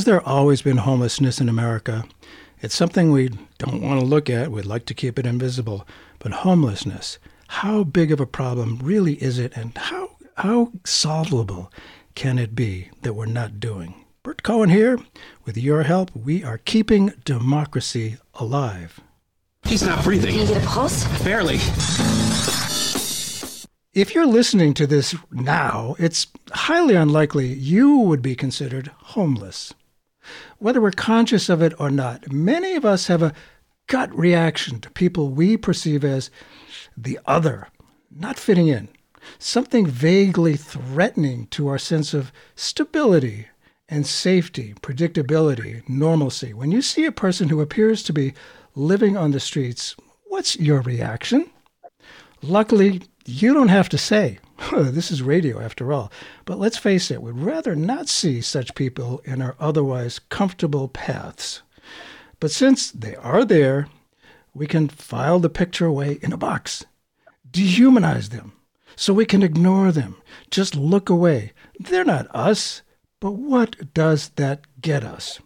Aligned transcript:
has 0.00 0.06
there 0.06 0.26
always 0.26 0.62
been 0.62 0.78
homelessness 0.78 1.42
in 1.42 1.48
America? 1.50 2.06
It's 2.62 2.74
something 2.74 3.10
we 3.10 3.28
don't 3.58 3.82
want 3.82 4.00
to 4.00 4.06
look 4.06 4.30
at. 4.30 4.50
We'd 4.50 4.64
like 4.64 4.86
to 4.86 4.94
keep 4.94 5.18
it 5.18 5.26
invisible. 5.26 5.86
But 6.20 6.32
homelessness, 6.32 7.18
how 7.48 7.84
big 7.84 8.10
of 8.10 8.18
a 8.18 8.24
problem 8.24 8.78
really 8.82 9.22
is 9.22 9.38
it, 9.38 9.54
and 9.54 9.76
how, 9.76 10.12
how 10.36 10.72
solvable 10.84 11.70
can 12.14 12.38
it 12.38 12.54
be 12.54 12.88
that 13.02 13.12
we're 13.12 13.26
not 13.26 13.60
doing? 13.60 14.06
Burt 14.22 14.42
Cohen 14.42 14.70
here. 14.70 14.98
With 15.44 15.58
your 15.58 15.82
help, 15.82 16.10
we 16.16 16.42
are 16.44 16.56
keeping 16.56 17.12
democracy 17.26 18.16
alive. 18.32 19.00
He's 19.64 19.82
not 19.82 20.02
breathing. 20.02 20.30
Can 20.30 20.40
you 20.40 20.54
get 20.54 20.64
a 20.64 20.66
pulse? 20.66 21.04
Barely. 21.22 21.56
If 23.92 24.14
you're 24.14 24.24
listening 24.24 24.72
to 24.74 24.86
this 24.86 25.14
now, 25.30 25.94
it's 25.98 26.26
highly 26.52 26.94
unlikely 26.94 27.48
you 27.48 27.98
would 27.98 28.22
be 28.22 28.34
considered 28.34 28.90
homeless. 28.96 29.74
Whether 30.58 30.80
we're 30.80 30.90
conscious 30.90 31.48
of 31.48 31.62
it 31.62 31.72
or 31.78 31.90
not, 31.90 32.32
many 32.32 32.74
of 32.74 32.84
us 32.84 33.06
have 33.06 33.22
a 33.22 33.32
gut 33.86 34.16
reaction 34.16 34.80
to 34.80 34.90
people 34.90 35.30
we 35.30 35.56
perceive 35.56 36.04
as 36.04 36.30
the 36.96 37.18
other, 37.26 37.68
not 38.10 38.38
fitting 38.38 38.68
in, 38.68 38.88
something 39.38 39.86
vaguely 39.86 40.56
threatening 40.56 41.46
to 41.48 41.68
our 41.68 41.78
sense 41.78 42.14
of 42.14 42.32
stability 42.54 43.48
and 43.88 44.06
safety, 44.06 44.74
predictability, 44.80 45.86
normalcy. 45.88 46.54
When 46.54 46.70
you 46.70 46.80
see 46.82 47.04
a 47.04 47.12
person 47.12 47.48
who 47.48 47.60
appears 47.60 48.02
to 48.04 48.12
be 48.12 48.34
living 48.74 49.16
on 49.16 49.32
the 49.32 49.40
streets, 49.40 49.96
what's 50.28 50.56
your 50.56 50.80
reaction? 50.82 51.50
Luckily, 52.42 53.02
you 53.26 53.52
don't 53.52 53.68
have 53.68 53.88
to 53.90 53.98
say. 53.98 54.38
This 54.72 55.10
is 55.10 55.22
radio 55.22 55.60
after 55.60 55.92
all. 55.92 56.12
But 56.44 56.58
let's 56.58 56.78
face 56.78 57.10
it, 57.10 57.22
we'd 57.22 57.34
rather 57.34 57.74
not 57.74 58.08
see 58.08 58.40
such 58.40 58.74
people 58.74 59.20
in 59.24 59.40
our 59.40 59.56
otherwise 59.58 60.18
comfortable 60.28 60.88
paths. 60.88 61.62
But 62.38 62.50
since 62.50 62.90
they 62.90 63.16
are 63.16 63.44
there, 63.44 63.88
we 64.54 64.66
can 64.66 64.88
file 64.88 65.38
the 65.38 65.50
picture 65.50 65.86
away 65.86 66.18
in 66.22 66.32
a 66.32 66.36
box, 66.36 66.84
dehumanize 67.50 68.30
them, 68.30 68.52
so 68.96 69.14
we 69.14 69.24
can 69.24 69.42
ignore 69.42 69.92
them, 69.92 70.16
just 70.50 70.74
look 70.74 71.08
away. 71.08 71.52
They're 71.78 72.04
not 72.04 72.26
us. 72.34 72.82
But 73.20 73.32
what 73.32 73.92
does 73.92 74.30
that 74.36 74.62
get 74.80 75.04
us? 75.04 75.40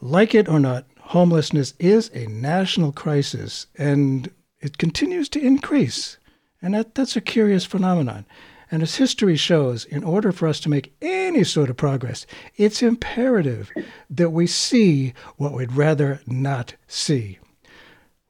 Like 0.00 0.34
it 0.34 0.48
or 0.48 0.58
not, 0.58 0.86
homelessness 0.98 1.74
is 1.78 2.10
a 2.12 2.26
national 2.26 2.90
crisis 2.92 3.66
and 3.78 4.30
it 4.60 4.78
continues 4.78 5.28
to 5.30 5.40
increase. 5.40 6.18
And 6.62 6.74
that, 6.74 6.94
that's 6.94 7.16
a 7.16 7.20
curious 7.20 7.64
phenomenon. 7.64 8.24
And 8.70 8.82
as 8.82 8.94
history 8.94 9.36
shows, 9.36 9.84
in 9.84 10.02
order 10.02 10.32
for 10.32 10.48
us 10.48 10.60
to 10.60 10.70
make 10.70 10.94
any 11.02 11.44
sort 11.44 11.68
of 11.68 11.76
progress, 11.76 12.24
it's 12.56 12.82
imperative 12.82 13.70
that 14.08 14.30
we 14.30 14.46
see 14.46 15.12
what 15.36 15.52
we'd 15.52 15.72
rather 15.72 16.22
not 16.26 16.74
see. 16.86 17.38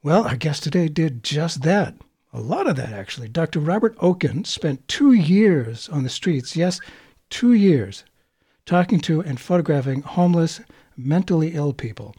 Well, 0.02 0.26
our 0.26 0.34
guest 0.34 0.64
today 0.64 0.88
did 0.88 1.22
just 1.22 1.62
that. 1.62 1.94
A 2.32 2.40
lot 2.40 2.66
of 2.66 2.74
that, 2.76 2.92
actually. 2.92 3.28
Dr. 3.28 3.60
Robert 3.60 3.96
Okin 3.98 4.44
spent 4.46 4.88
two 4.88 5.12
years 5.12 5.88
on 5.90 6.02
the 6.02 6.08
streets. 6.08 6.56
Yes, 6.56 6.80
two 7.30 7.52
years 7.52 8.02
talking 8.66 9.00
to 9.00 9.20
and 9.20 9.38
photographing 9.38 10.02
homeless, 10.02 10.60
mentally 10.96 11.54
ill 11.54 11.72
people. 11.72 12.14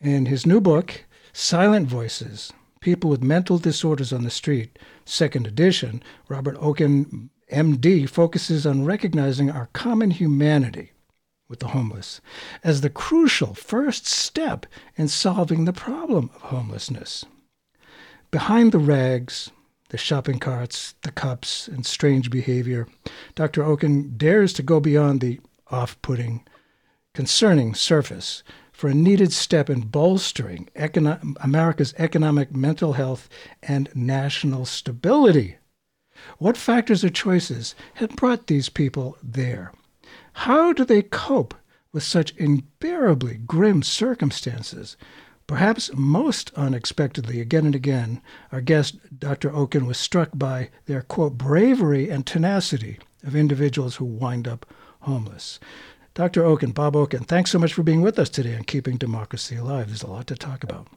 In 0.00 0.26
his 0.26 0.46
new 0.46 0.60
book, 0.60 1.04
Silent 1.32 1.88
Voices 1.88 2.52
People 2.88 3.10
with 3.10 3.22
Mental 3.22 3.58
Disorders 3.58 4.14
on 4.14 4.22
the 4.22 4.30
Street, 4.30 4.78
second 5.04 5.46
edition, 5.46 6.02
Robert 6.30 6.56
Okin, 6.56 7.28
MD, 7.52 8.08
focuses 8.08 8.64
on 8.64 8.86
recognizing 8.86 9.50
our 9.50 9.68
common 9.74 10.10
humanity 10.10 10.92
with 11.50 11.58
the 11.58 11.68
homeless 11.68 12.22
as 12.64 12.80
the 12.80 12.88
crucial 12.88 13.52
first 13.52 14.06
step 14.06 14.64
in 14.96 15.06
solving 15.06 15.66
the 15.66 15.72
problem 15.74 16.30
of 16.34 16.40
homelessness. 16.40 17.26
Behind 18.30 18.72
the 18.72 18.78
rags, 18.78 19.50
the 19.90 19.98
shopping 19.98 20.38
carts, 20.38 20.94
the 21.02 21.12
cups, 21.12 21.68
and 21.68 21.84
strange 21.84 22.30
behavior, 22.30 22.88
Dr. 23.34 23.64
Okin 23.64 24.16
dares 24.16 24.54
to 24.54 24.62
go 24.62 24.80
beyond 24.80 25.20
the 25.20 25.40
off 25.70 26.00
putting, 26.00 26.42
concerning 27.12 27.74
surface 27.74 28.42
for 28.78 28.86
a 28.86 28.94
needed 28.94 29.32
step 29.32 29.68
in 29.68 29.80
bolstering 29.80 30.68
econo- 30.76 31.34
America's 31.40 31.92
economic, 31.98 32.54
mental 32.54 32.92
health, 32.92 33.28
and 33.60 33.88
national 33.92 34.64
stability. 34.64 35.56
What 36.38 36.56
factors 36.56 37.02
or 37.02 37.08
choices 37.08 37.74
had 37.94 38.14
brought 38.14 38.46
these 38.46 38.68
people 38.68 39.18
there? 39.20 39.72
How 40.32 40.72
do 40.72 40.84
they 40.84 41.02
cope 41.02 41.54
with 41.92 42.04
such 42.04 42.38
unbearably 42.38 43.38
grim 43.38 43.82
circumstances? 43.82 44.96
Perhaps 45.48 45.90
most 45.92 46.52
unexpectedly, 46.54 47.40
again 47.40 47.66
and 47.66 47.74
again, 47.74 48.22
our 48.52 48.60
guest, 48.60 48.96
Dr. 49.18 49.50
Okin, 49.50 49.88
was 49.88 49.98
struck 49.98 50.30
by 50.32 50.70
their, 50.86 51.02
quote, 51.02 51.36
bravery 51.36 52.08
and 52.08 52.24
tenacity 52.24 53.00
of 53.24 53.34
individuals 53.34 53.96
who 53.96 54.04
wind 54.04 54.46
up 54.46 54.64
homeless. 55.00 55.58
Dr. 56.18 56.42
Okin, 56.42 56.74
Bob 56.74 56.96
Okin, 56.96 57.24
thanks 57.24 57.52
so 57.52 57.60
much 57.60 57.72
for 57.72 57.84
being 57.84 58.02
with 58.02 58.18
us 58.18 58.28
today 58.28 58.56
on 58.56 58.64
Keeping 58.64 58.96
Democracy 58.96 59.54
Alive. 59.54 59.86
There's 59.86 60.02
a 60.02 60.08
lot 60.08 60.26
to 60.26 60.34
talk 60.34 60.64
about. 60.64 60.88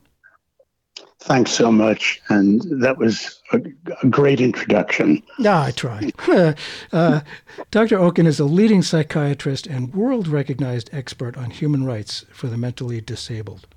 Thanks 1.20 1.52
so 1.52 1.72
much. 1.72 2.20
And 2.30 2.64
that 2.82 2.98
was 2.98 3.40
a, 3.54 3.62
a 4.02 4.08
great 4.08 4.42
introduction. 4.42 5.22
Yeah, 5.38 5.62
I 5.62 5.70
tried. 5.70 6.14
uh, 6.92 7.22
Dr. 7.70 8.00
Okin 8.00 8.26
is 8.26 8.40
a 8.40 8.46
leading 8.46 8.82
psychiatrist 8.82 9.68
and 9.68 9.94
world 9.94 10.28
recognized 10.28 10.90
expert 10.92 11.38
on 11.38 11.52
human 11.52 11.86
rights 11.86 12.26
for 12.34 12.48
the 12.48 12.58
mentally 12.58 13.00
disabled. 13.00 13.68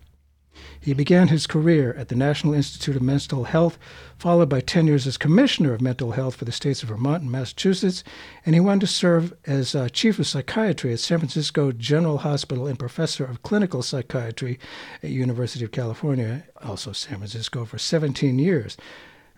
He 0.81 0.93
began 0.93 1.29
his 1.29 1.47
career 1.47 1.95
at 1.95 2.09
the 2.09 2.15
National 2.15 2.55
Institute 2.55 2.97
of 2.97 3.03
Mental 3.03 3.45
Health, 3.45 3.79
followed 4.19 4.49
by 4.49 4.61
10 4.61 4.87
years 4.87 5.07
as 5.07 5.17
Commissioner 5.17 5.73
of 5.73 5.81
Mental 5.81 6.13
Health 6.13 6.37
for 6.37 6.45
the 6.45 6.53
states 6.53 6.83
of 6.83 6.89
Vermont 6.89 7.23
and 7.23 7.33
Massachusetts, 7.33 8.05
and 8.45 8.55
he 8.55 8.61
went 8.61 8.81
to 8.83 8.87
serve 8.87 9.35
as 9.47 9.75
uh, 9.75 9.89
Chief 9.89 10.19
of 10.19 10.27
Psychiatry 10.27 10.93
at 10.93 11.01
San 11.01 11.19
Francisco 11.19 11.73
General 11.73 12.19
Hospital 12.19 12.67
and 12.67 12.79
Professor 12.79 13.25
of 13.25 13.43
Clinical 13.43 13.83
Psychiatry 13.83 14.59
at 15.03 15.11
University 15.11 15.65
of 15.65 15.73
California, 15.73 16.45
also 16.63 16.93
San 16.93 17.19
Francisco, 17.19 17.65
for 17.65 17.79
17 17.79 18.39
years. 18.39 18.77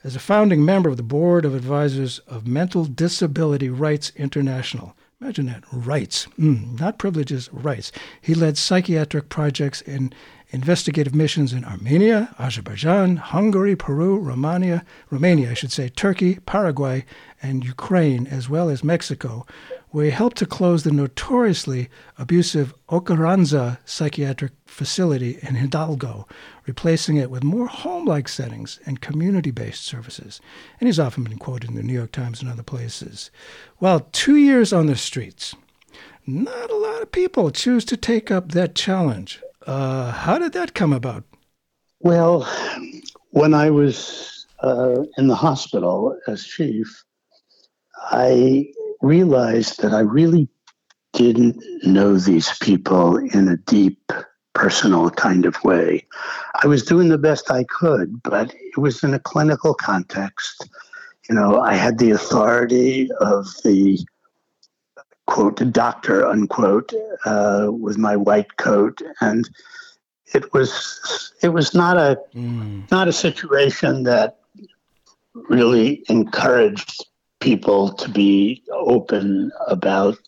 As 0.04 0.14
a 0.14 0.20
founding 0.20 0.64
member 0.64 0.88
of 0.88 0.96
the 0.96 1.02
Board 1.02 1.44
of 1.44 1.54
Advisors 1.54 2.18
of 2.20 2.46
Mental 2.46 2.84
Disability 2.84 3.68
Rights 3.68 4.12
International, 4.16 4.94
Imagine 5.18 5.46
that, 5.46 5.64
rights, 5.72 6.26
mm, 6.38 6.78
not 6.78 6.98
privileges, 6.98 7.48
rights. 7.50 7.90
He 8.20 8.34
led 8.34 8.58
psychiatric 8.58 9.30
projects 9.30 9.80
in 9.80 10.12
investigative 10.50 11.14
missions 11.14 11.52
in 11.52 11.64
Armenia, 11.64 12.34
Azerbaijan, 12.38 13.16
Hungary, 13.16 13.74
Peru, 13.74 14.18
Romania, 14.18 14.84
Romania, 15.10 15.50
I 15.50 15.54
should 15.54 15.72
say, 15.72 15.88
Turkey, 15.88 16.38
Paraguay, 16.46 17.04
and 17.42 17.64
Ukraine, 17.64 18.26
as 18.26 18.48
well 18.48 18.68
as 18.68 18.84
Mexico, 18.84 19.44
where 19.90 20.04
he 20.04 20.10
helped 20.10 20.36
to 20.38 20.46
close 20.46 20.82
the 20.82 20.92
notoriously 20.92 21.88
abusive 22.18 22.74
Ocaranza 22.88 23.78
psychiatric 23.84 24.52
facility 24.66 25.38
in 25.42 25.54
Hidalgo, 25.54 26.26
replacing 26.66 27.16
it 27.16 27.30
with 27.30 27.42
more 27.42 27.66
home-like 27.66 28.28
settings 28.28 28.78
and 28.86 29.00
community-based 29.00 29.84
services. 29.84 30.40
And 30.80 30.88
he's 30.88 31.00
often 31.00 31.24
been 31.24 31.38
quoted 31.38 31.70
in 31.70 31.76
the 31.76 31.82
New 31.82 31.92
York 31.94 32.12
Times 32.12 32.40
and 32.40 32.50
other 32.50 32.62
places. 32.62 33.30
Well, 33.80 34.06
two 34.12 34.36
years 34.36 34.72
on 34.72 34.86
the 34.86 34.96
streets. 34.96 35.54
Not 36.26 36.70
a 36.70 36.76
lot 36.76 37.02
of 37.02 37.12
people 37.12 37.50
choose 37.50 37.84
to 37.86 37.96
take 37.96 38.30
up 38.30 38.52
that 38.52 38.74
challenge. 38.74 39.40
Uh, 39.66 40.12
how 40.12 40.38
did 40.38 40.52
that 40.52 40.74
come 40.74 40.92
about? 40.92 41.24
Well, 42.00 42.48
when 43.30 43.52
I 43.52 43.70
was 43.70 44.46
uh, 44.62 45.02
in 45.18 45.26
the 45.26 45.34
hospital 45.34 46.16
as 46.28 46.44
chief, 46.44 47.04
I 48.10 48.68
realized 49.02 49.82
that 49.82 49.92
I 49.92 50.00
really 50.00 50.48
didn't 51.12 51.62
know 51.82 52.16
these 52.16 52.56
people 52.58 53.16
in 53.16 53.48
a 53.48 53.56
deep, 53.56 54.12
personal 54.54 55.10
kind 55.10 55.44
of 55.44 55.62
way. 55.64 56.06
I 56.62 56.66
was 56.66 56.82
doing 56.82 57.08
the 57.08 57.18
best 57.18 57.50
I 57.50 57.64
could, 57.64 58.22
but 58.22 58.54
it 58.54 58.78
was 58.78 59.02
in 59.02 59.12
a 59.12 59.18
clinical 59.18 59.74
context. 59.74 60.68
You 61.28 61.34
know, 61.34 61.60
I 61.60 61.74
had 61.74 61.98
the 61.98 62.12
authority 62.12 63.10
of 63.20 63.46
the 63.64 63.98
quote 65.26 65.60
doctor 65.72 66.26
unquote 66.26 66.92
uh, 67.24 67.68
with 67.70 67.98
my 67.98 68.16
white 68.16 68.56
coat 68.56 69.02
and 69.20 69.48
it 70.34 70.52
was 70.52 71.32
it 71.42 71.50
was 71.50 71.74
not 71.74 71.96
a 71.96 72.18
mm. 72.34 72.90
not 72.90 73.08
a 73.08 73.12
situation 73.12 74.04
that 74.04 74.38
really 75.34 76.04
encouraged 76.08 77.06
people 77.40 77.92
to 77.92 78.08
be 78.08 78.62
open 78.72 79.52
about 79.68 80.18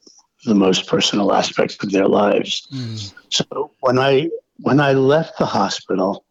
the 0.45 0.55
most 0.55 0.87
personal 0.87 1.33
aspects 1.33 1.83
of 1.83 1.91
their 1.91 2.07
lives. 2.07 2.69
Mm. 2.73 3.15
So 3.31 3.71
when 3.81 3.99
I 3.99 4.31
when 4.61 4.81
I 4.81 4.93
left 4.93 5.39
the 5.39 5.47
hospital, 5.47 6.25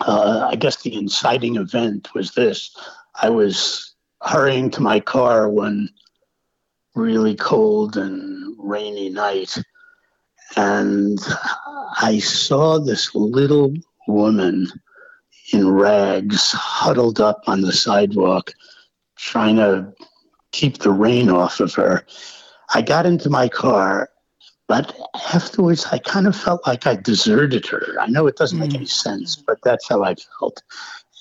uh, 0.00 0.48
I 0.50 0.56
guess 0.56 0.82
the 0.82 0.94
inciting 0.94 1.56
event 1.56 2.14
was 2.14 2.32
this: 2.32 2.76
I 3.20 3.30
was 3.30 3.94
hurrying 4.22 4.70
to 4.70 4.82
my 4.82 5.00
car 5.00 5.48
one 5.48 5.88
really 6.94 7.34
cold 7.34 7.96
and 7.96 8.56
rainy 8.58 9.10
night, 9.10 9.56
And 10.56 11.18
I 12.00 12.18
saw 12.18 12.78
this 12.78 13.14
little 13.14 13.72
woman 14.08 14.66
in 15.52 15.68
rags 15.68 16.52
huddled 16.52 17.20
up 17.20 17.42
on 17.46 17.60
the 17.60 17.72
sidewalk, 17.72 18.52
trying 19.16 19.56
to 19.56 19.92
keep 20.52 20.78
the 20.78 20.90
rain 20.90 21.30
off 21.30 21.60
of 21.60 21.74
her. 21.74 22.04
I 22.74 22.82
got 22.82 23.06
into 23.06 23.30
my 23.30 23.48
car, 23.48 24.10
but 24.68 24.96
afterwards 25.32 25.86
I 25.90 25.98
kind 25.98 26.26
of 26.26 26.36
felt 26.36 26.66
like 26.66 26.86
I 26.86 26.96
deserted 26.96 27.66
her. 27.66 27.96
I 28.00 28.06
know 28.06 28.26
it 28.26 28.36
doesn't 28.36 28.58
make 28.58 28.70
hmm. 28.70 28.78
any 28.78 28.86
sense, 28.86 29.36
but 29.36 29.58
that's 29.62 29.88
how 29.88 30.02
I 30.02 30.14
felt. 30.38 30.62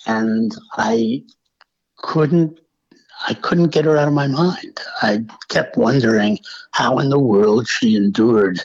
And 0.08 0.56
I 0.74 1.24
couldn't 1.98 2.60
I 3.28 3.34
couldn't 3.34 3.70
get 3.70 3.86
her 3.86 3.98
out 3.98 4.08
of 4.08 4.14
my 4.14 4.28
mind. 4.28 4.80
I 5.02 5.26
kept 5.50 5.78
wondering 5.78 6.40
how 6.72 7.00
in 7.00 7.10
the 7.10 7.20
world 7.20 7.68
she 7.68 7.96
endured 7.96 8.62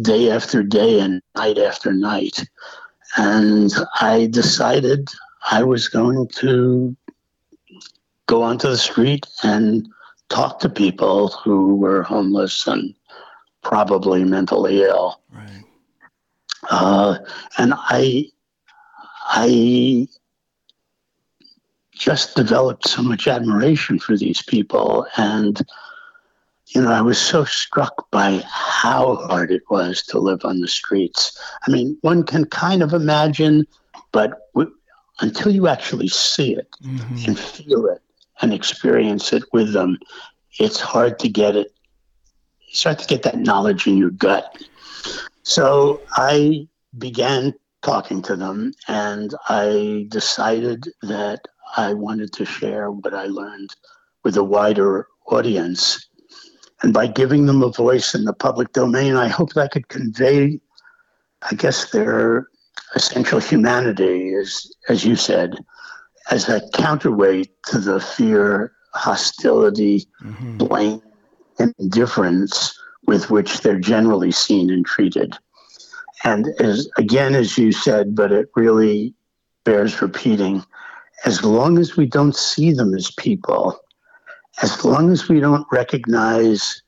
day 0.00 0.30
after 0.30 0.62
day 0.62 1.00
and 1.00 1.22
night 1.36 1.58
after 1.58 1.92
night. 1.92 2.44
And 3.16 3.72
I 4.00 4.26
decided 4.26 5.08
I 5.50 5.62
was 5.62 5.88
going 5.88 6.28
to 6.28 6.96
go 8.26 8.42
onto 8.42 8.68
the 8.68 8.78
street 8.78 9.26
and 9.42 9.88
talk 10.28 10.58
to 10.60 10.68
people 10.68 11.28
who 11.28 11.76
were 11.76 12.02
homeless 12.02 12.66
and 12.66 12.94
probably 13.62 14.24
mentally 14.24 14.82
ill. 14.82 15.20
Right. 15.30 15.64
Uh, 16.70 17.18
and 17.58 17.74
I, 17.76 18.30
I 19.28 20.08
just 22.02 22.34
developed 22.34 22.88
so 22.88 23.00
much 23.00 23.28
admiration 23.28 23.96
for 23.96 24.16
these 24.16 24.42
people. 24.42 25.06
And, 25.16 25.60
you 26.66 26.82
know, 26.82 26.90
I 26.90 27.00
was 27.00 27.16
so 27.16 27.44
struck 27.44 28.10
by 28.10 28.42
how 28.44 29.14
hard 29.28 29.52
it 29.52 29.62
was 29.70 30.02
to 30.08 30.18
live 30.18 30.44
on 30.44 30.58
the 30.58 30.66
streets. 30.66 31.38
I 31.64 31.70
mean, 31.70 31.96
one 32.00 32.24
can 32.24 32.44
kind 32.46 32.82
of 32.82 32.92
imagine, 32.92 33.64
but 34.10 34.48
w- 34.52 34.74
until 35.20 35.52
you 35.52 35.68
actually 35.68 36.08
see 36.08 36.56
it 36.56 36.68
mm-hmm. 36.84 37.28
and 37.28 37.38
feel 37.38 37.86
it 37.86 38.02
and 38.40 38.52
experience 38.52 39.32
it 39.32 39.44
with 39.52 39.72
them, 39.72 39.96
it's 40.58 40.80
hard 40.80 41.20
to 41.20 41.28
get 41.28 41.54
it. 41.54 41.72
You 42.62 42.74
start 42.74 42.98
to 42.98 43.06
get 43.06 43.22
that 43.22 43.38
knowledge 43.38 43.86
in 43.86 43.96
your 43.96 44.10
gut. 44.10 44.60
So 45.44 46.00
I 46.16 46.66
began 46.98 47.54
talking 47.82 48.22
to 48.22 48.34
them 48.34 48.72
and 48.88 49.34
I 49.48 50.06
decided 50.08 50.88
that 51.02 51.46
I 51.76 51.94
wanted 51.94 52.32
to 52.34 52.44
share 52.44 52.90
what 52.90 53.14
I 53.14 53.26
learned 53.26 53.74
with 54.24 54.36
a 54.36 54.44
wider 54.44 55.06
audience. 55.26 56.08
And 56.82 56.92
by 56.92 57.06
giving 57.06 57.46
them 57.46 57.62
a 57.62 57.70
voice 57.70 58.14
in 58.14 58.24
the 58.24 58.32
public 58.32 58.72
domain, 58.72 59.14
I 59.14 59.28
hoped 59.28 59.56
I 59.56 59.68
could 59.68 59.88
convey, 59.88 60.60
I 61.50 61.54
guess, 61.54 61.90
their 61.90 62.48
essential 62.94 63.38
humanity, 63.38 64.34
as, 64.34 64.70
as 64.88 65.04
you 65.04 65.16
said, 65.16 65.54
as 66.30 66.48
a 66.48 66.62
counterweight 66.74 67.50
to 67.66 67.78
the 67.78 68.00
fear, 68.00 68.72
hostility, 68.94 70.06
mm-hmm. 70.22 70.58
blame, 70.58 71.02
and 71.58 71.74
indifference 71.78 72.78
with 73.06 73.30
which 73.30 73.60
they're 73.60 73.78
generally 73.78 74.30
seen 74.30 74.70
and 74.70 74.86
treated. 74.86 75.36
And 76.24 76.48
as 76.60 76.88
again, 76.98 77.34
as 77.34 77.58
you 77.58 77.72
said, 77.72 78.14
but 78.14 78.30
it 78.30 78.48
really 78.54 79.14
bears 79.64 80.00
repeating, 80.00 80.64
as 81.24 81.44
long 81.44 81.78
as 81.78 81.96
we 81.96 82.06
don't 82.06 82.36
see 82.36 82.72
them 82.72 82.94
as 82.94 83.10
people, 83.10 83.78
as 84.62 84.84
long 84.84 85.10
as 85.10 85.28
we 85.28 85.40
don't 85.40 85.66
recognize 85.70 86.82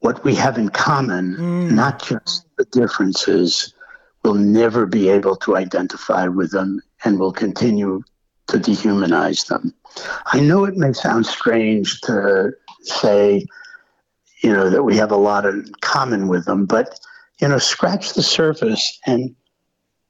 what 0.00 0.22
we 0.24 0.34
have 0.34 0.58
in 0.58 0.68
common, 0.68 1.34
mm. 1.36 1.70
not 1.70 2.02
just 2.02 2.46
the 2.56 2.64
differences, 2.66 3.72
we'll 4.22 4.34
never 4.34 4.86
be 4.86 5.08
able 5.08 5.36
to 5.36 5.56
identify 5.56 6.26
with 6.26 6.50
them 6.52 6.80
and 7.04 7.18
we'll 7.18 7.32
continue 7.32 8.02
to 8.46 8.58
dehumanize 8.58 9.46
them. 9.46 9.74
I 10.26 10.40
know 10.40 10.64
it 10.64 10.76
may 10.76 10.92
sound 10.92 11.26
strange 11.26 12.00
to 12.02 12.52
say, 12.82 13.46
you 14.42 14.52
know, 14.52 14.68
that 14.68 14.82
we 14.82 14.96
have 14.96 15.10
a 15.10 15.16
lot 15.16 15.46
in 15.46 15.72
common 15.80 16.28
with 16.28 16.44
them, 16.44 16.66
but, 16.66 17.00
you 17.40 17.48
know, 17.48 17.58
scratch 17.58 18.12
the 18.12 18.22
surface 18.22 18.98
and 19.06 19.34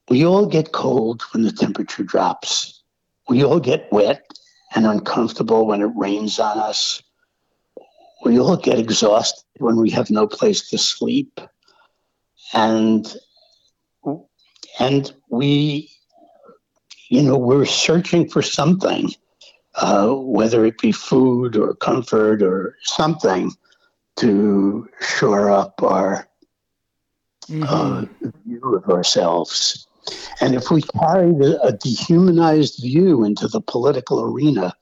we 0.09 0.25
all 0.25 0.47
get 0.47 0.73
cold 0.73 1.23
when 1.33 1.43
the 1.43 1.53
temperature 1.53 2.03
drops. 2.03 2.83
We 3.29 3.45
all 3.45 3.61
get 3.61 3.91
wet 3.91 4.27
and 4.75 4.87
uncomfortable 4.87 5.67
when 5.67 5.81
it 5.81 5.91
rains 5.97 6.39
on 6.39 6.59
us. 6.59 7.03
We 8.25 8.39
all 8.39 8.56
get 8.56 8.79
exhausted 8.79 9.45
when 9.59 9.77
we 9.77 9.91
have 9.91 10.11
no 10.11 10.27
place 10.27 10.69
to 10.71 10.79
sleep. 10.79 11.41
And 12.53 13.15
and 14.79 15.15
we 15.31 15.91
you 17.09 17.23
know 17.23 17.39
we're 17.39 17.65
searching 17.65 18.29
for 18.29 18.43
something 18.43 19.11
uh, 19.77 20.09
whether 20.09 20.65
it 20.65 20.79
be 20.79 20.93
food 20.93 21.57
or 21.57 21.75
comfort 21.75 22.43
or 22.43 22.77
something 22.83 23.50
to 24.17 24.89
shore 25.00 25.50
up 25.50 25.83
our 25.83 26.29
mm-hmm. 27.49 27.62
uh, 27.65 28.05
view 28.45 28.75
of 28.75 28.89
ourselves 28.91 29.87
and 30.41 30.55
if 30.55 30.71
we 30.71 30.83
carry 30.83 31.33
the, 31.33 31.61
a 31.62 31.73
dehumanized 31.73 32.83
view 32.83 33.25
into 33.25 33.49
the 33.49 33.61
political 33.61 34.21
arena, 34.21 34.75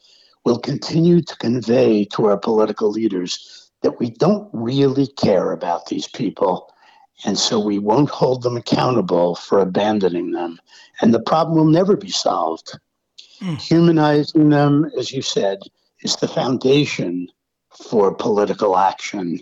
we'll 0.44 0.58
continue 0.58 1.20
to 1.22 1.36
convey 1.36 2.04
to 2.06 2.26
our 2.26 2.38
political 2.38 2.90
leaders 2.90 3.70
that 3.82 3.98
we 3.98 4.10
don't 4.10 4.48
really 4.52 5.06
care 5.06 5.52
about 5.52 5.86
these 5.86 6.08
people. 6.08 6.72
And 7.24 7.38
so 7.38 7.60
we 7.60 7.78
won't 7.78 8.10
hold 8.10 8.42
them 8.42 8.56
accountable 8.56 9.36
for 9.36 9.60
abandoning 9.60 10.32
them. 10.32 10.58
And 11.00 11.12
the 11.12 11.22
problem 11.22 11.56
will 11.56 11.72
never 11.72 11.96
be 11.96 12.10
solved. 12.10 12.78
Mm. 13.40 13.60
Humanizing 13.60 14.48
them, 14.48 14.90
as 14.98 15.12
you 15.12 15.22
said, 15.22 15.58
is 16.00 16.16
the 16.16 16.28
foundation 16.28 17.28
for 17.70 18.14
political 18.14 18.76
action. 18.76 19.40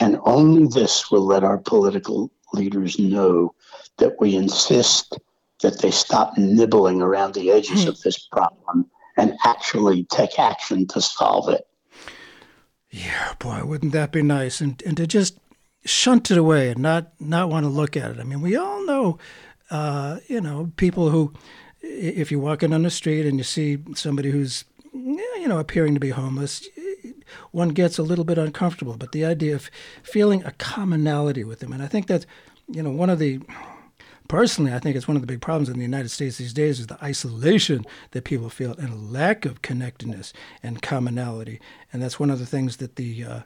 And 0.00 0.18
only 0.24 0.66
this 0.66 1.10
will 1.10 1.24
let 1.24 1.44
our 1.44 1.58
political 1.58 2.32
leaders 2.54 2.98
know 2.98 3.54
that 3.98 4.20
we 4.20 4.34
insist 4.34 5.18
that 5.62 5.80
they 5.80 5.90
stop 5.90 6.36
nibbling 6.36 7.00
around 7.00 7.34
the 7.34 7.50
edges 7.50 7.86
of 7.86 8.00
this 8.00 8.18
problem 8.18 8.88
and 9.16 9.34
actually 9.44 10.04
take 10.04 10.38
action 10.38 10.86
to 10.88 11.00
solve 11.00 11.48
it. 11.48 11.66
Yeah, 12.90 13.34
boy, 13.38 13.64
wouldn't 13.64 13.92
that 13.92 14.12
be 14.12 14.22
nice? 14.22 14.60
And 14.60 14.80
and 14.86 14.96
to 14.96 15.06
just 15.06 15.38
shunt 15.84 16.30
it 16.30 16.38
away 16.38 16.70
and 16.70 16.80
not 16.80 17.12
not 17.20 17.50
want 17.50 17.64
to 17.64 17.70
look 17.70 17.96
at 17.96 18.10
it. 18.10 18.20
I 18.20 18.24
mean, 18.24 18.40
we 18.40 18.56
all 18.56 18.84
know, 18.86 19.18
uh, 19.70 20.18
you 20.28 20.40
know, 20.40 20.72
people 20.76 21.10
who, 21.10 21.32
if 21.80 22.30
you're 22.30 22.40
walking 22.40 22.72
on 22.72 22.82
the 22.82 22.90
street 22.90 23.26
and 23.26 23.38
you 23.38 23.44
see 23.44 23.78
somebody 23.94 24.30
who's, 24.30 24.64
you 24.92 25.48
know, 25.48 25.58
appearing 25.58 25.94
to 25.94 26.00
be 26.00 26.10
homeless, 26.10 26.66
one 27.50 27.70
gets 27.70 27.98
a 27.98 28.02
little 28.02 28.24
bit 28.24 28.38
uncomfortable. 28.38 28.96
But 28.96 29.12
the 29.12 29.24
idea 29.24 29.54
of 29.54 29.70
feeling 30.02 30.44
a 30.44 30.52
commonality 30.52 31.44
with 31.44 31.60
them, 31.60 31.72
and 31.72 31.82
I 31.82 31.86
think 31.86 32.06
that's, 32.06 32.26
you 32.68 32.82
know, 32.82 32.90
one 32.90 33.10
of 33.10 33.18
the 33.18 33.40
Personally, 34.26 34.72
I 34.72 34.78
think 34.78 34.96
it's 34.96 35.06
one 35.06 35.18
of 35.18 35.20
the 35.20 35.26
big 35.26 35.42
problems 35.42 35.68
in 35.68 35.76
the 35.76 35.82
United 35.82 36.08
States 36.08 36.38
these 36.38 36.54
days 36.54 36.80
is 36.80 36.86
the 36.86 37.02
isolation 37.04 37.84
that 38.12 38.24
people 38.24 38.48
feel 38.48 38.72
and 38.78 38.90
a 38.90 38.96
lack 38.96 39.44
of 39.44 39.60
connectedness 39.60 40.32
and 40.62 40.80
commonality. 40.80 41.60
And 41.92 42.02
that's 42.02 42.18
one 42.18 42.30
of 42.30 42.38
the 42.38 42.46
things 42.46 42.78
that 42.78 42.96
the 42.96 43.22
uh, 43.22 43.40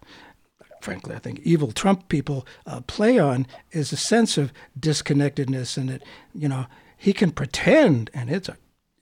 frankly, 0.81 1.15
I 1.15 1.19
think 1.19 1.41
evil 1.41 1.73
Trump 1.73 2.09
people 2.09 2.47
uh, 2.67 2.81
play 2.83 3.19
on 3.19 3.47
is 3.73 3.93
a 3.93 3.97
sense 3.97 4.39
of 4.39 4.53
disconnectedness, 4.79 5.77
and 5.77 5.89
that 5.89 6.03
you 6.35 6.49
know 6.49 6.67
he 6.97 7.13
can 7.13 7.31
pretend, 7.31 8.11
and 8.15 8.31
it's 8.31 8.49
a 8.49 8.57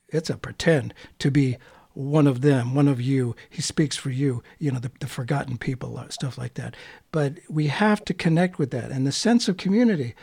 it's 0.08 0.30
a 0.30 0.36
pretend 0.36 0.94
to 1.18 1.30
be 1.30 1.58
one 1.96 2.26
of 2.26 2.42
them, 2.42 2.74
one 2.74 2.88
of 2.88 3.00
you. 3.00 3.34
He 3.48 3.62
speaks 3.62 3.96
for 3.96 4.10
you, 4.10 4.42
you 4.58 4.70
know, 4.70 4.78
the, 4.78 4.90
the 5.00 5.06
forgotten 5.06 5.56
people, 5.56 5.96
uh, 5.98 6.08
stuff 6.10 6.36
like 6.36 6.54
that. 6.54 6.76
But 7.10 7.38
we 7.48 7.68
have 7.68 8.04
to 8.04 8.14
connect 8.14 8.58
with 8.58 8.70
that, 8.72 8.90
and 8.90 9.06
the 9.06 9.12
sense 9.12 9.48
of 9.48 9.56
community 9.56 10.14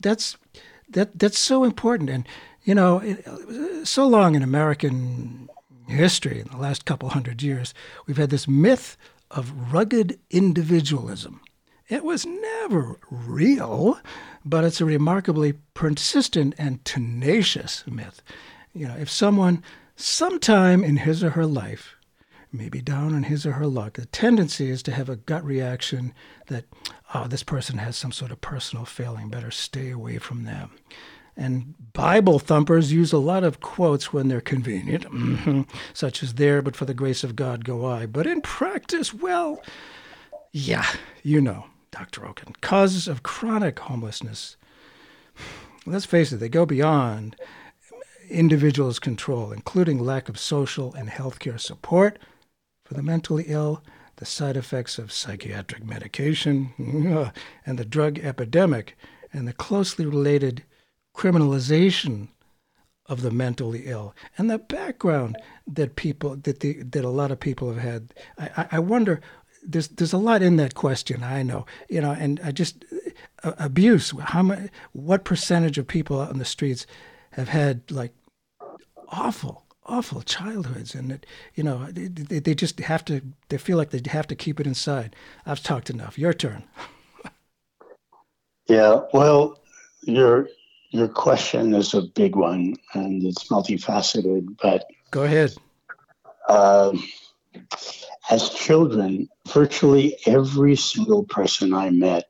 that's 0.00 0.36
that 0.88 1.18
that's 1.18 1.38
so 1.38 1.64
important. 1.64 2.10
And 2.10 2.26
you 2.64 2.74
know, 2.74 2.98
it, 2.98 3.86
so 3.86 4.06
long 4.06 4.34
in 4.34 4.42
American 4.42 5.48
history, 5.88 6.40
in 6.40 6.48
the 6.48 6.56
last 6.56 6.84
couple 6.84 7.08
hundred 7.08 7.42
years, 7.42 7.74
we've 8.06 8.16
had 8.16 8.30
this 8.30 8.48
myth 8.48 8.96
of 9.30 9.72
rugged 9.72 10.18
individualism. 10.30 11.40
It 11.88 12.04
was 12.04 12.26
never 12.26 12.98
real, 13.10 14.00
but 14.44 14.64
it's 14.64 14.80
a 14.80 14.84
remarkably 14.84 15.54
persistent 15.74 16.54
and 16.58 16.84
tenacious 16.84 17.84
myth. 17.86 18.22
You 18.74 18.88
know, 18.88 18.96
if 18.96 19.08
someone 19.08 19.62
sometime 19.96 20.84
in 20.84 20.98
his 20.98 21.24
or 21.24 21.30
her 21.30 21.46
life 21.46 21.96
maybe 22.52 22.80
down 22.80 23.14
on 23.14 23.24
his 23.24 23.46
or 23.46 23.52
her 23.52 23.66
luck, 23.66 23.94
the 23.94 24.06
tendency 24.06 24.70
is 24.70 24.82
to 24.84 24.92
have 24.92 25.08
a 25.08 25.16
gut 25.16 25.44
reaction 25.44 26.12
that, 26.46 26.64
oh, 27.14 27.26
this 27.26 27.42
person 27.42 27.78
has 27.78 27.96
some 27.96 28.12
sort 28.12 28.30
of 28.30 28.40
personal 28.40 28.84
failing, 28.84 29.28
better 29.28 29.50
stay 29.50 29.90
away 29.90 30.18
from 30.18 30.44
them. 30.44 30.70
And 31.36 31.74
Bible 31.92 32.38
thumpers 32.38 32.92
use 32.92 33.12
a 33.12 33.18
lot 33.18 33.44
of 33.44 33.60
quotes 33.60 34.12
when 34.12 34.28
they're 34.28 34.40
convenient, 34.40 35.04
mm-hmm, 35.04 35.62
such 35.92 36.22
as, 36.22 36.34
There, 36.34 36.62
but 36.62 36.74
for 36.76 36.86
the 36.86 36.94
grace 36.94 37.22
of 37.22 37.36
God 37.36 37.64
go 37.64 37.84
I. 37.84 38.06
But 38.06 38.26
in 38.26 38.40
practice, 38.40 39.12
well, 39.12 39.62
yeah, 40.52 40.86
you 41.22 41.42
know, 41.42 41.66
Dr. 41.90 42.22
Okin, 42.22 42.58
causes 42.62 43.06
of 43.06 43.22
chronic 43.22 43.78
homelessness. 43.80 44.56
Let's 45.84 46.06
face 46.06 46.32
it, 46.32 46.38
they 46.38 46.48
go 46.48 46.64
beyond 46.64 47.36
individuals' 48.28 48.98
control, 48.98 49.52
including 49.52 49.98
lack 49.98 50.28
of 50.28 50.38
social 50.38 50.94
and 50.94 51.08
healthcare 51.08 51.60
support 51.60 52.18
for 52.84 52.94
the 52.94 53.02
mentally 53.02 53.44
ill, 53.48 53.82
the 54.16 54.24
side 54.24 54.56
effects 54.56 54.98
of 54.98 55.12
psychiatric 55.12 55.84
medication, 55.84 57.32
and 57.66 57.78
the 57.78 57.84
drug 57.84 58.18
epidemic, 58.18 58.96
and 59.32 59.46
the 59.46 59.52
closely 59.52 60.06
related 60.06 60.64
criminalization 61.14 62.28
of 63.06 63.22
the 63.22 63.30
mentally 63.30 63.84
ill, 63.86 64.14
and 64.36 64.50
the 64.50 64.58
background 64.58 65.36
that 65.66 65.96
people 65.96 66.36
that 66.36 66.60
the 66.60 66.82
that 66.82 67.04
a 67.04 67.10
lot 67.10 67.30
of 67.30 67.40
people 67.40 67.72
have 67.72 67.82
had. 67.82 68.14
I, 68.38 68.66
I 68.72 68.78
wonder. 68.78 69.20
There's 69.68 69.88
there's 69.88 70.12
a 70.12 70.18
lot 70.18 70.42
in 70.42 70.56
that 70.56 70.74
question. 70.74 71.24
I 71.24 71.42
know, 71.42 71.66
you 71.88 72.00
know, 72.00 72.12
and 72.12 72.40
I 72.42 72.52
just 72.52 72.84
uh, 73.42 73.52
abuse. 73.58 74.12
How 74.20 74.42
much? 74.42 74.70
What 74.92 75.24
percentage 75.24 75.78
of 75.78 75.88
people 75.88 76.20
out 76.20 76.30
in 76.30 76.38
the 76.38 76.44
streets 76.44 76.86
have 77.36 77.48
had 77.48 77.90
like 77.90 78.12
awful 79.08 79.66
awful 79.84 80.22
childhoods. 80.22 80.94
And 80.94 81.10
that 81.10 81.26
you 81.54 81.62
know 81.62 81.86
they, 81.90 82.08
they 82.40 82.54
just 82.54 82.78
have 82.80 83.04
to 83.06 83.22
they 83.48 83.58
feel 83.58 83.76
like 83.76 83.90
they 83.90 84.02
have 84.10 84.26
to 84.28 84.34
keep 84.34 84.60
it 84.60 84.66
inside. 84.66 85.14
I've 85.44 85.62
talked 85.62 85.90
enough. 85.90 86.18
Your 86.18 86.32
turn. 86.32 86.64
Yeah 88.68 89.02
well 89.12 89.60
your 90.02 90.48
your 90.90 91.06
question 91.06 91.72
is 91.72 91.94
a 91.94 92.02
big 92.02 92.34
one 92.34 92.74
and 92.94 93.22
it's 93.22 93.44
multifaceted 93.44 94.56
but 94.60 94.86
go 95.12 95.22
ahead. 95.22 95.54
Uh, 96.48 96.96
as 98.28 98.50
children 98.50 99.28
virtually 99.48 100.16
every 100.26 100.74
single 100.74 101.22
person 101.24 101.72
i 101.74 101.90
met 101.90 102.28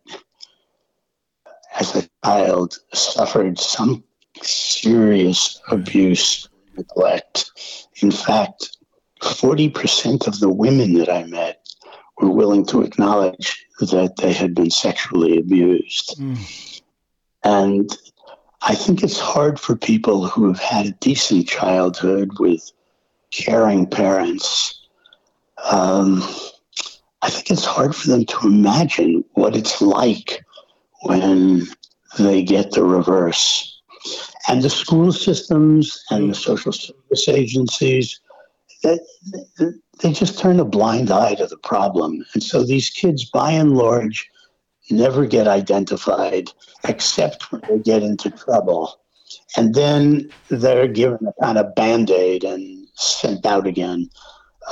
as 1.78 1.96
a 1.96 2.08
child 2.24 2.78
suffered 2.92 3.58
some 3.58 4.04
serious 4.42 5.60
abuse 5.70 6.48
neglect. 6.76 7.50
In 8.02 8.10
fact, 8.10 8.76
40% 9.22 10.26
of 10.26 10.40
the 10.40 10.50
women 10.50 10.94
that 10.94 11.10
I 11.10 11.24
met 11.24 11.66
were 12.18 12.30
willing 12.30 12.64
to 12.66 12.82
acknowledge 12.82 13.66
that 13.80 14.16
they 14.16 14.32
had 14.32 14.54
been 14.54 14.70
sexually 14.70 15.38
abused. 15.38 16.18
Mm. 16.18 16.82
And 17.44 17.96
I 18.62 18.74
think 18.74 19.02
it's 19.02 19.20
hard 19.20 19.60
for 19.60 19.76
people 19.76 20.26
who 20.26 20.46
have 20.48 20.58
had 20.58 20.86
a 20.86 20.92
decent 20.92 21.48
childhood 21.48 22.30
with 22.38 22.70
caring 23.30 23.86
parents. 23.86 24.86
Um, 25.70 26.22
I 27.22 27.30
think 27.30 27.50
it's 27.50 27.64
hard 27.64 27.94
for 27.94 28.08
them 28.08 28.24
to 28.26 28.46
imagine 28.46 29.24
what 29.34 29.56
it's 29.56 29.80
like 29.80 30.44
when 31.02 31.66
they 32.18 32.42
get 32.42 32.70
the 32.72 32.84
reverse 32.84 33.75
and 34.48 34.62
the 34.62 34.70
school 34.70 35.12
systems 35.12 36.04
and 36.10 36.30
the 36.30 36.34
social 36.34 36.72
service 36.72 37.28
agencies 37.28 38.20
they, 38.82 38.98
they 40.02 40.12
just 40.12 40.38
turn 40.38 40.60
a 40.60 40.64
blind 40.64 41.10
eye 41.10 41.34
to 41.34 41.46
the 41.46 41.56
problem. 41.56 42.24
And 42.34 42.42
so 42.42 42.62
these 42.62 42.90
kids 42.90 43.24
by 43.24 43.52
and 43.52 43.76
large 43.76 44.28
never 44.90 45.26
get 45.26 45.48
identified 45.48 46.50
except 46.84 47.50
when 47.50 47.62
they 47.68 47.78
get 47.78 48.02
into 48.02 48.30
trouble. 48.30 49.00
And 49.56 49.74
then 49.74 50.30
they're 50.48 50.86
given 50.86 51.26
a 51.26 51.42
kind 51.42 51.58
of 51.58 51.74
band-aid 51.74 52.44
and 52.44 52.86
sent 52.94 53.46
out 53.46 53.66
again 53.66 54.08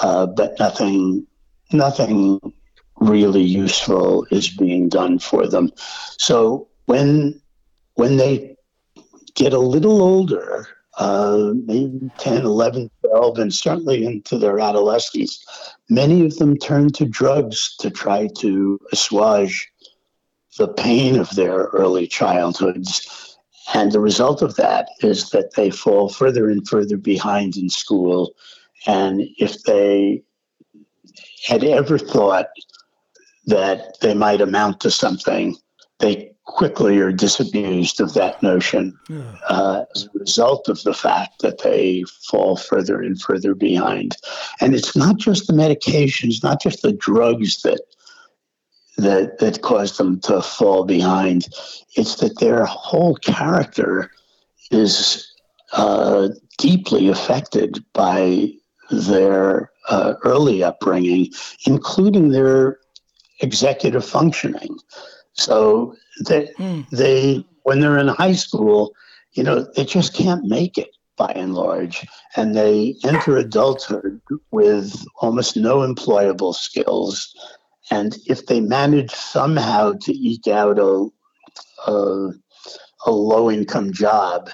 uh, 0.02 0.26
but 0.26 0.58
nothing 0.58 1.26
nothing 1.72 2.40
really 3.00 3.42
useful 3.42 4.26
is 4.30 4.48
being 4.48 4.88
done 4.88 5.18
for 5.18 5.46
them. 5.46 5.70
So 6.18 6.68
when 6.86 7.40
when 7.94 8.16
they 8.16 8.53
get 9.34 9.52
a 9.52 9.58
little 9.58 10.02
older, 10.02 10.66
uh, 10.98 11.52
maybe 11.66 12.10
10, 12.18 12.44
11, 12.44 12.90
12, 13.00 13.38
and 13.38 13.54
certainly 13.54 14.04
into 14.06 14.38
their 14.38 14.60
adolescence, 14.60 15.44
many 15.88 16.24
of 16.24 16.36
them 16.36 16.56
turn 16.56 16.90
to 16.92 17.04
drugs 17.04 17.76
to 17.78 17.90
try 17.90 18.28
to 18.38 18.80
assuage 18.92 19.70
the 20.56 20.68
pain 20.68 21.18
of 21.18 21.30
their 21.34 21.64
early 21.72 22.06
childhoods. 22.06 23.36
And 23.72 23.90
the 23.90 24.00
result 24.00 24.42
of 24.42 24.56
that 24.56 24.88
is 25.00 25.30
that 25.30 25.54
they 25.54 25.70
fall 25.70 26.08
further 26.08 26.48
and 26.48 26.66
further 26.68 26.96
behind 26.96 27.56
in 27.56 27.68
school. 27.68 28.34
And 28.86 29.22
if 29.38 29.62
they 29.64 30.22
had 31.44 31.64
ever 31.64 31.98
thought 31.98 32.48
that 33.46 33.98
they 34.00 34.14
might 34.14 34.40
amount 34.40 34.80
to 34.80 34.90
something, 34.90 35.56
they 35.98 36.33
quickly 36.44 36.98
are 36.98 37.12
disabused 37.12 38.00
of 38.00 38.14
that 38.14 38.42
notion 38.42 38.98
yeah. 39.08 39.34
uh, 39.48 39.84
as 39.94 40.04
a 40.04 40.18
result 40.18 40.68
of 40.68 40.82
the 40.82 40.94
fact 40.94 41.40
that 41.40 41.62
they 41.62 42.04
fall 42.28 42.56
further 42.56 43.00
and 43.00 43.20
further 43.20 43.54
behind. 43.54 44.16
And 44.60 44.74
it's 44.74 44.94
not 44.94 45.16
just 45.16 45.46
the 45.46 45.54
medications, 45.54 46.42
not 46.42 46.60
just 46.60 46.82
the 46.82 46.92
drugs 46.92 47.62
that 47.62 47.80
that 48.96 49.38
that 49.40 49.62
cause 49.62 49.96
them 49.96 50.20
to 50.20 50.40
fall 50.40 50.84
behind. 50.84 51.48
It's 51.96 52.16
that 52.16 52.38
their 52.38 52.64
whole 52.64 53.16
character 53.16 54.10
is 54.70 55.26
uh, 55.72 56.28
deeply 56.58 57.08
affected 57.08 57.84
by 57.92 58.52
their 58.90 59.72
uh, 59.88 60.14
early 60.22 60.62
upbringing, 60.62 61.32
including 61.66 62.30
their 62.30 62.78
executive 63.40 64.04
functioning. 64.04 64.78
So 65.34 65.94
they, 66.26 66.46
mm. 66.58 66.88
they 66.90 67.44
when 67.64 67.80
they're 67.80 67.98
in 67.98 68.08
high 68.08 68.34
school, 68.34 68.94
you 69.32 69.42
know, 69.42 69.66
they 69.76 69.84
just 69.84 70.14
can't 70.14 70.44
make 70.44 70.78
it 70.78 70.90
by 71.16 71.32
and 71.34 71.54
large, 71.54 72.06
and 72.36 72.56
they 72.56 72.96
enter 73.04 73.36
adulthood 73.36 74.20
with 74.50 75.04
almost 75.20 75.56
no 75.56 75.78
employable 75.78 76.54
skills. 76.54 77.34
And 77.90 78.16
if 78.26 78.46
they 78.46 78.60
manage 78.60 79.10
somehow 79.10 79.94
to 80.02 80.12
eke 80.12 80.48
out 80.48 80.78
a 80.78 81.08
a, 81.86 82.30
a 83.06 83.10
low 83.10 83.50
income 83.50 83.92
job, 83.92 84.50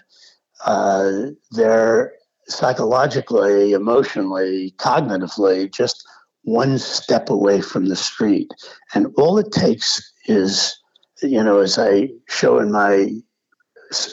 uh, 0.64 1.26
they're 1.52 2.12
psychologically, 2.49 3.72
emotionally, 3.72 4.75
cognitively 4.78 5.72
just 5.72 6.04
one 6.42 6.78
step 6.78 7.30
away 7.30 7.60
from 7.60 7.87
the 7.87 7.96
street. 7.96 8.50
And 8.94 9.06
all 9.16 9.38
it 9.38 9.52
takes 9.52 10.10
is 10.26 10.80
you 11.22 11.42
know, 11.42 11.60
as 11.60 11.78
I 11.78 12.10
show 12.28 12.58
in 12.58 12.72
my 12.72 13.12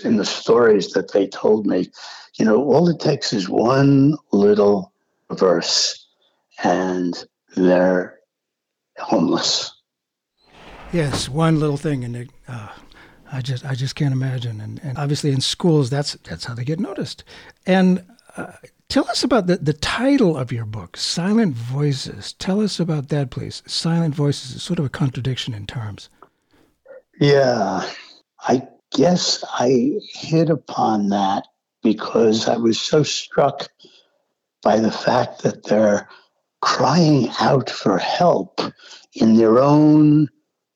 in 0.04 0.18
the 0.18 0.26
stories 0.26 0.94
that 0.94 1.14
they 1.14 1.28
told 1.28 1.66
me, 1.66 1.90
you 2.36 2.46
know, 2.46 2.64
all 2.64 2.90
it 2.90 3.00
takes 3.00 3.32
is 3.32 3.48
one 3.48 4.18
little 4.32 4.94
verse, 5.32 6.08
and 6.64 7.26
they're 7.56 8.18
homeless. 8.98 9.72
Yes, 10.92 11.30
one 11.30 11.60
little 11.60 11.78
thing, 11.78 12.04
and 12.04 12.30
uh, 12.48 12.70
I 13.32 13.42
just 13.42 13.66
I 13.66 13.76
just 13.76 13.96
can't 13.96 14.14
imagine. 14.14 14.62
And, 14.62 14.80
and 14.84 14.98
obviously, 14.98 15.32
in 15.32 15.42
schools, 15.42 15.90
that's 15.90 16.14
that's 16.24 16.46
how 16.46 16.54
they 16.54 16.64
get 16.64 16.80
noticed. 16.80 17.24
And 17.66 18.04
tell 18.90 19.10
us 19.10 19.24
about 19.24 19.48
the 19.48 19.58
the 19.58 19.74
title 19.74 20.38
of 20.38 20.52
your 20.52 20.66
book, 20.66 20.98
Silent 20.98 21.56
Voices. 21.56 22.34
Tell 22.34 22.62
us 22.62 22.80
about 22.80 23.10
that, 23.10 23.30
please. 23.30 23.64
Silent 23.66 24.16
Voices 24.16 24.56
is 24.56 24.64
sort 24.64 24.80
of 24.80 24.86
a 24.86 24.90
contradiction 24.90 25.54
in 25.54 25.66
terms. 25.66 26.10
Yeah, 27.20 27.90
I 28.48 28.68
guess 28.96 29.44
I 29.54 30.00
hit 30.14 30.50
upon 30.50 31.10
that 31.10 31.48
because 31.84 32.48
I 32.48 32.58
was 32.58 32.80
so 32.80 33.04
struck 33.04 33.68
by 34.62 34.80
the 34.80 34.92
fact 34.92 35.44
that 35.44 35.64
they're 35.64 36.08
crying 36.62 37.30
out 37.40 37.70
for 37.70 37.98
help 37.98 38.62
in 39.14 39.36
their 39.38 39.60
own 39.60 40.28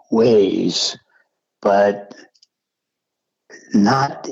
ways, 0.10 0.98
but 1.62 2.16
not 3.74 4.28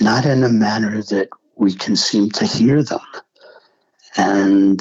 not 0.00 0.24
in 0.24 0.42
a 0.42 0.48
manner 0.48 1.02
that 1.02 1.28
we 1.60 1.74
can 1.74 1.94
seem 1.94 2.30
to 2.30 2.46
hear 2.46 2.82
them. 2.82 3.00
And 4.16 4.80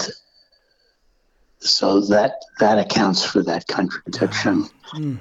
so 1.60 2.00
that 2.02 2.42
that 2.60 2.80
accounts 2.80 3.24
for 3.24 3.44
that 3.44 3.68
contradiction. 3.68 4.68
Mm. 4.94 5.20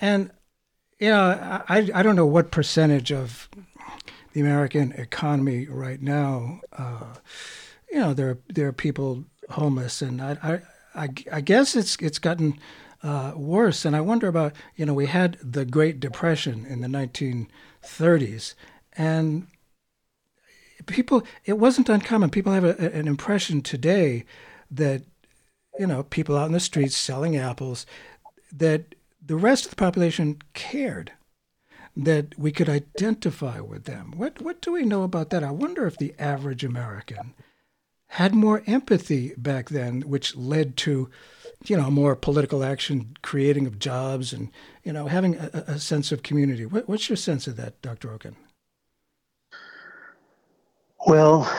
And 0.00 0.30
you 1.00 1.08
know, 1.08 1.62
I 1.68 1.90
I 1.92 2.02
don't 2.02 2.14
know 2.14 2.26
what 2.26 2.50
percentage 2.50 3.10
of 3.10 3.48
the 4.32 4.40
American 4.40 4.92
economy 4.92 5.66
right 5.66 6.00
now. 6.00 6.60
Uh, 6.76 7.14
you 7.90 7.98
know, 7.98 8.12
there 8.14 8.38
there 8.48 8.68
are 8.68 8.72
people 8.72 9.24
homeless, 9.50 10.02
and 10.02 10.20
I 10.20 10.60
I 10.94 11.08
I, 11.32 11.40
guess 11.40 11.74
it's 11.74 11.96
it's 11.96 12.18
gotten 12.18 12.58
uh, 13.02 13.32
worse. 13.34 13.84
And 13.84 13.96
I 13.96 14.02
wonder 14.02 14.28
about 14.28 14.52
you 14.76 14.84
know 14.84 14.94
we 14.94 15.06
had 15.06 15.38
the 15.42 15.64
Great 15.64 16.00
Depression 16.00 16.66
in 16.66 16.82
the 16.82 16.88
1930s, 16.88 18.54
and 18.92 19.46
people 20.88 21.22
it 21.44 21.58
wasn't 21.58 21.88
uncommon. 21.88 22.30
People 22.30 22.52
have 22.52 22.64
a, 22.64 22.76
an 22.92 23.06
impression 23.06 23.62
today 23.62 24.24
that 24.70 25.02
you 25.78 25.86
know 25.86 26.02
people 26.02 26.36
out 26.36 26.46
in 26.46 26.52
the 26.52 26.60
streets 26.60 26.96
selling 26.96 27.36
apples 27.36 27.86
that 28.52 28.94
the 29.24 29.36
rest 29.36 29.64
of 29.64 29.70
the 29.70 29.76
population 29.76 30.40
cared 30.54 31.12
that 31.96 32.38
we 32.38 32.52
could 32.52 32.68
identify 32.68 33.60
with 33.60 33.84
them. 33.84 34.12
What 34.16 34.40
what 34.40 34.60
do 34.60 34.72
we 34.72 34.82
know 34.82 35.02
about 35.02 35.30
that? 35.30 35.44
I 35.44 35.50
wonder 35.50 35.86
if 35.86 35.96
the 35.96 36.14
average 36.18 36.64
American 36.64 37.34
had 38.12 38.34
more 38.34 38.62
empathy 38.66 39.34
back 39.36 39.68
then, 39.68 40.00
which 40.02 40.34
led 40.34 40.76
to, 40.78 41.10
you 41.66 41.76
know, 41.76 41.90
more 41.90 42.16
political 42.16 42.64
action, 42.64 43.14
creating 43.20 43.66
of 43.66 43.78
jobs, 43.78 44.32
and 44.32 44.50
you 44.82 44.92
know, 44.92 45.06
having 45.06 45.36
a, 45.36 45.64
a 45.66 45.78
sense 45.78 46.10
of 46.10 46.22
community. 46.22 46.64
What, 46.64 46.88
what's 46.88 47.08
your 47.10 47.16
sense 47.16 47.46
of 47.46 47.56
that, 47.56 47.80
Dr. 47.82 48.08
Okin? 48.08 48.34
Well, 51.06 51.50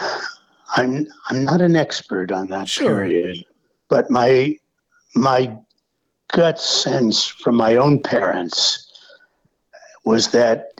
I'm 0.76 1.08
I'm 1.30 1.44
not 1.44 1.62
an 1.62 1.76
expert 1.76 2.32
on 2.32 2.48
that 2.48 2.68
sure. 2.68 3.06
period, 3.06 3.46
but 3.88 4.10
my 4.10 4.58
my 5.16 5.58
gut 6.32 6.60
sense 6.60 7.26
from 7.26 7.56
my 7.56 7.76
own 7.76 8.02
parents 8.02 8.86
was 10.06 10.30
that 10.32 10.80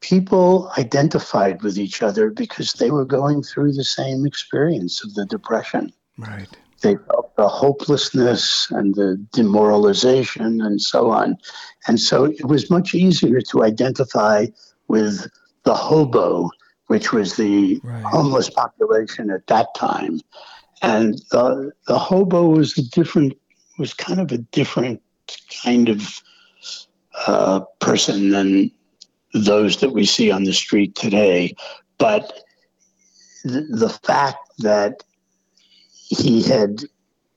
people 0.00 0.70
identified 0.78 1.62
with 1.62 1.78
each 1.78 2.02
other 2.02 2.30
because 2.30 2.72
they 2.74 2.90
were 2.90 3.04
going 3.04 3.42
through 3.42 3.72
the 3.72 3.84
same 3.84 4.26
experience 4.26 5.04
of 5.04 5.14
the 5.14 5.26
depression. 5.26 5.92
Right. 6.16 6.48
They 6.80 6.96
felt 6.96 7.36
the 7.36 7.48
hopelessness 7.48 8.70
and 8.70 8.94
the 8.94 9.16
demoralization 9.32 10.62
and 10.62 10.80
so 10.80 11.10
on. 11.10 11.36
And 11.86 12.00
so 12.00 12.24
it 12.24 12.46
was 12.46 12.70
much 12.70 12.94
easier 12.94 13.40
to 13.42 13.64
identify 13.64 14.46
with 14.88 15.28
the 15.64 15.74
hobo, 15.74 16.50
which 16.90 17.12
was 17.12 17.36
the 17.36 17.80
right. 17.84 18.02
homeless 18.02 18.50
population 18.50 19.30
at 19.30 19.46
that 19.46 19.72
time. 19.76 20.20
And 20.82 21.22
the, 21.30 21.70
the 21.86 21.96
hobo 21.96 22.48
was 22.48 22.76
a 22.76 22.82
different, 22.82 23.38
was 23.78 23.94
kind 23.94 24.18
of 24.18 24.32
a 24.32 24.38
different 24.38 25.00
kind 25.62 25.88
of 25.88 26.20
uh, 27.28 27.60
person 27.78 28.30
than 28.30 28.72
those 29.34 29.76
that 29.76 29.90
we 29.90 30.04
see 30.04 30.32
on 30.32 30.42
the 30.42 30.52
street 30.52 30.96
today. 30.96 31.54
But 31.98 32.42
th- 33.44 33.66
the 33.70 33.96
fact 34.02 34.50
that 34.58 35.04
he 36.08 36.42
had 36.42 36.82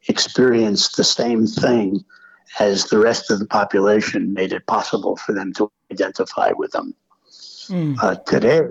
experienced 0.08 0.98
the 0.98 1.04
same 1.04 1.46
thing 1.46 2.04
as 2.58 2.86
the 2.86 2.98
rest 2.98 3.30
of 3.30 3.38
the 3.38 3.46
population 3.46 4.34
made 4.34 4.52
it 4.52 4.66
possible 4.66 5.16
for 5.16 5.32
them 5.32 5.54
to 5.54 5.72
identify 5.92 6.54
with 6.58 6.72
them. 6.72 6.96
Mm. 7.70 7.98
Uh, 8.02 8.16
today, 8.26 8.62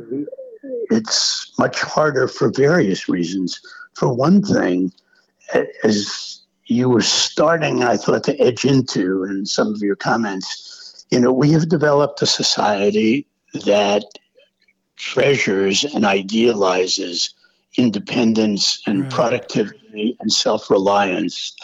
it's 0.90 1.52
much 1.58 1.80
harder 1.80 2.28
for 2.28 2.50
various 2.50 3.08
reasons. 3.08 3.60
For 3.94 4.12
one 4.12 4.42
thing, 4.42 4.92
as 5.84 6.40
you 6.66 6.88
were 6.88 7.02
starting, 7.02 7.82
I 7.82 7.96
thought, 7.96 8.24
to 8.24 8.40
edge 8.40 8.64
into 8.64 9.24
in 9.24 9.46
some 9.46 9.74
of 9.74 9.80
your 9.80 9.96
comments, 9.96 11.06
you 11.10 11.20
know, 11.20 11.32
we 11.32 11.52
have 11.52 11.68
developed 11.68 12.22
a 12.22 12.26
society 12.26 13.26
that 13.64 14.04
treasures 14.96 15.84
and 15.84 16.04
idealizes 16.04 17.34
independence 17.76 18.82
and 18.86 19.02
right. 19.02 19.10
productivity 19.10 20.16
and 20.20 20.32
self-reliance 20.32 21.56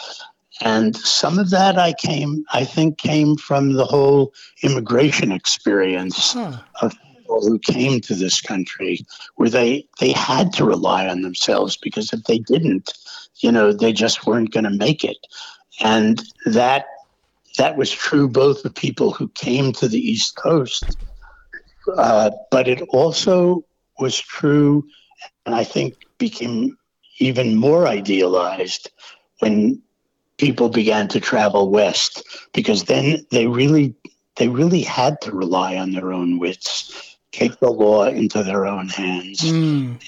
and 0.61 0.95
some 0.95 1.37
of 1.37 1.49
that 1.51 1.77
i 1.77 1.93
came 1.93 2.43
i 2.51 2.65
think 2.65 2.97
came 2.97 3.37
from 3.37 3.73
the 3.73 3.85
whole 3.85 4.33
immigration 4.63 5.31
experience 5.31 6.33
huh. 6.33 6.57
of 6.81 6.93
people 7.29 7.47
who 7.47 7.59
came 7.59 8.01
to 8.01 8.15
this 8.15 8.41
country 8.41 9.05
where 9.35 9.49
they 9.49 9.85
they 9.99 10.11
had 10.11 10.51
to 10.53 10.65
rely 10.65 11.07
on 11.07 11.21
themselves 11.21 11.77
because 11.77 12.11
if 12.11 12.23
they 12.23 12.39
didn't 12.39 12.93
you 13.37 13.51
know 13.51 13.71
they 13.71 13.93
just 13.93 14.25
weren't 14.25 14.51
going 14.51 14.63
to 14.63 14.69
make 14.69 15.03
it. 15.03 15.17
And 15.81 16.21
that 16.45 16.85
that 17.57 17.77
was 17.77 17.91
true 17.91 18.27
both 18.27 18.65
of 18.65 18.73
people 18.75 19.11
who 19.11 19.29
came 19.29 19.73
to 19.73 19.87
the 19.87 19.99
East 19.99 20.35
Coast, 20.35 20.97
uh, 21.97 22.31
but 22.51 22.67
it 22.67 22.81
also 22.89 23.63
was 23.99 24.19
true, 24.19 24.85
and 25.45 25.55
I 25.55 25.63
think 25.63 25.95
became 26.17 26.77
even 27.19 27.55
more 27.55 27.87
idealized 27.87 28.91
when 29.39 29.81
people 30.37 30.69
began 30.69 31.07
to 31.09 31.19
travel 31.19 31.69
west, 31.69 32.23
because 32.53 32.85
then 32.85 33.25
they 33.31 33.47
really 33.47 33.95
they 34.35 34.47
really 34.47 34.81
had 34.81 35.19
to 35.21 35.31
rely 35.31 35.75
on 35.77 35.91
their 35.91 36.13
own 36.13 36.39
wits, 36.39 37.17
take 37.31 37.59
the 37.59 37.69
law 37.69 38.05
into 38.05 38.43
their 38.43 38.65
own 38.65 38.89
hands. 38.89 39.41
Mm. 39.41 39.99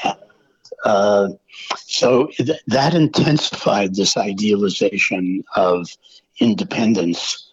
Uh, 0.84 1.30
so 1.78 2.28
th- 2.38 2.60
that 2.68 2.94
intensified 2.94 3.96
this 3.96 4.18
idealization 4.18 5.44
of 5.56 5.88
independence. 6.40 7.50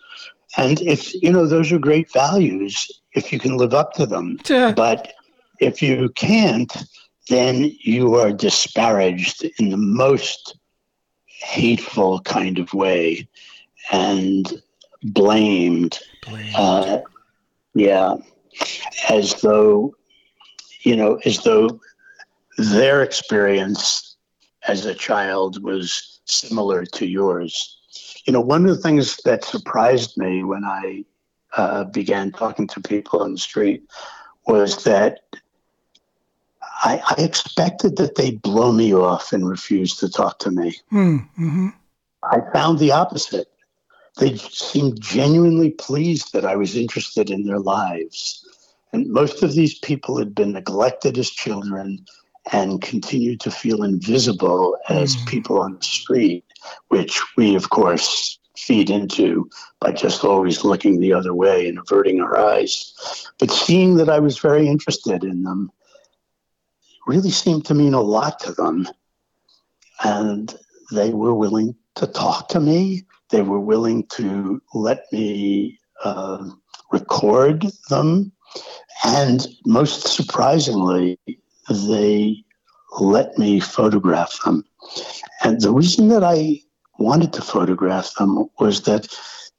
And 0.56 0.80
if, 0.80 1.12
you 1.22 1.30
know, 1.30 1.46
those 1.46 1.70
are 1.70 1.78
great 1.78 2.10
values 2.12 2.90
if 3.12 3.32
you 3.32 3.38
can 3.38 3.56
live 3.56 3.74
up 3.74 3.92
to 3.94 4.06
them. 4.06 4.38
Yeah. 4.48 4.72
But 4.72 5.12
if 5.60 5.82
you 5.82 6.08
can't, 6.10 6.74
then 7.28 7.70
you 7.80 8.14
are 8.14 8.32
disparaged 8.32 9.44
in 9.58 9.68
the 9.70 9.76
most 9.76 10.56
hateful 11.26 12.20
kind 12.20 12.58
of 12.58 12.72
way 12.72 13.28
and 13.90 14.62
blamed. 15.02 15.98
blamed. 16.26 16.54
Uh, 16.56 16.98
yeah. 17.74 18.16
As 19.10 19.40
though, 19.40 19.94
you 20.82 20.96
know, 20.96 21.18
as 21.24 21.42
though 21.42 21.80
their 22.58 23.02
experience 23.02 24.16
as 24.66 24.84
a 24.84 24.94
child 24.94 25.62
was 25.62 26.20
similar 26.24 26.84
to 26.84 27.06
yours. 27.06 27.78
You 28.26 28.32
know, 28.32 28.40
one 28.40 28.68
of 28.68 28.76
the 28.76 28.82
things 28.82 29.16
that 29.24 29.44
surprised 29.44 30.16
me 30.18 30.44
when 30.44 30.64
I 30.64 31.04
uh, 31.56 31.84
began 31.84 32.32
talking 32.32 32.66
to 32.68 32.80
people 32.80 33.22
on 33.22 33.32
the 33.32 33.38
street 33.38 33.82
was 34.46 34.84
that 34.84 35.20
I, 36.82 37.02
I, 37.04 37.22
expected 37.22 37.96
that 37.96 38.14
they'd 38.14 38.40
blow 38.40 38.72
me 38.72 38.94
off 38.94 39.32
and 39.32 39.48
refuse 39.48 39.96
to 39.96 40.08
talk 40.08 40.38
to 40.40 40.50
me. 40.50 40.76
Hmm, 40.90 41.16
mm-hmm. 41.16 41.68
I 42.22 42.38
found 42.52 42.78
the 42.78 42.92
opposite. 42.92 43.48
They 44.18 44.36
seemed 44.36 45.00
genuinely 45.00 45.70
pleased 45.70 46.32
that 46.32 46.44
I 46.44 46.56
was 46.56 46.76
interested 46.76 47.30
in 47.30 47.46
their 47.46 47.58
lives. 47.58 48.47
And 48.92 49.08
most 49.08 49.42
of 49.42 49.54
these 49.54 49.78
people 49.78 50.18
had 50.18 50.34
been 50.34 50.52
neglected 50.52 51.18
as 51.18 51.30
children 51.30 52.04
and 52.52 52.80
continued 52.80 53.40
to 53.40 53.50
feel 53.50 53.82
invisible 53.82 54.76
as 54.88 55.16
mm. 55.16 55.26
people 55.28 55.60
on 55.60 55.76
the 55.76 55.84
street 55.84 56.44
which 56.88 57.20
we, 57.36 57.54
of 57.54 57.70
course, 57.70 58.38
feed 58.56 58.90
into 58.90 59.48
by 59.80 59.92
just 59.92 60.24
always 60.24 60.64
looking 60.64 60.98
the 60.98 61.12
other 61.12 61.34
way 61.34 61.68
and 61.68 61.78
averting 61.78 62.20
our 62.20 62.36
eyes. 62.38 62.92
But 63.38 63.50
seeing 63.50 63.96
that 63.96 64.08
I 64.08 64.18
was 64.18 64.38
very 64.38 64.66
interested 64.66 65.22
in 65.22 65.42
them 65.42 65.70
really 67.06 67.30
seemed 67.30 67.64
to 67.66 67.74
mean 67.74 67.94
a 67.94 68.00
lot 68.00 68.40
to 68.40 68.52
them. 68.52 68.88
And 70.04 70.54
they 70.92 71.10
were 71.10 71.34
willing 71.34 71.74
to 71.96 72.06
talk 72.06 72.48
to 72.48 72.60
me, 72.60 73.04
they 73.30 73.42
were 73.42 73.60
willing 73.60 74.06
to 74.06 74.62
let 74.72 75.04
me 75.12 75.78
uh, 76.04 76.48
record 76.92 77.66
them. 77.90 78.32
And 79.04 79.46
most 79.66 80.08
surprisingly, 80.08 81.18
they 81.70 82.44
let 82.98 83.38
me 83.38 83.60
photograph 83.60 84.38
them. 84.44 84.64
And 85.44 85.60
the 85.60 85.72
reason 85.72 86.08
that 86.08 86.24
I 86.24 86.60
wanted 86.98 87.32
to 87.34 87.42
photograph 87.42 88.14
them 88.14 88.48
was 88.58 88.82
that 88.82 89.08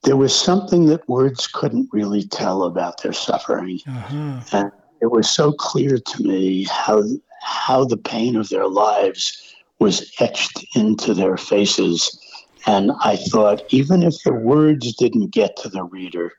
there 0.03 0.17
was 0.17 0.33
something 0.33 0.85
that 0.87 1.07
words 1.09 1.47
couldn't 1.47 1.89
really 1.91 2.23
tell 2.23 2.63
about 2.63 3.01
their 3.01 3.13
suffering. 3.13 3.79
Uh-huh. 3.87 4.41
And 4.51 4.71
it 5.01 5.11
was 5.11 5.29
so 5.29 5.51
clear 5.51 5.97
to 5.97 6.23
me 6.23 6.65
how 6.65 7.03
how 7.41 7.85
the 7.85 7.97
pain 7.97 8.35
of 8.35 8.49
their 8.49 8.67
lives 8.67 9.55
was 9.79 10.13
etched 10.19 10.65
into 10.75 11.13
their 11.13 11.37
faces. 11.37 12.19
And 12.65 12.91
I 13.01 13.15
thought, 13.15 13.63
even 13.69 14.03
if 14.03 14.15
the 14.25 14.33
words 14.33 14.93
didn't 14.95 15.31
get 15.31 15.55
to 15.57 15.69
the 15.69 15.83
reader, 15.83 16.33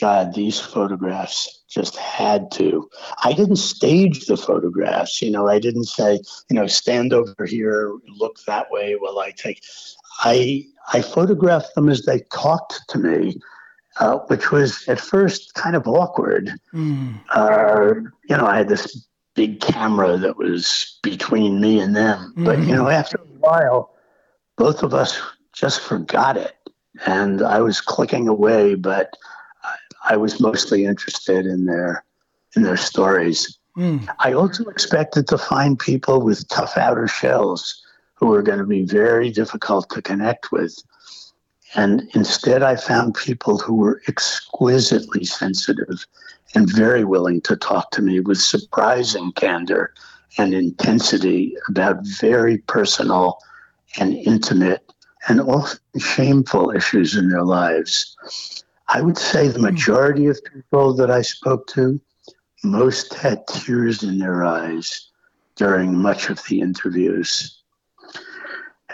God, 0.00 0.34
these 0.34 0.58
photographs 0.58 1.62
just 1.68 1.96
had 1.96 2.50
to. 2.52 2.88
I 3.22 3.32
didn't 3.32 3.56
stage 3.56 4.26
the 4.26 4.36
photographs. 4.36 5.22
You 5.22 5.30
know, 5.30 5.48
I 5.48 5.58
didn't 5.58 5.84
say, 5.84 6.20
you 6.50 6.56
know, 6.56 6.66
stand 6.66 7.12
over 7.12 7.44
here, 7.46 7.92
look 8.08 8.38
that 8.46 8.70
way 8.70 8.94
while 8.94 9.18
I 9.18 9.30
take. 9.30 9.62
I 10.20 10.64
I 10.92 11.00
photographed 11.00 11.74
them 11.74 11.88
as 11.88 12.02
they 12.02 12.20
talked 12.32 12.80
to 12.88 12.98
me, 12.98 13.40
uh, 14.00 14.18
which 14.26 14.50
was 14.50 14.86
at 14.88 15.00
first 15.00 15.54
kind 15.54 15.76
of 15.76 15.86
awkward. 15.86 16.52
Mm. 16.72 17.20
Uh, 17.30 17.94
you 18.28 18.36
know, 18.36 18.46
I 18.46 18.58
had 18.58 18.68
this 18.68 19.06
big 19.34 19.60
camera 19.60 20.16
that 20.16 20.36
was 20.36 20.98
between 21.02 21.60
me 21.60 21.80
and 21.80 21.94
them, 21.94 22.32
mm-hmm. 22.32 22.44
but 22.44 22.58
you 22.60 22.74
know, 22.74 22.88
after 22.88 23.18
a 23.18 23.38
while, 23.38 23.94
both 24.56 24.82
of 24.82 24.94
us 24.94 25.20
just 25.52 25.80
forgot 25.80 26.36
it, 26.36 26.56
and 27.06 27.42
I 27.42 27.60
was 27.60 27.80
clicking 27.80 28.28
away, 28.28 28.74
but 28.74 29.16
I 30.04 30.16
was 30.16 30.40
mostly 30.40 30.84
interested 30.84 31.46
in 31.46 31.66
their 31.66 32.04
in 32.56 32.62
their 32.62 32.76
stories. 32.76 33.58
Mm. 33.76 34.08
I 34.20 34.32
also 34.32 34.64
expected 34.66 35.26
to 35.28 35.38
find 35.38 35.78
people 35.78 36.20
with 36.20 36.48
tough 36.48 36.76
outer 36.76 37.08
shells 37.08 37.82
who 38.14 38.26
were 38.26 38.42
going 38.42 38.58
to 38.58 38.66
be 38.66 38.84
very 38.84 39.30
difficult 39.30 39.90
to 39.90 40.02
connect 40.02 40.52
with. 40.52 40.76
And 41.74 42.08
instead, 42.14 42.62
I 42.62 42.76
found 42.76 43.14
people 43.14 43.58
who 43.58 43.74
were 43.74 44.00
exquisitely 44.06 45.24
sensitive 45.24 46.06
and 46.54 46.72
very 46.72 47.04
willing 47.04 47.40
to 47.42 47.56
talk 47.56 47.90
to 47.92 48.02
me 48.02 48.20
with 48.20 48.38
surprising 48.38 49.32
candor 49.32 49.92
and 50.38 50.54
intensity 50.54 51.56
about 51.68 52.06
very 52.06 52.58
personal 52.58 53.38
and 53.98 54.14
intimate 54.14 54.92
and 55.28 55.40
often 55.40 55.80
shameful 55.98 56.70
issues 56.70 57.16
in 57.16 57.28
their 57.28 57.44
lives. 57.44 58.16
I 58.88 59.00
would 59.00 59.18
say 59.18 59.48
the 59.48 59.58
hmm. 59.58 59.64
majority 59.64 60.26
of 60.26 60.40
people 60.52 60.94
that 60.94 61.10
I 61.10 61.22
spoke 61.22 61.66
to, 61.68 62.00
most 62.62 63.14
had 63.14 63.46
tears 63.46 64.02
in 64.02 64.18
their 64.18 64.44
eyes 64.44 65.10
during 65.56 65.96
much 65.96 66.30
of 66.30 66.40
the 66.48 66.60
interviews. 66.60 67.60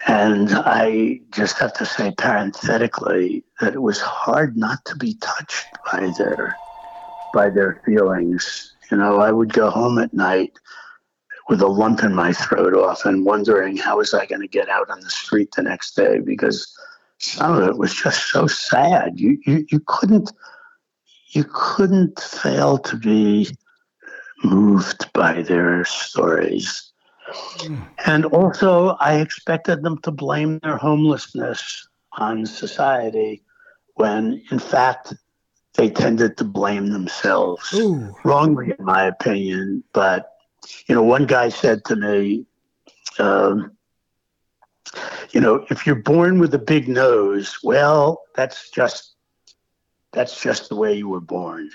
And 0.07 0.51
I 0.53 1.21
just 1.31 1.59
have 1.59 1.73
to 1.75 1.87
say 1.87 2.13
parenthetically 2.17 3.45
that 3.61 3.75
it 3.75 3.83
was 3.83 4.01
hard 4.01 4.57
not 4.57 4.85
to 4.87 4.97
be 4.97 5.15
touched 5.21 5.67
by 5.93 6.13
their 6.19 6.57
by 7.33 7.51
their 7.51 7.81
feelings. 7.85 8.75
You 8.91 8.97
know, 8.97 9.21
I 9.21 9.31
would 9.31 9.53
go 9.53 9.71
home 9.71 9.99
at 9.99 10.13
night 10.13 10.53
with 11.49 11.61
a 11.61 11.67
lump 11.67 12.03
in 12.03 12.15
my 12.15 12.33
throat 12.33 12.75
often 12.75 13.25
wondering 13.25 13.77
how 13.77 13.99
was 13.99 14.15
I 14.15 14.27
going 14.27 14.41
to 14.41 14.49
get 14.49 14.69
out 14.69 14.91
on 14.91 15.01
the 15.01 15.11
street 15.11 15.51
the 15.55 15.63
next 15.63 15.95
day 15.95 16.19
because 16.19 16.75
some 17.21 17.57
of 17.57 17.69
it 17.69 17.79
was 17.79 17.95
just 17.95 18.31
so 18.31 18.47
sad. 18.47 19.21
You, 19.21 19.39
you 19.47 19.67
you 19.71 19.81
couldn't 19.87 20.33
you 21.29 21.45
couldn't 21.53 22.21
fail 22.21 22.79
to 22.79 22.97
be 22.97 23.57
moved 24.43 25.13
by 25.13 25.43
their 25.43 25.85
stories. 25.85 26.93
And 28.07 28.25
also, 28.25 28.97
I 28.99 29.21
expected 29.21 29.83
them 29.83 29.99
to 29.99 30.11
blame 30.11 30.59
their 30.61 30.77
homelessness 30.77 31.89
on 32.13 32.45
society 32.47 33.45
when, 33.95 34.43
in 34.51 34.59
fact, 34.59 35.15
they 35.75 35.91
tended 35.91 36.37
to 36.39 36.45
blame 36.45 36.91
themselves. 36.91 37.73
Ooh. 37.75 38.13
Wrongly, 38.25 38.75
in 38.77 38.85
my 38.85 39.05
opinion. 39.05 39.85
But, 39.93 40.33
you 40.89 40.95
know, 40.95 41.05
one 41.05 41.27
guy 41.27 41.51
said 41.51 41.85
to 41.85 41.95
me, 41.95 42.47
um, 43.21 43.77
you 45.31 45.41
know, 45.41 45.67
if 45.71 45.87
you're 45.87 45.97
born 45.97 46.39
with 46.39 46.55
a 46.55 46.59
big 46.59 46.89
nose, 46.89 47.59
well, 47.63 48.23
that's 48.35 48.71
just 48.71 49.15
that's 50.13 50.41
just 50.41 50.69
the 50.69 50.77
way 50.77 50.95
you 50.95 51.09
were 51.09 51.21
born. 51.21 51.71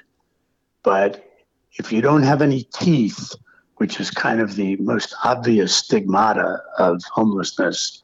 But 0.83 1.25
if 1.73 1.91
you 1.91 2.01
don't 2.01 2.23
have 2.23 2.41
any 2.41 2.63
teeth, 2.63 3.33
which 3.77 3.99
is 3.99 4.11
kind 4.11 4.41
of 4.41 4.55
the 4.55 4.75
most 4.77 5.15
obvious 5.23 5.75
stigmata 5.75 6.61
of 6.77 7.01
homelessness, 7.11 8.01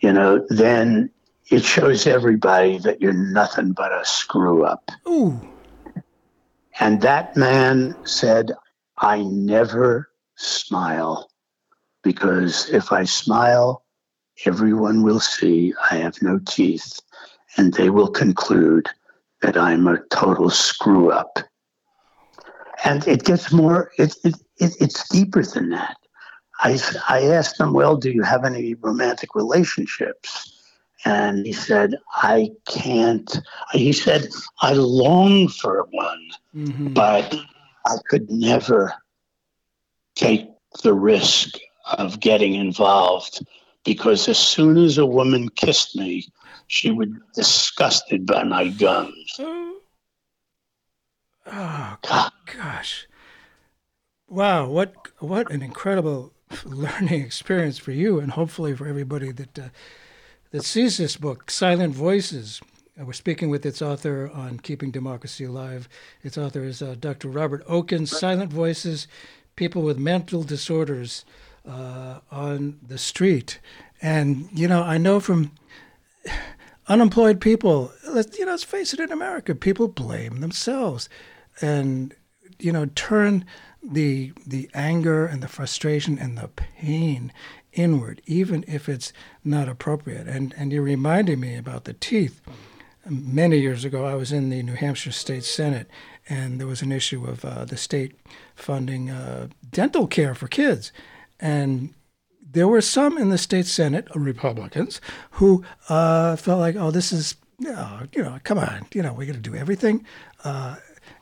you 0.00 0.12
know, 0.12 0.44
then 0.48 1.10
it 1.50 1.64
shows 1.64 2.06
everybody 2.06 2.78
that 2.78 3.00
you're 3.00 3.12
nothing 3.12 3.72
but 3.72 3.92
a 3.92 4.04
screw 4.04 4.64
up. 4.64 4.90
Ooh. 5.08 5.40
And 6.78 7.00
that 7.02 7.36
man 7.36 7.94
said, 8.04 8.52
I 8.98 9.22
never 9.22 10.10
smile 10.36 11.30
because 12.02 12.70
if 12.70 12.92
I 12.92 13.04
smile, 13.04 13.82
everyone 14.46 15.02
will 15.02 15.20
see 15.20 15.74
I 15.90 15.96
have 15.96 16.20
no 16.22 16.38
teeth 16.46 17.00
and 17.56 17.74
they 17.74 17.90
will 17.90 18.08
conclude 18.08 18.88
that 19.42 19.56
I'm 19.56 19.86
a 19.86 19.98
total 20.10 20.50
screw 20.50 21.10
up. 21.10 21.38
And 22.84 23.06
it 23.06 23.24
gets 23.24 23.52
more, 23.52 23.90
it, 23.98 24.14
it, 24.24 24.34
it, 24.58 24.76
it's 24.80 25.08
deeper 25.08 25.42
than 25.42 25.70
that. 25.70 25.96
I, 26.60 26.78
I 27.08 27.22
asked 27.24 27.58
him, 27.58 27.72
Well, 27.72 27.96
do 27.96 28.10
you 28.10 28.22
have 28.22 28.44
any 28.44 28.74
romantic 28.74 29.34
relationships? 29.34 30.56
And 31.04 31.46
he 31.46 31.52
said, 31.52 31.94
I 32.12 32.50
can't. 32.66 33.40
He 33.72 33.92
said, 33.92 34.28
I 34.60 34.74
long 34.74 35.48
for 35.48 35.88
one, 35.90 36.28
mm-hmm. 36.54 36.92
but 36.92 37.34
I 37.86 37.96
could 38.08 38.30
never 38.30 38.92
take 40.14 40.46
the 40.82 40.92
risk 40.92 41.58
of 41.96 42.20
getting 42.20 42.54
involved 42.54 43.42
because 43.84 44.28
as 44.28 44.38
soon 44.38 44.76
as 44.76 44.98
a 44.98 45.06
woman 45.06 45.48
kissed 45.50 45.96
me, 45.96 46.26
she 46.66 46.90
would 46.90 47.14
be 47.14 47.20
disgusted 47.34 48.26
by 48.26 48.44
my 48.44 48.68
gums. 48.68 49.36
Oh, 49.38 49.76
oh 51.46 51.96
gosh. 52.56 53.06
Wow, 54.28 54.68
what 54.68 54.94
what 55.18 55.50
an 55.50 55.62
incredible 55.62 56.32
learning 56.64 57.22
experience 57.22 57.78
for 57.78 57.90
you, 57.90 58.20
and 58.20 58.32
hopefully 58.32 58.76
for 58.76 58.86
everybody 58.86 59.32
that 59.32 59.58
uh, 59.58 59.68
that 60.52 60.64
sees 60.64 60.98
this 60.98 61.16
book, 61.16 61.50
Silent 61.50 61.94
Voices. 61.94 62.60
Uh, 63.00 63.04
we're 63.04 63.12
speaking 63.12 63.50
with 63.50 63.66
its 63.66 63.82
author 63.82 64.30
on 64.32 64.60
Keeping 64.60 64.90
Democracy 64.90 65.44
Alive. 65.44 65.88
Its 66.22 66.38
author 66.38 66.62
is 66.62 66.82
uh, 66.82 66.94
Dr. 66.98 67.28
Robert 67.28 67.66
Okin. 67.66 68.06
Silent 68.06 68.52
Voices: 68.52 69.08
People 69.56 69.82
with 69.82 69.98
Mental 69.98 70.44
Disorders 70.44 71.24
uh, 71.68 72.20
on 72.30 72.78
the 72.86 72.98
Street. 72.98 73.58
And 74.02 74.48
you 74.52 74.68
know, 74.68 74.82
I 74.82 74.98
know 74.98 75.20
from 75.20 75.52
unemployed 76.88 77.40
people. 77.40 77.92
Let's 78.06 78.38
you 78.38 78.44
know, 78.44 78.52
let's 78.52 78.64
face 78.64 78.92
it. 78.92 79.00
In 79.00 79.12
America, 79.12 79.54
people 79.54 79.88
blame 79.88 80.40
themselves, 80.40 81.08
and 81.60 82.14
you 82.58 82.72
know, 82.72 82.86
turn 82.94 83.44
the 83.82 84.32
the 84.46 84.68
anger 84.74 85.26
and 85.26 85.42
the 85.42 85.48
frustration 85.48 86.18
and 86.18 86.36
the 86.36 86.48
pain 86.48 87.32
inward, 87.72 88.20
even 88.26 88.64
if 88.66 88.88
it's 88.88 89.12
not 89.44 89.68
appropriate. 89.68 90.26
And 90.26 90.54
and 90.56 90.72
you're 90.72 90.82
reminding 90.82 91.40
me 91.40 91.56
about 91.56 91.84
the 91.84 91.94
teeth. 91.94 92.40
Many 93.08 93.58
years 93.58 93.84
ago, 93.84 94.04
I 94.04 94.14
was 94.14 94.30
in 94.30 94.50
the 94.50 94.62
New 94.62 94.74
Hampshire 94.74 95.10
State 95.10 95.44
Senate, 95.44 95.88
and 96.28 96.60
there 96.60 96.66
was 96.66 96.82
an 96.82 96.92
issue 96.92 97.24
of 97.24 97.44
uh, 97.44 97.64
the 97.64 97.78
state 97.78 98.14
funding 98.54 99.10
uh, 99.10 99.48
dental 99.70 100.06
care 100.06 100.34
for 100.34 100.48
kids, 100.48 100.92
and 101.40 101.94
there 102.52 102.68
were 102.68 102.80
some 102.80 103.16
in 103.16 103.30
the 103.30 103.38
state 103.38 103.66
Senate, 103.66 104.08
Republicans, 104.14 105.00
who 105.32 105.64
uh, 105.88 106.36
felt 106.36 106.60
like, 106.60 106.76
oh, 106.76 106.90
this 106.90 107.12
is, 107.12 107.36
oh, 107.66 108.02
you 108.12 108.22
know, 108.22 108.38
come 108.42 108.58
on, 108.58 108.86
you 108.92 109.02
know, 109.02 109.12
we're 109.12 109.26
going 109.26 109.40
to 109.40 109.50
do 109.50 109.54
everything. 109.54 110.04
Uh, 110.42 110.76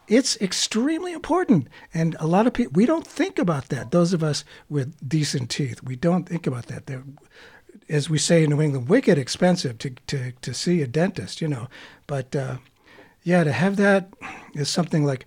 it's 0.06 0.40
extremely 0.40 1.12
important. 1.12 1.68
And 1.92 2.16
a 2.18 2.26
lot 2.26 2.46
of 2.46 2.54
people, 2.54 2.72
we 2.74 2.86
don't 2.86 3.06
think 3.06 3.38
about 3.38 3.68
that. 3.68 3.90
Those 3.90 4.14
of 4.14 4.22
us 4.22 4.44
with 4.68 4.96
decent 5.06 5.50
teeth, 5.50 5.82
we 5.82 5.96
don't 5.96 6.26
think 6.26 6.46
about 6.46 6.66
that. 6.66 6.86
They're, 6.86 7.04
as 7.90 8.08
we 8.08 8.18
say 8.18 8.44
in 8.44 8.50
New 8.50 8.62
England, 8.62 8.88
wicked 8.88 9.18
expensive 9.18 9.78
to, 9.78 9.90
to, 10.06 10.32
to 10.32 10.54
see 10.54 10.80
a 10.80 10.86
dentist, 10.86 11.40
you 11.42 11.48
know. 11.48 11.68
But 12.06 12.34
uh, 12.34 12.56
yeah, 13.22 13.44
to 13.44 13.52
have 13.52 13.76
that 13.76 14.08
is 14.54 14.70
something 14.70 15.04
like 15.04 15.26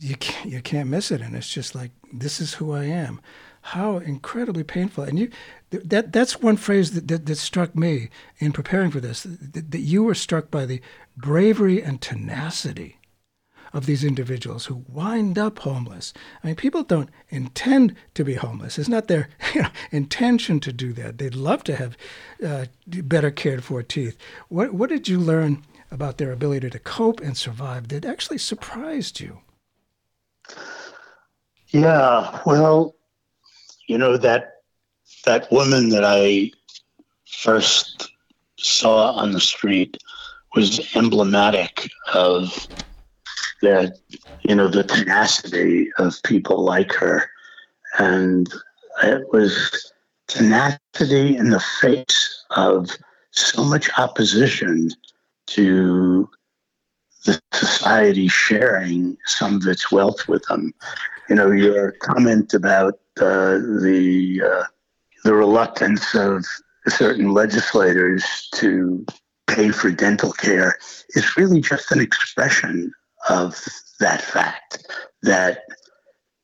you 0.00 0.16
can't, 0.16 0.50
you 0.50 0.60
can't 0.60 0.88
miss 0.88 1.12
it. 1.12 1.20
And 1.20 1.36
it's 1.36 1.48
just 1.48 1.74
like, 1.74 1.92
this 2.12 2.40
is 2.40 2.54
who 2.54 2.72
I 2.72 2.84
am. 2.84 3.20
How 3.62 3.98
incredibly 3.98 4.64
painful. 4.64 5.04
And 5.04 5.18
you, 5.18 5.30
that, 5.70 6.12
that's 6.12 6.40
one 6.40 6.56
phrase 6.56 6.92
that, 6.92 7.08
that, 7.08 7.26
that 7.26 7.36
struck 7.36 7.74
me 7.76 8.10
in 8.38 8.52
preparing 8.52 8.90
for 8.90 9.00
this, 9.00 9.22
that, 9.22 9.70
that 9.70 9.80
you 9.80 10.02
were 10.02 10.14
struck 10.14 10.50
by 10.50 10.66
the 10.66 10.80
bravery 11.16 11.82
and 11.82 12.00
tenacity 12.00 12.98
of 13.72 13.86
these 13.86 14.04
individuals 14.04 14.66
who 14.66 14.84
wind 14.88 15.38
up 15.38 15.60
homeless. 15.60 16.12
I 16.42 16.48
mean, 16.48 16.56
people 16.56 16.82
don't 16.82 17.08
intend 17.30 17.94
to 18.14 18.24
be 18.24 18.34
homeless. 18.34 18.78
It's 18.78 18.88
not 18.88 19.08
their 19.08 19.28
you 19.54 19.62
know, 19.62 19.70
intention 19.90 20.60
to 20.60 20.72
do 20.72 20.92
that. 20.94 21.18
They'd 21.18 21.34
love 21.34 21.64
to 21.64 21.76
have 21.76 21.96
uh, 22.44 22.66
better 22.86 23.30
cared 23.30 23.64
for 23.64 23.82
teeth. 23.82 24.18
What, 24.48 24.74
what 24.74 24.90
did 24.90 25.08
you 25.08 25.18
learn 25.18 25.64
about 25.90 26.18
their 26.18 26.32
ability 26.32 26.70
to 26.70 26.78
cope 26.78 27.20
and 27.20 27.36
survive 27.36 27.88
that 27.88 28.04
actually 28.04 28.38
surprised 28.38 29.20
you? 29.20 29.38
Yeah, 31.68 32.40
well, 32.44 32.94
you 33.88 33.98
know 33.98 34.16
that 34.16 34.54
that 35.24 35.50
woman 35.50 35.90
that 35.90 36.04
I 36.04 36.50
first 37.26 38.10
saw 38.58 39.12
on 39.12 39.32
the 39.32 39.40
street 39.40 39.96
was 40.54 40.94
emblematic 40.94 41.88
of 42.14 42.66
that 43.62 43.98
you 44.40 44.54
know 44.54 44.68
the 44.68 44.84
tenacity 44.84 45.90
of 45.98 46.22
people 46.24 46.62
like 46.62 46.92
her. 46.92 47.28
And 47.98 48.52
it 49.02 49.32
was 49.32 49.92
tenacity 50.28 51.36
in 51.36 51.50
the 51.50 51.64
face 51.80 52.44
of 52.50 52.88
so 53.30 53.64
much 53.64 53.90
opposition 53.98 54.90
to 55.46 56.28
the 57.24 57.40
society 57.52 58.28
sharing 58.28 59.16
some 59.26 59.56
of 59.56 59.66
its 59.66 59.92
wealth 59.92 60.28
with 60.28 60.44
them 60.44 60.72
you 61.28 61.34
know 61.34 61.50
your 61.50 61.92
comment 61.92 62.54
about 62.54 62.94
uh, 63.20 63.58
the 63.82 64.42
uh, 64.44 64.64
the 65.24 65.34
reluctance 65.34 66.14
of 66.14 66.44
certain 66.88 67.30
legislators 67.32 68.48
to 68.54 69.04
pay 69.46 69.70
for 69.70 69.90
dental 69.90 70.32
care 70.32 70.78
is 71.10 71.36
really 71.36 71.60
just 71.60 71.92
an 71.92 72.00
expression 72.00 72.92
of 73.28 73.64
that 74.00 74.20
fact 74.22 74.86
that 75.22 75.62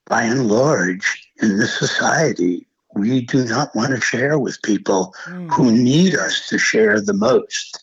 by 0.07 0.23
and 0.23 0.49
large 0.49 1.29
in 1.43 1.59
this 1.59 1.77
society, 1.79 2.67
we 2.95 3.21
do 3.23 3.45
not 3.45 3.75
want 3.75 3.95
to 3.95 4.01
share 4.01 4.39
with 4.39 4.63
people 4.63 5.15
mm. 5.27 5.51
who 5.51 5.73
need 5.73 6.15
us 6.15 6.49
to 6.49 6.59
share 6.59 7.01
the 7.01 7.13
most. 7.13 7.79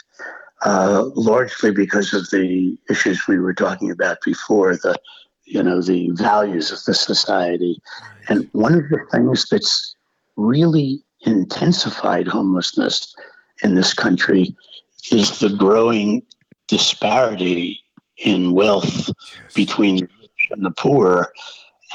uh, 0.65 1.10
largely 1.15 1.71
because 1.71 2.13
of 2.13 2.29
the 2.31 2.77
issues 2.89 3.27
we 3.27 3.39
were 3.39 3.53
talking 3.53 3.91
about 3.91 4.17
before, 4.25 4.75
the 4.75 4.95
you 5.45 5.62
know 5.62 5.81
the 5.81 6.10
values 6.12 6.71
of 6.71 6.84
the 6.86 6.93
society, 6.93 7.81
and 8.29 8.49
one 8.53 8.73
of 8.73 8.89
the 8.89 9.05
things 9.12 9.47
that's 9.49 9.95
really 10.36 11.03
intensified 11.21 12.27
homelessness 12.27 13.15
in 13.63 13.75
this 13.75 13.93
country 13.93 14.55
is 15.12 15.39
the 15.39 15.49
growing 15.49 16.21
disparity 16.67 17.79
in 18.17 18.53
wealth 18.53 19.10
between 19.53 19.97
the 19.97 20.10
rich 20.21 20.49
and 20.51 20.65
the 20.65 20.71
poor. 20.71 21.31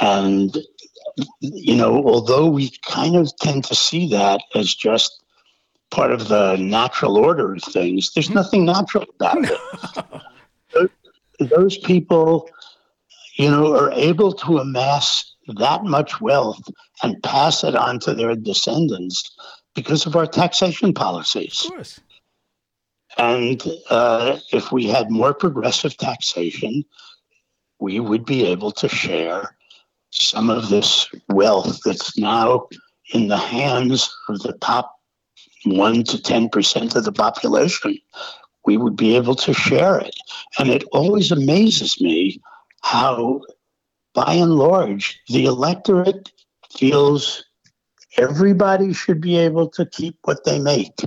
And, 0.00 0.56
you 1.40 1.76
know, 1.76 2.04
although 2.04 2.48
we 2.48 2.70
kind 2.86 3.16
of 3.16 3.34
tend 3.38 3.64
to 3.64 3.74
see 3.74 4.08
that 4.10 4.40
as 4.54 4.74
just 4.74 5.22
part 5.90 6.12
of 6.12 6.28
the 6.28 6.56
natural 6.56 7.16
order 7.16 7.54
of 7.54 7.62
things, 7.62 8.12
there's 8.14 8.28
hmm. 8.28 8.34
nothing 8.34 8.64
natural 8.64 9.06
about 9.18 9.44
it. 9.44 10.04
those, 10.72 10.88
those 11.50 11.78
people, 11.78 12.48
you 13.40 13.50
know, 13.50 13.74
are 13.74 13.90
able 13.92 14.34
to 14.34 14.58
amass 14.58 15.34
that 15.56 15.82
much 15.84 16.20
wealth 16.20 16.60
and 17.02 17.22
pass 17.22 17.64
it 17.64 17.74
on 17.74 17.98
to 17.98 18.12
their 18.12 18.36
descendants 18.36 19.34
because 19.74 20.04
of 20.04 20.14
our 20.14 20.26
taxation 20.26 20.92
policies. 20.92 21.64
Of 21.64 21.70
course. 21.70 22.00
And 23.16 23.62
uh, 23.88 24.38
if 24.52 24.70
we 24.72 24.88
had 24.88 25.10
more 25.10 25.32
progressive 25.32 25.96
taxation, 25.96 26.84
we 27.78 27.98
would 27.98 28.26
be 28.26 28.44
able 28.44 28.72
to 28.72 28.90
share 28.90 29.56
some 30.10 30.50
of 30.50 30.68
this 30.68 31.08
wealth 31.30 31.80
that's 31.82 32.18
now 32.18 32.68
in 33.14 33.28
the 33.28 33.38
hands 33.38 34.14
of 34.28 34.40
the 34.40 34.52
top 34.60 34.94
1 35.64 36.04
to 36.04 36.18
10% 36.18 36.94
of 36.94 37.04
the 37.04 37.12
population. 37.12 37.96
We 38.66 38.76
would 38.76 38.96
be 38.96 39.16
able 39.16 39.36
to 39.36 39.54
share 39.54 39.98
it. 39.98 40.14
And 40.58 40.68
it 40.68 40.84
always 40.92 41.32
amazes 41.32 42.02
me 42.02 42.38
how, 42.80 43.40
by 44.14 44.34
and 44.34 44.54
large, 44.56 45.20
the 45.28 45.44
electorate 45.44 46.32
feels 46.72 47.44
everybody 48.16 48.92
should 48.92 49.20
be 49.20 49.36
able 49.36 49.68
to 49.68 49.86
keep 49.86 50.16
what 50.24 50.44
they 50.44 50.58
make 50.58 51.00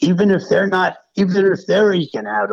even 0.00 0.30
if 0.30 0.48
they're 0.48 0.66
not, 0.66 0.98
even 1.16 1.44
if 1.52 1.66
they're 1.66 1.92
eking 1.92 2.26
out 2.26 2.50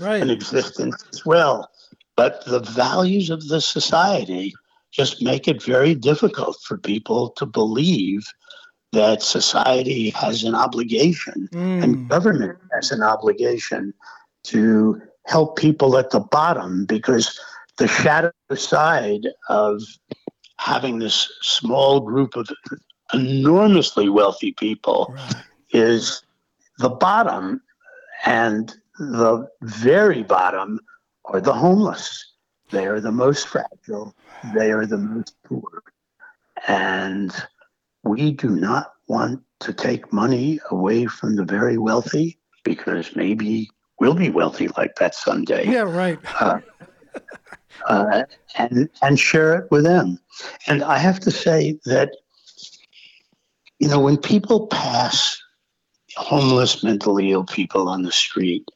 right. 0.00 0.22
an 0.22 0.30
existence 0.30 0.96
as 1.12 1.24
well. 1.24 1.70
But 2.16 2.44
the 2.44 2.60
values 2.60 3.30
of 3.30 3.48
the 3.48 3.60
society 3.60 4.52
just 4.90 5.22
make 5.22 5.48
it 5.48 5.62
very 5.62 5.94
difficult 5.94 6.58
for 6.62 6.76
people 6.76 7.30
to 7.30 7.46
believe 7.46 8.26
that 8.92 9.22
society 9.22 10.10
has 10.10 10.44
an 10.44 10.54
obligation 10.54 11.48
Mm. 11.52 11.82
and 11.82 12.08
government 12.10 12.58
has 12.74 12.92
an 12.92 13.02
obligation 13.02 13.94
to 14.44 15.00
help 15.24 15.56
people 15.56 15.96
at 15.96 16.10
the 16.10 16.20
bottom 16.20 16.84
because 16.84 17.40
the 17.82 17.88
shadow 17.88 18.30
side 18.54 19.26
of 19.48 19.82
having 20.58 21.00
this 21.00 21.28
small 21.42 21.98
group 21.98 22.36
of 22.36 22.48
enormously 23.12 24.08
wealthy 24.08 24.52
people 24.52 25.12
Right. 25.12 25.44
is 25.72 26.22
the 26.78 26.90
bottom 26.90 27.60
and 28.24 28.72
the 29.00 29.48
very 29.62 30.22
bottom 30.22 30.78
are 31.24 31.40
the 31.40 31.52
homeless. 31.52 32.24
They 32.70 32.86
are 32.86 33.00
the 33.00 33.10
most 33.10 33.48
fragile. 33.48 34.14
They 34.54 34.70
are 34.70 34.86
the 34.86 34.98
most 34.98 35.34
poor. 35.42 35.82
And 36.68 37.34
we 38.04 38.30
do 38.30 38.50
not 38.50 38.92
want 39.08 39.42
to 39.60 39.72
take 39.72 40.12
money 40.12 40.60
away 40.70 41.06
from 41.06 41.34
the 41.34 41.44
very 41.44 41.78
wealthy 41.78 42.38
because 42.62 43.16
maybe 43.16 43.70
we'll 43.98 44.14
be 44.14 44.30
wealthy 44.30 44.68
like 44.76 44.94
that 45.00 45.16
someday. 45.16 45.66
Yeah, 45.66 45.80
right. 45.82 46.18
Uh, 46.38 46.60
uh, 47.88 48.22
and 48.56 48.88
and 49.02 49.18
share 49.18 49.54
it 49.56 49.70
with 49.70 49.84
them. 49.84 50.18
And 50.66 50.82
I 50.84 50.98
have 50.98 51.20
to 51.20 51.30
say 51.30 51.78
that 51.84 52.10
you 53.78 53.88
know 53.88 54.00
when 54.00 54.16
people 54.16 54.66
pass 54.68 55.40
homeless, 56.16 56.82
mentally 56.84 57.30
ill 57.32 57.44
people 57.44 57.88
on 57.88 58.02
the 58.02 58.12
street, 58.12 58.68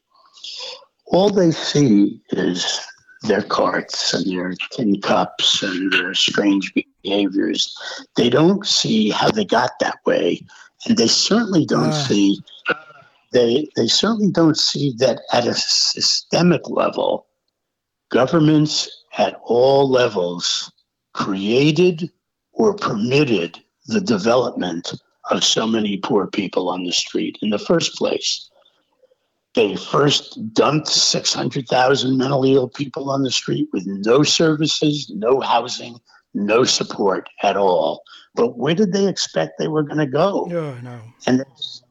all 1.07 1.29
they 1.29 1.51
see 1.51 2.19
is 2.31 2.79
their 3.23 3.41
carts 3.41 4.13
and 4.13 4.25
their 4.31 4.53
tin 4.71 5.01
cups 5.01 5.63
and 5.63 5.91
their 5.91 6.13
strange 6.13 6.73
behaviors. 7.03 7.75
They 8.15 8.29
don't 8.29 8.65
see 8.65 9.09
how 9.09 9.29
they 9.31 9.45
got 9.45 9.71
that 9.79 9.97
way, 10.05 10.41
and 10.87 10.97
they 10.97 11.07
certainly 11.07 11.65
don't 11.65 11.93
Ah. 11.93 12.05
see. 12.07 12.39
They 13.33 13.67
they 13.75 13.87
certainly 13.87 14.31
don't 14.31 14.57
see 14.57 14.93
that 14.99 15.19
at 15.33 15.45
a 15.47 15.53
systemic 15.53 16.69
level, 16.69 17.27
governments 18.09 18.89
at 19.17 19.39
all 19.43 19.89
levels 19.89 20.71
created 21.13 22.11
or 22.53 22.73
permitted 22.73 23.59
the 23.87 24.01
development 24.01 24.93
of 25.29 25.43
so 25.43 25.67
many 25.67 25.97
poor 25.97 26.27
people 26.27 26.69
on 26.69 26.83
the 26.83 26.91
street 26.91 27.37
in 27.41 27.49
the 27.49 27.59
first 27.59 27.95
place. 27.95 28.49
They 29.55 29.75
first 29.75 30.53
dumped 30.53 30.87
600,000 30.87 32.17
mentally 32.17 32.53
ill 32.53 32.69
people 32.69 33.09
on 33.09 33.23
the 33.23 33.31
street 33.31 33.67
with 33.73 33.87
no 33.87 34.21
services, 34.23 35.09
no 35.09 35.39
housing, 35.39 35.99
no 36.33 36.63
support 36.63 37.27
at 37.41 37.57
all. 37.57 38.03
But 38.35 38.57
where 38.57 38.75
did 38.75 38.93
they 38.93 39.07
expect 39.07 39.57
they 39.57 39.67
were 39.67 39.83
going 39.83 39.97
to 39.97 40.05
go? 40.05 40.47
Oh, 40.51 40.77
no. 40.83 41.01
And 41.25 41.43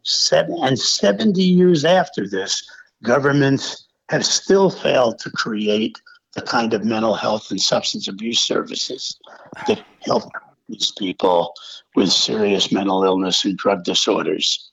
seven, 0.04 0.56
and 0.62 0.78
70 0.78 1.42
years 1.42 1.84
after 1.84 2.28
this, 2.28 2.64
governments 3.02 3.88
have 4.08 4.24
still 4.24 4.70
failed 4.70 5.18
to 5.18 5.30
create 5.30 6.00
the 6.36 6.42
kind 6.42 6.74
of 6.74 6.84
mental 6.84 7.14
health 7.14 7.50
and 7.50 7.60
substance 7.60 8.06
abuse 8.08 8.40
services 8.40 9.18
that 9.66 9.82
help 10.02 10.24
these 10.68 10.92
people 10.92 11.54
with 11.94 12.12
serious 12.12 12.70
mental 12.70 13.02
illness 13.04 13.44
and 13.44 13.56
drug 13.56 13.82
disorders. 13.84 14.70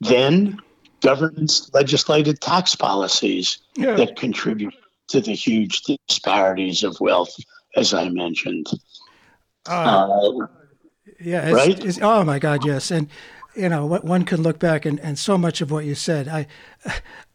Then 0.00 0.58
governments 1.00 1.70
legislated 1.72 2.40
tax 2.40 2.74
policies 2.74 3.58
Yeah. 3.76 3.94
that 3.94 4.16
contribute 4.16 4.74
to 5.08 5.20
the 5.20 5.32
huge 5.34 5.82
disparities 5.82 6.82
of 6.84 7.00
wealth, 7.00 7.34
as 7.76 7.94
I 7.94 8.08
mentioned. 8.10 8.66
Uh, 9.66 9.72
Uh, 9.72 10.46
Yeah, 11.20 11.46
it's, 11.46 11.54
Right? 11.54 11.70
it's- 11.78 11.98
oh 12.00 12.22
my 12.22 12.38
God, 12.38 12.64
yes, 12.64 12.90
and 12.92 13.08
you 13.58 13.68
know 13.68 13.86
one 13.86 14.24
can 14.24 14.42
look 14.42 14.58
back 14.58 14.86
and, 14.86 15.00
and 15.00 15.18
so 15.18 15.36
much 15.36 15.60
of 15.60 15.70
what 15.70 15.84
you 15.84 15.94
said. 15.94 16.28
I, 16.28 16.46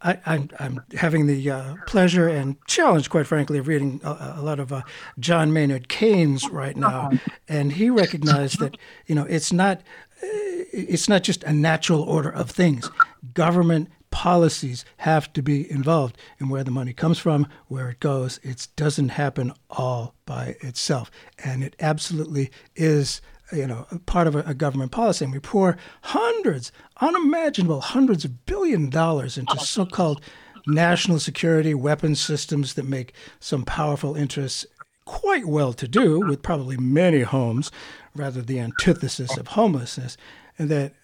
I 0.02 0.18
I'm, 0.24 0.48
I'm 0.58 0.84
having 0.96 1.26
the 1.26 1.50
uh, 1.50 1.74
pleasure 1.86 2.28
and 2.28 2.56
challenge, 2.66 3.10
quite 3.10 3.26
frankly, 3.26 3.58
of 3.58 3.68
reading 3.68 4.00
a, 4.02 4.34
a 4.38 4.42
lot 4.42 4.58
of 4.58 4.72
uh, 4.72 4.82
John 5.18 5.52
Maynard 5.52 5.88
Keynes 5.88 6.48
right 6.48 6.76
now, 6.76 7.10
and 7.48 7.72
he 7.72 7.90
recognized 7.90 8.58
that 8.60 8.76
you 9.06 9.14
know 9.14 9.24
it's 9.24 9.52
not 9.52 9.78
uh, 10.22 10.26
it's 10.72 11.08
not 11.08 11.22
just 11.22 11.44
a 11.44 11.52
natural 11.52 12.02
order 12.02 12.30
of 12.30 12.50
things. 12.50 12.90
Government 13.34 13.90
policies 14.10 14.84
have 14.98 15.32
to 15.32 15.42
be 15.42 15.70
involved 15.70 16.16
in 16.38 16.48
where 16.48 16.64
the 16.64 16.70
money 16.70 16.92
comes 16.92 17.18
from, 17.18 17.48
where 17.66 17.90
it 17.90 18.00
goes. 18.00 18.38
It 18.42 18.68
doesn't 18.76 19.10
happen 19.10 19.52
all 19.68 20.14
by 20.24 20.56
itself, 20.60 21.10
and 21.44 21.62
it 21.62 21.76
absolutely 21.80 22.50
is 22.76 23.20
you 23.52 23.66
know, 23.66 23.86
part 24.06 24.26
of 24.26 24.34
a, 24.34 24.40
a 24.40 24.54
government 24.54 24.92
policy, 24.92 25.24
and 25.24 25.34
we 25.34 25.40
pour 25.40 25.76
hundreds, 26.02 26.72
unimaginable 27.00 27.80
hundreds 27.80 28.24
of 28.24 28.46
billion 28.46 28.90
dollars 28.90 29.36
into 29.36 29.58
so-called 29.58 30.20
national 30.66 31.18
security 31.18 31.74
weapons 31.74 32.20
systems 32.20 32.74
that 32.74 32.86
make 32.86 33.12
some 33.40 33.64
powerful 33.64 34.14
interests 34.14 34.64
quite 35.04 35.46
well 35.46 35.74
to 35.74 35.86
do 35.86 36.20
with 36.20 36.42
probably 36.42 36.78
many 36.78 37.20
homes, 37.20 37.70
rather 38.14 38.40
the 38.40 38.58
antithesis 38.58 39.36
of 39.36 39.48
homelessness, 39.48 40.16
and 40.58 40.70
that 40.70 40.94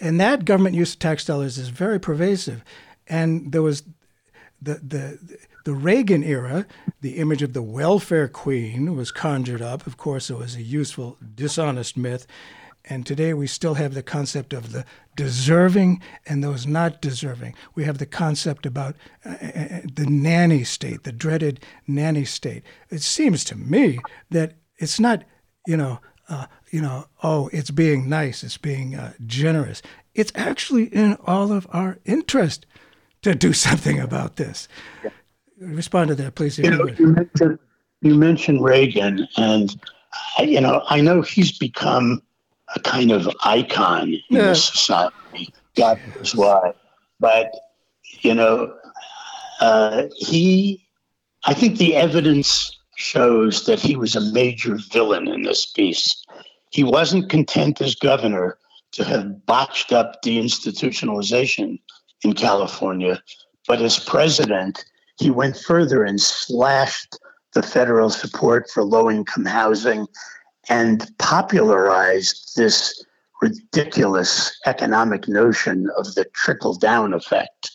and 0.00 0.20
that 0.20 0.44
government 0.44 0.74
use 0.74 0.92
of 0.92 0.98
tax 0.98 1.24
dollars 1.24 1.58
is 1.58 1.68
very 1.68 1.98
pervasive, 1.98 2.64
and 3.08 3.52
there 3.52 3.62
was 3.62 3.82
the 4.62 4.74
the 4.74 5.38
the 5.64 5.74
Reagan 5.74 6.22
era, 6.22 6.66
the 7.00 7.16
image 7.18 7.42
of 7.42 7.52
the 7.52 7.62
welfare 7.62 8.28
queen 8.28 8.96
was 8.96 9.10
conjured 9.10 9.62
up. 9.62 9.86
Of 9.86 9.96
course, 9.96 10.30
it 10.30 10.38
was 10.38 10.56
a 10.56 10.62
useful, 10.62 11.18
dishonest 11.34 11.96
myth. 11.96 12.26
And 12.84 13.04
today 13.04 13.34
we 13.34 13.46
still 13.46 13.74
have 13.74 13.94
the 13.94 14.02
concept 14.02 14.52
of 14.52 14.72
the 14.72 14.84
deserving 15.14 16.00
and 16.26 16.42
those 16.42 16.66
not 16.66 17.02
deserving. 17.02 17.54
We 17.74 17.84
have 17.84 17.98
the 17.98 18.06
concept 18.06 18.64
about 18.64 18.96
uh, 19.24 19.30
uh, 19.30 19.80
the 19.92 20.06
nanny 20.08 20.64
state, 20.64 21.04
the 21.04 21.12
dreaded 21.12 21.60
nanny 21.86 22.24
state. 22.24 22.62
It 22.88 23.02
seems 23.02 23.44
to 23.44 23.56
me 23.56 23.98
that 24.30 24.54
it's 24.78 24.98
not, 24.98 25.24
you 25.66 25.76
know, 25.76 26.00
uh, 26.28 26.46
you 26.70 26.80
know, 26.80 27.06
oh, 27.22 27.50
it's 27.52 27.70
being 27.70 28.08
nice, 28.08 28.42
it's 28.42 28.56
being 28.56 28.94
uh, 28.94 29.12
generous. 29.26 29.82
It's 30.14 30.32
actually 30.34 30.84
in 30.84 31.18
all 31.26 31.52
of 31.52 31.66
our 31.70 31.98
interest 32.04 32.66
to 33.22 33.34
do 33.34 33.52
something 33.66 34.00
about 34.00 34.36
this. 34.36 34.68
Respond 35.60 36.08
to 36.08 36.14
that, 36.16 36.34
please. 36.34 36.58
You 36.58 36.64
you 36.64 36.70
know, 36.70 36.88
you 36.98 37.06
mentioned, 37.08 37.58
you 38.00 38.14
mentioned 38.14 38.64
Reagan, 38.64 39.28
and 39.36 39.76
I- 40.38 40.42
you 40.44 40.60
know, 40.60 40.82
I 40.88 41.00
know 41.02 41.20
he's 41.20 41.56
become 41.56 42.22
a 42.74 42.80
kind 42.80 43.10
of 43.12 43.28
icon 43.44 44.08
in 44.14 44.20
Yeah. 44.30 44.48
the 44.48 44.54
society. 44.54 45.52
God 45.76 46.00
knows 46.16 46.34
why, 46.34 46.72
but 47.20 47.52
you 48.22 48.34
know, 48.34 48.74
uh, 49.60 50.04
he, 50.16 50.86
I 51.44 51.52
think 51.54 51.76
the 51.78 51.94
evidence 51.94 52.76
shows 52.96 53.66
that 53.66 53.80
he 53.80 53.96
was 53.96 54.16
a 54.16 54.20
major 54.32 54.76
villain 54.90 55.28
in 55.28 55.42
this 55.42 55.66
piece. 55.66 56.24
He 56.70 56.84
wasn't 56.84 57.28
content 57.30 57.80
as 57.80 57.94
governor 57.94 58.58
to 58.92 59.04
have 59.04 59.44
botched 59.46 59.92
up 59.92 60.22
deinstitutionalization 60.22 61.78
in 62.24 62.32
California, 62.32 63.22
but 63.68 63.80
as 63.82 63.98
president, 63.98 64.84
he 65.20 65.30
went 65.30 65.56
further 65.56 66.02
and 66.02 66.18
slashed 66.18 67.18
the 67.52 67.62
federal 67.62 68.08
support 68.08 68.70
for 68.70 68.82
low 68.82 69.10
income 69.10 69.44
housing 69.44 70.06
and 70.68 71.10
popularized 71.18 72.56
this 72.56 73.04
ridiculous 73.42 74.58
economic 74.66 75.28
notion 75.28 75.90
of 75.96 76.14
the 76.14 76.24
trickle 76.34 76.74
down 76.74 77.12
effect. 77.12 77.70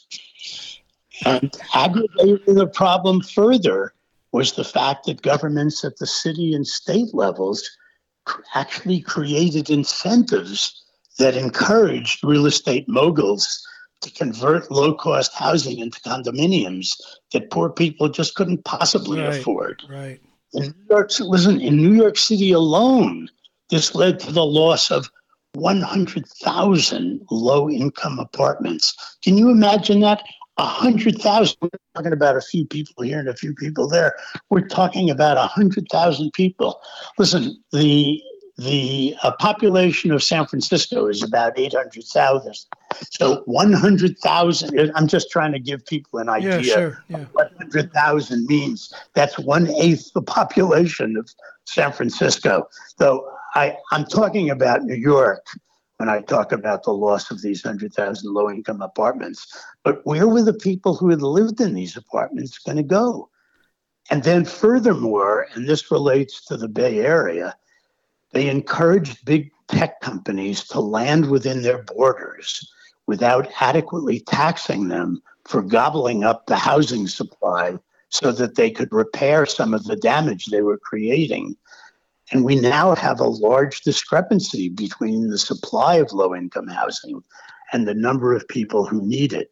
And 1.23 1.55
aggravating 1.73 2.55
the 2.55 2.67
problem 2.67 3.21
further 3.21 3.93
was 4.31 4.53
the 4.53 4.63
fact 4.63 5.05
that 5.05 5.21
governments 5.21 5.85
at 5.85 5.97
the 5.97 6.07
city 6.07 6.53
and 6.53 6.65
state 6.65 7.13
levels 7.13 7.63
actually 8.55 9.01
created 9.01 9.69
incentives 9.69 10.83
that 11.19 11.37
encouraged 11.37 12.23
real 12.23 12.47
estate 12.47 12.85
moguls 12.89 13.65
to 14.01 14.11
convert 14.11 14.69
low 14.71 14.93
cost 14.93 15.33
housing 15.33 15.79
into 15.79 15.99
condominiums 16.01 16.99
that 17.33 17.49
poor 17.49 17.69
people 17.69 18.09
just 18.09 18.35
couldn't 18.35 18.63
possibly 18.65 19.19
Right, 19.19 19.39
afford. 19.39 19.83
Right. 19.89 20.19
In 20.53 20.63
New 20.63 20.85
York, 20.89 21.11
listen, 21.19 21.59
in 21.59 21.77
New 21.77 21.93
York 21.93 22.17
City 22.17 22.51
alone, 22.51 23.29
this 23.69 23.95
led 23.95 24.19
to 24.21 24.31
the 24.31 24.45
loss 24.45 24.91
of 24.91 25.09
100,000 25.53 27.21
low 27.31 27.69
income 27.69 28.19
apartments. 28.19 29.17
Can 29.23 29.37
you 29.37 29.49
imagine 29.49 30.01
that? 30.01 30.23
100,000. 30.55 31.57
We're 31.61 31.69
talking 31.95 32.13
about 32.13 32.37
a 32.37 32.41
few 32.41 32.65
people 32.65 33.03
here 33.03 33.19
and 33.19 33.27
a 33.27 33.35
few 33.35 33.53
people 33.53 33.87
there. 33.89 34.15
We're 34.49 34.67
talking 34.67 35.09
about 35.09 35.37
100,000 35.37 36.31
people. 36.31 36.81
Listen, 37.17 37.61
the 37.71 38.21
the 38.57 39.17
uh, 39.21 39.33
population 39.33 40.11
of 40.11 40.23
San 40.23 40.45
Francisco 40.45 41.07
is 41.07 41.21
about 41.21 41.59
800,000. 41.59 42.53
So 43.11 43.43
100,000, 43.45 44.91
I'm 44.95 45.07
just 45.07 45.29
trying 45.31 45.51
to 45.53 45.59
give 45.59 45.85
people 45.85 46.19
an 46.19 46.29
idea 46.29 46.59
Yeah, 46.59 46.61
sure. 46.61 47.03
Yeah. 47.09 47.25
what 47.33 47.51
100,000 47.57 48.45
means. 48.45 48.93
That's 49.13 49.37
one 49.39 49.67
eighth 49.67 50.11
the 50.13 50.21
population 50.21 51.17
of 51.17 51.29
San 51.65 51.91
Francisco. 51.91 52.67
So 52.97 53.29
I, 53.55 53.77
I'm 53.91 54.05
talking 54.05 54.49
about 54.49 54.83
New 54.83 54.95
York 54.95 55.45
when 55.97 56.09
I 56.09 56.21
talk 56.21 56.51
about 56.51 56.83
the 56.83 56.91
loss 56.91 57.31
of 57.31 57.41
these 57.41 57.63
100,000 57.63 58.33
low 58.33 58.49
income 58.49 58.81
apartments. 58.81 59.47
But 59.83 60.05
where 60.05 60.27
were 60.27 60.43
the 60.43 60.53
people 60.53 60.95
who 60.95 61.09
had 61.09 61.21
lived 61.21 61.61
in 61.61 61.73
these 61.73 61.95
apartments 61.95 62.57
going 62.59 62.77
to 62.77 62.83
go? 62.83 63.29
And 64.11 64.23
then, 64.23 64.45
furthermore, 64.45 65.47
and 65.53 65.67
this 65.67 65.89
relates 65.89 66.45
to 66.45 66.57
the 66.57 66.67
Bay 66.67 66.99
Area, 66.99 67.55
they 68.33 68.49
encouraged 68.49 69.25
big 69.25 69.51
tech 69.67 69.99
companies 70.01 70.63
to 70.65 70.79
land 70.79 71.29
within 71.29 71.61
their 71.63 71.83
borders 71.83 72.71
without 73.07 73.47
adequately 73.59 74.19
taxing 74.19 74.87
them 74.87 75.21
for 75.45 75.61
gobbling 75.61 76.23
up 76.23 76.45
the 76.47 76.55
housing 76.55 77.07
supply 77.07 77.77
so 78.09 78.31
that 78.31 78.55
they 78.55 78.71
could 78.71 78.91
repair 78.91 79.45
some 79.45 79.73
of 79.73 79.83
the 79.85 79.95
damage 79.95 80.45
they 80.45 80.61
were 80.61 80.77
creating. 80.77 81.55
And 82.31 82.43
we 82.43 82.55
now 82.55 82.95
have 82.95 83.19
a 83.19 83.27
large 83.27 83.81
discrepancy 83.81 84.69
between 84.69 85.29
the 85.29 85.37
supply 85.37 85.95
of 85.95 86.11
low 86.11 86.35
income 86.35 86.67
housing 86.67 87.23
and 87.71 87.87
the 87.87 87.93
number 87.93 88.33
of 88.33 88.47
people 88.47 88.85
who 88.85 89.05
need 89.05 89.33
it. 89.33 89.51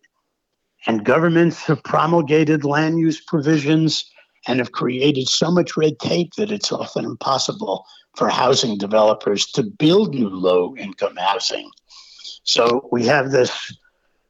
And 0.87 1.05
governments 1.05 1.63
have 1.63 1.83
promulgated 1.83 2.65
land 2.65 2.99
use 2.99 3.21
provisions 3.21 4.09
and 4.47 4.59
have 4.59 4.71
created 4.71 5.29
so 5.29 5.49
much 5.51 5.77
red 5.77 5.99
tape 5.99 6.33
that 6.35 6.51
it's 6.51 6.71
often 6.71 7.05
impossible 7.05 7.85
for 8.15 8.29
housing 8.29 8.77
developers 8.77 9.45
to 9.51 9.63
build 9.63 10.13
new 10.13 10.29
low 10.29 10.75
income 10.77 11.15
housing. 11.15 11.69
So 12.43 12.87
we 12.91 13.05
have 13.05 13.31
this, 13.31 13.77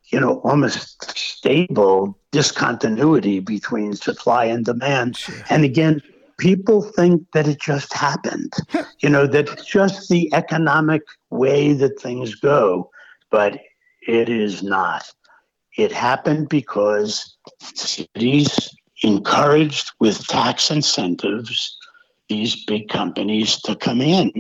you 0.06 0.19
know, 0.19 0.39
almost 0.39 1.17
stable 1.17 2.17
discontinuity 2.32 3.39
between 3.39 3.93
supply 3.93 4.45
and 4.45 4.65
demand. 4.65 5.17
Sure. 5.17 5.36
And 5.49 5.63
again, 5.63 6.02
people 6.38 6.82
think 6.82 7.23
that 7.34 7.47
it 7.47 7.60
just 7.60 7.93
happened, 7.93 8.54
you 8.99 9.10
know, 9.10 9.28
that 9.28 9.49
it's 9.49 9.65
just 9.65 10.10
the 10.10 10.34
economic 10.34 11.02
way 11.30 11.73
that 11.73 11.99
things 11.99 12.36
go, 12.36 12.89
but 13.30 13.60
it 14.08 14.30
is 14.30 14.63
not. 14.63 15.12
It 15.78 15.91
happened 15.91 16.49
because 16.49 17.36
cities 17.62 18.69
encouraged 19.02 19.91
with 19.99 20.26
tax 20.28 20.69
incentives 20.69 21.78
these 22.30 22.63
big 22.65 22.89
companies 22.89 23.60
to 23.62 23.76
come 23.76 24.02
in, 24.02 24.32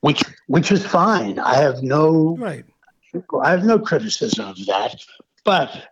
which 0.00 0.22
which 0.46 0.72
is 0.72 0.84
fine. 0.86 1.38
I 1.38 1.56
have 1.56 1.82
no 1.82 2.36
Right. 2.38 2.64
I 3.42 3.50
have 3.50 3.64
no 3.64 3.78
criticism 3.78 4.48
of 4.48 4.66
that, 4.66 5.04
but 5.44 5.88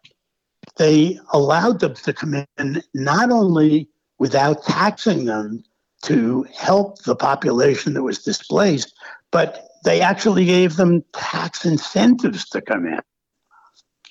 they 0.77 1.19
allowed 1.33 1.81
them 1.81 1.95
to 1.95 2.13
come 2.13 2.45
in 2.59 2.83
not 2.95 3.31
only 3.31 3.89
without 4.19 4.65
taxing 4.65 5.25
them 5.25 5.65
to 6.03 6.47
help 6.55 7.03
the 7.03 7.17
population 7.17 7.95
that 7.95 8.03
was 8.03 8.23
displaced, 8.23 8.95
but 9.31 9.69
they 9.85 10.01
actually 10.01 10.45
gave 10.45 10.77
them 10.77 11.05
tax 11.13 11.65
incentives 11.65 12.49
to 12.51 12.61
come 12.61 12.87
in. 12.87 13.01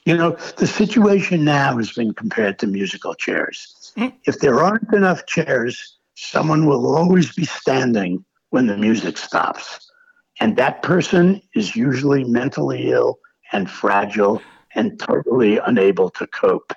You 0.06 0.16
know, 0.16 0.38
the 0.58 0.68
situation 0.68 1.44
now 1.44 1.78
has 1.78 1.92
been 1.92 2.14
compared 2.14 2.60
to 2.60 2.68
musical 2.68 3.16
chairs. 3.16 3.94
Mm. 3.98 4.14
If 4.26 4.40
there 4.40 4.62
aren't 4.62 4.94
enough 4.94 5.26
chairs, 5.26 5.98
someone 6.16 6.68
will 6.68 6.96
always 6.96 7.34
be 7.34 7.46
standing 7.46 8.24
when 8.52 8.68
the 8.68 8.78
music 8.78 9.18
stops. 9.18 9.85
And 10.40 10.58
that 10.58 10.82
person 10.82 11.42
is 11.54 11.76
usually 11.76 12.24
mentally 12.24 12.92
ill 12.92 13.20
and 13.52 13.70
fragile 13.70 14.42
and 14.74 15.00
totally 15.00 15.58
unable 15.58 16.10
to 16.12 16.28
cope. 16.28 16.74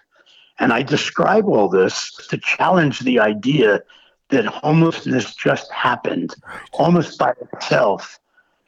And 0.61 0.73
I 0.73 0.83
describe 0.83 1.47
all 1.49 1.69
this 1.69 2.15
to 2.29 2.39
challenge 2.39 3.01
the 3.01 3.19
idea 3.21 3.83
that 4.31 4.47
homelessness 4.47 5.35
just 5.35 5.73
happened 5.73 6.35
almost 6.73 7.19
by 7.19 7.33
itself 7.53 8.19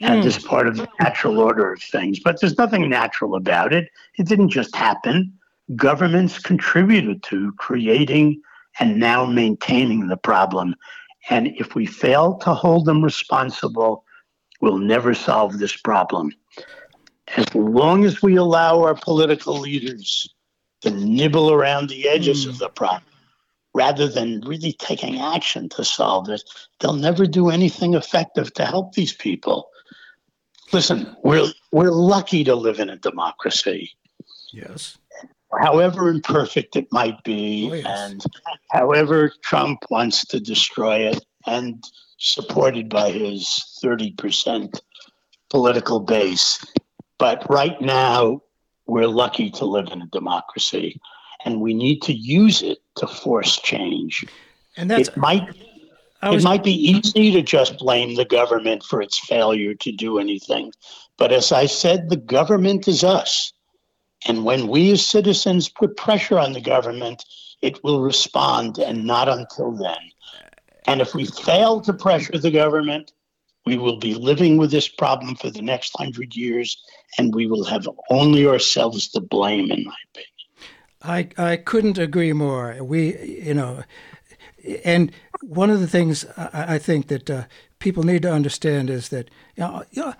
and 0.01 0.23
hmm. 0.23 0.29
is 0.29 0.39
part 0.39 0.67
of 0.67 0.77
the 0.77 0.89
natural 1.01 1.39
order 1.39 1.73
of 1.73 1.83
things. 1.83 2.19
But 2.21 2.41
there's 2.41 2.57
nothing 2.59 2.89
natural 2.89 3.35
about 3.35 3.73
it. 3.73 3.91
It 4.19 4.27
didn't 4.27 4.49
just 4.49 4.75
happen. 4.75 5.33
Governments 5.77 6.39
contributed 6.39 7.23
to 7.25 7.53
creating 7.53 8.41
and 8.79 8.99
now 8.99 9.27
maintaining 9.27 10.09
the 10.09 10.17
problem. 10.17 10.75
And 11.29 11.49
if 11.59 11.75
we 11.75 11.87
fail 11.87 12.35
to 12.39 12.55
hold 12.55 12.87
them 12.87 13.05
responsible, 13.05 14.05
we'll 14.61 14.79
never 14.79 15.15
solve 15.15 15.59
this 15.59 15.77
problem. 15.77 16.33
As 17.37 17.55
long 17.55 18.05
as 18.05 18.23
we 18.23 18.37
allow 18.37 18.83
our 18.83 18.95
political 18.95 19.59
leaders 19.59 20.33
to 20.81 20.91
nibble 20.91 21.53
around 21.53 21.89
the 21.89 22.09
edges 22.09 22.47
of 22.47 22.55
hmm. 22.55 22.61
the 22.61 22.69
problem 22.69 23.05
rather 23.73 24.09
than 24.09 24.41
really 24.41 24.73
taking 24.73 25.21
action 25.21 25.69
to 25.69 25.85
solve 25.85 26.29
it, 26.29 26.43
they'll 26.81 26.93
never 26.93 27.25
do 27.27 27.51
anything 27.51 27.95
effective 27.95 28.53
to 28.55 28.65
help 28.65 28.95
these 28.95 29.13
people. 29.13 29.69
Listen, 30.73 31.17
we're 31.23 31.49
we're 31.73 31.91
lucky 31.91 32.45
to 32.45 32.55
live 32.55 32.81
in 32.81 32.91
a 32.91 32.97
democracy 32.97 33.93
Yes. 34.53 34.99
however 35.61 36.09
imperfect 36.09 36.77
it 36.77 36.87
might 36.93 37.23
be, 37.25 37.69
Oh, 37.71 37.75
yes. 37.75 38.11
and 38.11 38.25
however 38.71 39.33
Trump 39.43 39.85
wants 39.91 40.25
to 40.27 40.41
destroy 40.41 41.09
it, 41.09 41.25
and 41.47 41.83
supported 42.21 42.89
by 42.89 43.11
his 43.11 43.79
30% 43.83 44.81
political 45.49 46.01
base. 46.01 46.65
But 47.19 47.49
right 47.51 47.81
now, 47.81 48.43
we're 48.87 49.09
lucky 49.09 49.51
to 49.51 49.65
live 49.65 49.89
in 49.91 50.03
a 50.03 50.07
democracy, 50.07 51.01
and 51.45 51.61
we 51.61 51.75
need 51.75 52.03
to 52.03 52.13
use 52.13 52.63
it 52.63 52.79
to 52.97 53.07
force 53.07 53.59
change. 53.61 54.25
And 54.77 54.91
that's 54.91 55.09
it 55.09 55.17
might 55.17 55.49
I 56.23 56.35
it 56.35 56.43
might 56.43 56.63
be 56.63 56.91
easy 56.91 57.31
to 57.33 57.43
just 57.43 57.79
blame 57.79 58.15
the 58.15 58.27
government 58.27 58.83
for 58.83 59.01
its 59.01 59.19
failure 59.19 59.75
to 59.75 59.93
do 59.93 60.19
anything. 60.19 60.73
But 61.17 61.33
as 61.33 61.51
I 61.51 61.67
said, 61.67 62.11
the 62.11 62.17
government 62.17 62.87
is 62.89 63.03
us. 63.03 63.53
And 64.27 64.45
when 64.45 64.69
we 64.69 64.91
as 64.93 65.05
citizens 65.05 65.71
put 65.71 65.97
pressure 65.97 66.39
on 66.39 66.53
the 66.53 66.61
government, 66.61 67.25
it 67.63 67.83
will 67.83 68.03
respond, 68.03 68.79
and 68.79 69.05
not 69.07 69.29
until 69.29 69.73
then. 69.73 70.10
And 70.87 71.01
if 71.01 71.15
we 71.15 71.27
fail 71.27 71.81
to 71.83 71.93
pressure 71.93 72.39
the 72.39 72.51
government, 72.51 73.13
we 73.67 73.77
will 73.77 73.99
be 73.99 74.15
living 74.15 74.57
with 74.57 74.71
this 74.71 74.89
problem 74.89 75.37
for 75.37 75.51
the 75.51 75.63
next 75.63 75.93
hundred 75.97 76.35
years, 76.35 76.83
and 77.19 77.35
we 77.35 77.47
will 77.47 77.65
have 77.65 77.87
only 78.09 78.47
ourselves 78.47 79.09
to 79.09 79.21
blame, 79.21 79.71
in 79.71 79.85
my 79.85 79.97
opinion. 80.11 80.31
I 81.03 81.51
I 81.53 81.57
couldn't 81.57 81.99
agree 81.99 82.33
more. 82.33 82.77
We, 82.83 83.19
you 83.47 83.55
know, 83.55 83.83
and 84.85 85.13
one 85.43 85.71
of 85.71 85.81
the 85.81 85.89
things 85.89 86.27
I, 86.37 86.75
I 86.75 86.79
think 86.79 87.09
that 87.09 87.31
uh, 87.31 87.45
people 87.79 88.03
need 88.03 88.23
to 88.23 88.33
understand 88.33 88.91
is 88.91 89.09
that 89.11 89.31
you 89.57 89.63
know, 89.97 90.15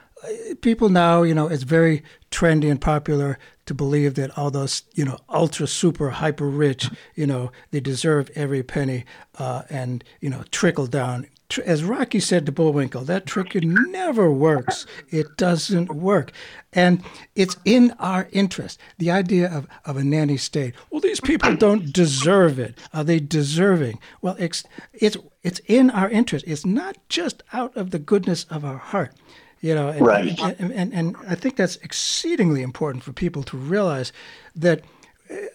people 0.61 0.89
now, 0.89 1.23
you 1.23 1.35
know, 1.35 1.49
it's 1.49 1.63
very 1.63 2.03
trendy 2.31 2.71
and 2.71 2.81
popular 2.81 3.39
to 3.67 3.75
believe 3.75 4.15
that 4.15 4.37
all 4.37 4.51
those, 4.51 4.83
you 4.95 5.05
know, 5.05 5.19
ultra 5.29 5.67
super 5.67 6.11
hyper 6.11 6.49
rich, 6.49 6.91
you 7.15 7.27
know, 7.27 7.53
they 7.71 7.81
deserve 7.81 8.31
every 8.35 8.63
penny 8.63 9.05
uh, 9.39 9.63
and, 9.71 10.05
you 10.21 10.29
know, 10.29 10.43
trickle 10.51 10.87
down. 10.87 11.27
As 11.65 11.83
Rocky 11.83 12.21
said 12.21 12.47
to 12.47 12.53
Bullwinkle, 12.53 13.03
that 13.05 13.27
trick 13.27 13.57
never 13.57 14.31
works. 14.31 14.87
It 15.09 15.37
doesn't 15.37 15.93
work. 15.93 16.31
And 16.73 17.03
it's 17.35 17.57
in 17.65 17.93
our 17.99 18.29
interest. 18.31 18.79
The 18.99 19.11
idea 19.11 19.51
of, 19.53 19.67
of 19.85 19.97
a 19.97 20.05
nanny 20.05 20.37
state. 20.37 20.75
Well, 20.91 21.01
these 21.01 21.21
people 21.21 21.57
don't 21.57 21.93
deserve 21.93 22.61
it. 22.61 22.79
Are 22.95 23.03
they 23.03 23.19
deserving? 23.19 23.99
Well, 24.23 24.37
it's, 24.39 24.63
it's, 24.93 25.17
it's 25.43 25.61
in 25.67 25.91
our 25.91 26.09
interest. 26.09 26.45
It's 26.47 26.65
not 26.65 26.97
just 27.09 27.43
out 27.53 27.77
of 27.77 27.91
the 27.91 27.99
goodness 27.99 28.45
of 28.45 28.65
our 28.65 28.79
heart 28.79 29.13
you 29.61 29.75
know 29.75 29.89
and, 29.89 30.07
right. 30.07 30.41
and, 30.41 30.73
and, 30.73 30.93
and 30.93 31.17
i 31.29 31.35
think 31.35 31.57
that's 31.57 31.77
exceedingly 31.77 32.63
important 32.63 33.05
for 33.05 33.13
people 33.13 33.43
to 33.43 33.57
realize 33.57 34.13
that 34.55 34.83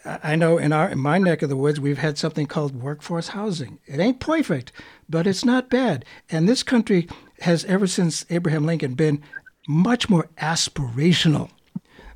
uh, 0.05 0.17
I 0.23 0.35
know 0.35 0.57
in 0.57 0.71
our 0.71 0.89
in 0.89 0.99
my 0.99 1.17
neck 1.17 1.41
of 1.41 1.49
the 1.49 1.57
woods 1.57 1.79
we've 1.79 1.97
had 1.97 2.17
something 2.17 2.45
called 2.45 2.81
workforce 2.81 3.29
housing. 3.29 3.79
It 3.85 3.99
ain't 3.99 4.19
perfect, 4.19 4.71
but 5.09 5.27
it's 5.27 5.43
not 5.43 5.69
bad. 5.69 6.05
And 6.29 6.47
this 6.47 6.63
country 6.63 7.07
has 7.41 7.65
ever 7.65 7.87
since 7.87 8.25
Abraham 8.29 8.65
Lincoln 8.65 8.93
been 8.93 9.21
much 9.67 10.09
more 10.09 10.29
aspirational 10.37 11.49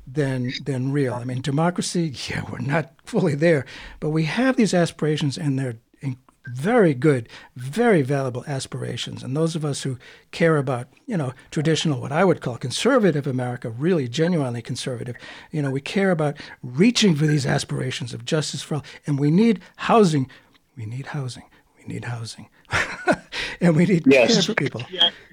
than 0.06 0.52
than 0.64 0.92
real. 0.92 1.14
I 1.14 1.24
mean, 1.24 1.42
democracy, 1.42 2.14
yeah, 2.28 2.44
we're 2.50 2.58
not 2.58 2.92
fully 3.04 3.34
there, 3.34 3.66
but 3.98 4.10
we 4.10 4.24
have 4.24 4.56
these 4.56 4.74
aspirations 4.74 5.36
and 5.36 5.58
they're 5.58 5.76
very 6.46 6.94
good, 6.94 7.28
very 7.56 8.02
valuable 8.02 8.44
aspirations. 8.46 9.22
And 9.22 9.36
those 9.36 9.54
of 9.54 9.64
us 9.64 9.82
who 9.82 9.98
care 10.30 10.56
about, 10.56 10.88
you 11.06 11.16
know, 11.16 11.32
traditional, 11.50 12.00
what 12.00 12.12
I 12.12 12.24
would 12.24 12.40
call 12.40 12.56
conservative 12.56 13.26
America, 13.26 13.70
really 13.70 14.08
genuinely 14.08 14.62
conservative, 14.62 15.16
you 15.50 15.62
know, 15.62 15.70
we 15.70 15.80
care 15.80 16.10
about 16.10 16.36
reaching 16.62 17.14
for 17.14 17.26
these 17.26 17.46
aspirations 17.46 18.14
of 18.14 18.24
justice 18.24 18.62
for 18.62 18.76
all. 18.76 18.84
And 19.06 19.18
we 19.18 19.30
need 19.30 19.60
housing. 19.76 20.30
We 20.76 20.86
need 20.86 21.06
housing. 21.06 21.44
We 21.78 21.92
need 21.92 22.04
housing. 22.04 22.48
and 23.60 23.76
we 23.76 23.84
need 23.84 24.04
yes. 24.06 24.34
care 24.34 24.42
for 24.42 24.54
people. 24.54 24.82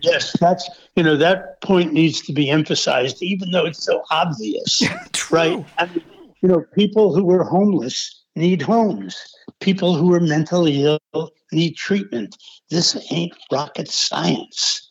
Yes, 0.01 0.35
that's, 0.39 0.69
you 0.95 1.03
know, 1.03 1.15
that 1.15 1.61
point 1.61 1.93
needs 1.93 2.21
to 2.21 2.33
be 2.33 2.49
emphasized, 2.49 3.21
even 3.21 3.51
though 3.51 3.65
it's 3.65 3.83
so 3.83 4.03
obvious. 4.11 4.83
right? 5.31 5.65
I 5.77 5.85
mean, 5.85 6.03
you 6.41 6.49
know, 6.49 6.65
people 6.75 7.15
who 7.15 7.29
are 7.31 7.43
homeless 7.43 8.25
need 8.35 8.61
homes 8.61 9.17
people 9.59 9.95
who 9.95 10.13
are 10.13 10.19
mentally 10.19 10.83
ill 10.83 11.31
need 11.51 11.75
treatment. 11.75 12.37
This 12.69 12.97
ain't 13.11 13.33
rocket 13.51 13.89
science. 13.89 14.89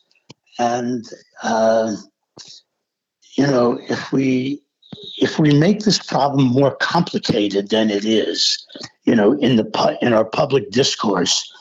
And, 0.58 1.04
uh, 1.42 1.94
you 3.36 3.46
know, 3.46 3.78
if 3.88 4.12
we 4.12 4.62
if 5.18 5.38
we 5.38 5.52
make 5.52 5.80
this 5.80 5.98
problem 5.98 6.46
more 6.46 6.74
complicated 6.76 7.68
than 7.68 7.90
it 7.90 8.04
is, 8.04 8.64
you 9.04 9.14
know, 9.14 9.32
in 9.34 9.56
the 9.56 9.98
in 10.00 10.12
our 10.12 10.24
public 10.24 10.70
discourse, 10.70 11.52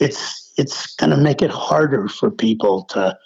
it's 0.00 0.52
it's 0.58 0.94
going 0.96 1.10
to 1.10 1.16
make 1.16 1.40
it 1.40 1.50
harder 1.50 2.08
for 2.08 2.30
people 2.30 2.84
to 2.84 3.16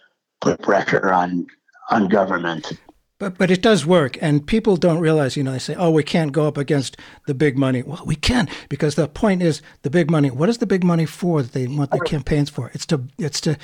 put 0.40 0.62
pressure 0.62 1.12
on 1.12 1.46
on 1.90 2.08
government. 2.08 2.72
But 3.18 3.38
but 3.38 3.50
it 3.50 3.62
does 3.62 3.86
work, 3.86 4.18
and 4.20 4.46
people 4.46 4.76
don't 4.76 4.98
realize. 4.98 5.38
You 5.38 5.42
know, 5.42 5.52
they 5.52 5.58
say, 5.58 5.74
"Oh, 5.74 5.90
we 5.90 6.02
can't 6.02 6.32
go 6.32 6.46
up 6.46 6.58
against 6.58 6.98
the 7.26 7.32
big 7.32 7.56
money." 7.56 7.82
Well, 7.82 8.02
we 8.04 8.14
can 8.14 8.46
because 8.68 8.94
the 8.94 9.08
point 9.08 9.42
is 9.42 9.62
the 9.82 9.90
big 9.90 10.10
money. 10.10 10.30
What 10.30 10.50
is 10.50 10.58
the 10.58 10.66
big 10.66 10.84
money 10.84 11.06
for? 11.06 11.40
That 11.42 11.52
they 11.52 11.66
want 11.66 11.92
the 11.92 12.00
campaigns 12.00 12.50
for? 12.50 12.70
It's 12.74 12.84
to 12.86 13.04
it's 13.18 13.40
to 13.42 13.56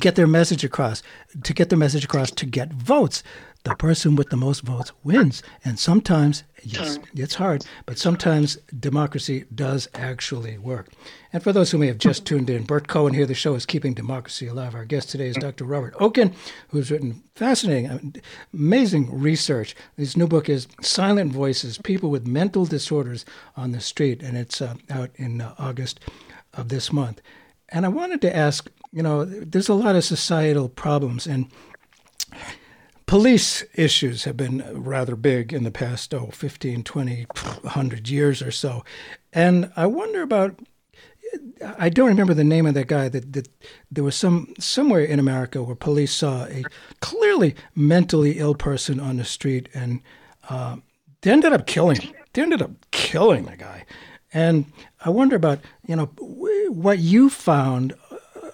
get 0.00 0.14
their 0.14 0.26
message 0.26 0.64
across, 0.64 1.02
to 1.42 1.52
get 1.52 1.68
their 1.68 1.78
message 1.78 2.04
across, 2.04 2.30
to 2.30 2.46
get 2.46 2.72
votes 2.72 3.22
the 3.68 3.76
person 3.76 4.16
with 4.16 4.30
the 4.30 4.36
most 4.36 4.62
votes 4.62 4.92
wins. 5.04 5.42
And 5.64 5.78
sometimes, 5.78 6.44
yes, 6.62 6.98
it's 7.14 7.34
hard, 7.34 7.64
but 7.86 7.98
sometimes 7.98 8.56
democracy 8.78 9.44
does 9.54 9.88
actually 9.94 10.58
work. 10.58 10.88
And 11.32 11.42
for 11.42 11.52
those 11.52 11.70
who 11.70 11.78
may 11.78 11.86
have 11.88 11.98
just 11.98 12.24
tuned 12.26 12.48
in, 12.50 12.64
Burt 12.64 12.88
Cohen 12.88 13.14
here. 13.14 13.26
The 13.26 13.34
show 13.34 13.54
is 13.54 13.66
Keeping 13.66 13.94
Democracy 13.94 14.46
Alive. 14.46 14.74
Our 14.74 14.84
guest 14.84 15.10
today 15.10 15.28
is 15.28 15.36
Dr. 15.36 15.64
Robert 15.64 15.94
Okin, 15.94 16.34
who's 16.68 16.90
written 16.90 17.22
fascinating, 17.34 18.16
amazing 18.52 19.20
research. 19.20 19.76
His 19.96 20.16
new 20.16 20.26
book 20.26 20.48
is 20.48 20.66
Silent 20.80 21.32
Voices 21.32 21.78
People 21.78 22.10
with 22.10 22.26
Mental 22.26 22.64
Disorders 22.64 23.24
on 23.56 23.72
the 23.72 23.80
Street, 23.80 24.22
and 24.22 24.36
it's 24.36 24.62
uh, 24.62 24.74
out 24.90 25.10
in 25.16 25.40
uh, 25.40 25.54
August 25.58 26.00
of 26.54 26.68
this 26.68 26.92
month. 26.92 27.20
And 27.68 27.84
I 27.84 27.90
wanted 27.90 28.22
to 28.22 28.34
ask 28.34 28.70
you 28.92 29.02
know, 29.02 29.24
there's 29.24 29.68
a 29.68 29.74
lot 29.74 29.96
of 29.96 30.04
societal 30.04 30.68
problems, 30.68 31.26
and 31.26 31.50
police 33.08 33.64
issues 33.74 34.24
have 34.24 34.36
been 34.36 34.62
rather 34.74 35.16
big 35.16 35.52
in 35.52 35.64
the 35.64 35.70
past, 35.70 36.12
oh, 36.12 36.28
15, 36.32 36.84
20, 36.84 37.22
100 37.22 38.08
years 38.08 38.42
or 38.42 38.50
so. 38.50 38.84
And 39.32 39.72
I 39.76 39.86
wonder 39.86 40.22
about 40.22 40.60
I 41.78 41.88
don't 41.88 42.08
remember 42.08 42.32
the 42.32 42.44
name 42.44 42.66
of 42.66 42.74
that 42.74 42.86
guy 42.86 43.08
that, 43.08 43.32
that 43.32 43.48
there 43.90 44.04
was 44.04 44.14
some 44.14 44.54
somewhere 44.58 45.04
in 45.04 45.18
America 45.18 45.62
where 45.62 45.74
police 45.74 46.12
saw 46.12 46.44
a 46.46 46.64
clearly 47.00 47.54
mentally 47.74 48.38
ill 48.38 48.54
person 48.54 49.00
on 49.00 49.16
the 49.16 49.24
street 49.24 49.68
and 49.74 50.00
uh, 50.48 50.76
they 51.22 51.30
ended 51.30 51.52
up 51.52 51.66
killing 51.66 52.00
him. 52.00 52.14
They 52.32 52.42
ended 52.42 52.62
up 52.62 52.70
killing 52.92 53.44
the 53.44 53.56
guy. 53.56 53.84
And 54.32 54.66
I 55.04 55.10
wonder 55.10 55.36
about, 55.36 55.60
you 55.86 55.96
know, 55.96 56.06
what 56.16 56.98
you 56.98 57.28
found 57.30 57.94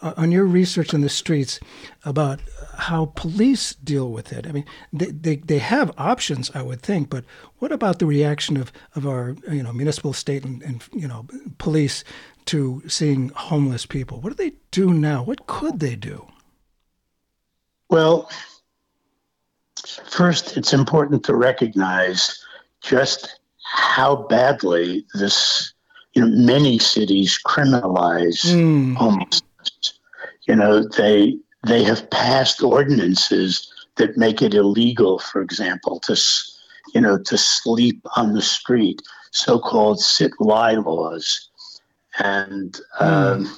on 0.04 0.30
your 0.30 0.44
research 0.44 0.92
in 0.92 1.00
the 1.00 1.08
streets 1.08 1.58
about 2.04 2.40
how 2.76 3.12
police 3.16 3.74
deal 3.76 4.10
with 4.10 4.32
it. 4.32 4.46
I 4.46 4.52
mean, 4.52 4.64
they, 4.92 5.06
they, 5.06 5.36
they 5.36 5.58
have 5.58 5.92
options, 5.96 6.50
I 6.54 6.62
would 6.62 6.82
think, 6.82 7.08
but 7.08 7.24
what 7.58 7.72
about 7.72 7.98
the 7.98 8.06
reaction 8.06 8.56
of, 8.56 8.72
of 8.94 9.06
our 9.06 9.36
you 9.50 9.62
know 9.62 9.72
municipal, 9.72 10.12
state, 10.12 10.44
and, 10.44 10.62
and 10.62 10.84
you 10.92 11.08
know 11.08 11.26
police 11.58 12.04
to 12.46 12.82
seeing 12.86 13.30
homeless 13.30 13.86
people? 13.86 14.20
What 14.20 14.30
do 14.30 14.36
they 14.36 14.56
do 14.70 14.92
now? 14.92 15.22
What 15.22 15.46
could 15.46 15.80
they 15.80 15.96
do? 15.96 16.26
Well, 17.88 18.28
first, 20.08 20.56
it's 20.56 20.72
important 20.72 21.24
to 21.24 21.34
recognize 21.34 22.44
just 22.82 23.40
how 23.62 24.16
badly 24.28 25.06
this, 25.14 25.72
you 26.12 26.22
know, 26.22 26.28
many 26.28 26.78
cities 26.78 27.38
criminalize 27.46 28.44
mm. 28.44 28.94
homelessness 28.96 29.43
you 30.46 30.56
know, 30.56 30.86
they 30.96 31.38
they 31.66 31.82
have 31.84 32.10
passed 32.10 32.62
ordinances 32.62 33.72
that 33.96 34.16
make 34.16 34.42
it 34.42 34.54
illegal, 34.54 35.18
for 35.18 35.40
example, 35.40 36.00
to 36.00 36.16
you 36.94 37.00
know 37.00 37.18
to 37.18 37.38
sleep 37.38 38.00
on 38.16 38.32
the 38.32 38.42
street, 38.42 39.02
so-called 39.30 40.00
sit-lie 40.00 40.74
laws, 40.74 41.50
and. 42.18 42.80
Um, 43.00 43.56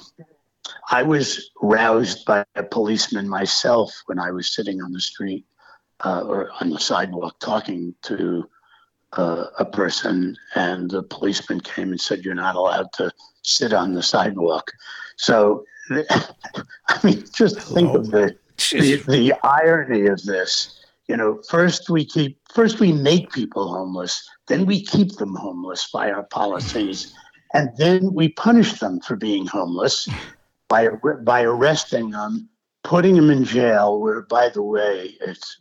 I 0.89 1.03
was 1.03 1.51
roused 1.61 2.25
by 2.25 2.45
a 2.55 2.63
policeman 2.63 3.27
myself 3.27 3.91
when 4.05 4.19
I 4.19 4.31
was 4.31 4.53
sitting 4.53 4.81
on 4.81 4.93
the 4.93 5.01
street 5.01 5.45
uh, 6.03 6.23
or 6.25 6.49
on 6.61 6.69
the 6.69 6.79
sidewalk 6.79 7.39
talking 7.39 7.93
to 8.03 8.49
uh, 9.13 9.45
a 9.59 9.65
person, 9.65 10.37
and 10.55 10.89
the 10.89 11.03
policeman 11.03 11.59
came 11.61 11.89
and 11.91 11.99
said, 11.99 12.23
"You're 12.23 12.35
not 12.35 12.55
allowed 12.55 12.91
to 12.93 13.11
sit 13.41 13.73
on 13.73 13.93
the 13.93 14.03
sidewalk." 14.03 14.71
So 15.17 15.65
I 16.87 16.99
mean, 17.03 17.23
just 17.33 17.59
think 17.59 17.93
of 17.93 18.11
the, 18.11 18.35
oh, 18.35 18.77
the, 18.79 19.03
the 19.07 19.33
irony 19.43 20.07
of 20.07 20.23
this. 20.23 20.73
You 21.07 21.15
know, 21.15 21.41
first 21.49 21.89
we 21.89 22.05
keep 22.05 22.37
first 22.53 22.79
we 22.79 22.91
make 22.91 23.31
people 23.31 23.69
homeless, 23.69 24.29
then 24.47 24.65
we 24.65 24.83
keep 24.83 25.13
them 25.13 25.35
homeless 25.35 25.89
by 25.91 26.11
our 26.11 26.23
policies, 26.23 27.13
and 27.53 27.69
then 27.77 28.13
we 28.13 28.29
punish 28.29 28.73
them 28.73 28.99
for 28.99 29.15
being 29.15 29.47
homeless 29.47 30.09
by 30.67 30.89
by 31.23 31.43
arresting 31.43 32.09
them, 32.09 32.49
putting 32.83 33.15
them 33.15 33.29
in 33.29 33.45
jail. 33.45 34.01
Where, 34.01 34.23
by 34.23 34.49
the 34.49 34.61
way, 34.61 35.15
it's 35.21 35.57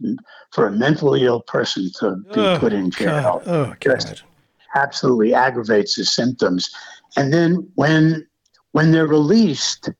for 0.51 0.66
a 0.66 0.72
mentally 0.72 1.24
ill 1.24 1.43
person 1.43 1.91
to 2.01 2.16
be 2.35 2.41
oh, 2.41 2.59
put 2.59 2.72
in 2.72 2.91
jail. 2.91 3.41
God. 3.45 3.47
Oh, 3.47 3.74
God. 3.79 4.20
absolutely 4.74 5.33
aggravates 5.33 5.95
the 5.95 6.05
symptoms. 6.05 6.70
And 7.16 7.33
then 7.33 7.68
when 7.77 8.27
when 8.72 8.93
they're 8.93 9.07
released, 9.07 9.91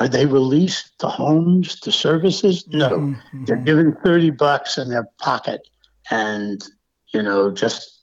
are 0.00 0.08
they 0.08 0.24
released 0.24 0.98
to 1.00 1.08
homes, 1.08 1.78
to 1.80 1.92
services? 1.92 2.66
No. 2.68 2.90
Mm-hmm. 2.90 3.44
They're 3.44 3.56
given 3.56 3.96
30 4.02 4.30
bucks 4.30 4.78
in 4.78 4.88
their 4.88 5.06
pocket 5.18 5.68
and, 6.10 6.66
you 7.12 7.22
know, 7.22 7.50
just 7.50 8.02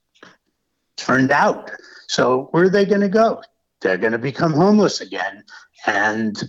turned 0.95 1.31
out. 1.31 1.71
So 2.07 2.49
where 2.51 2.65
are 2.65 2.69
they 2.69 2.85
going 2.85 3.01
to 3.01 3.09
go? 3.09 3.41
They're 3.81 3.97
going 3.97 4.11
to 4.11 4.19
become 4.19 4.53
homeless 4.53 5.01
again. 5.01 5.43
And 5.87 6.41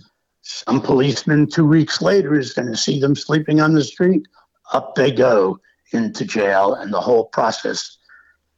some 0.43 0.81
policeman 0.81 1.49
two 1.49 1.67
weeks 1.67 1.99
later 1.99 2.37
is 2.37 2.53
going 2.53 2.67
to 2.67 2.77
see 2.77 2.99
them 2.99 3.15
sleeping 3.15 3.59
on 3.59 3.73
the 3.73 3.83
street. 3.83 4.27
Up 4.71 4.93
they 4.93 5.11
go 5.11 5.59
into 5.93 6.25
jail, 6.25 6.75
and 6.75 6.93
the 6.93 7.01
whole 7.01 7.25
process, 7.25 7.97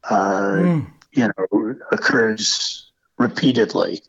uh, 0.10 0.52
mm. 0.52 0.92
you 1.14 1.28
know, 1.28 1.76
occurs 1.94 2.92
repeatedly. 3.18 4.02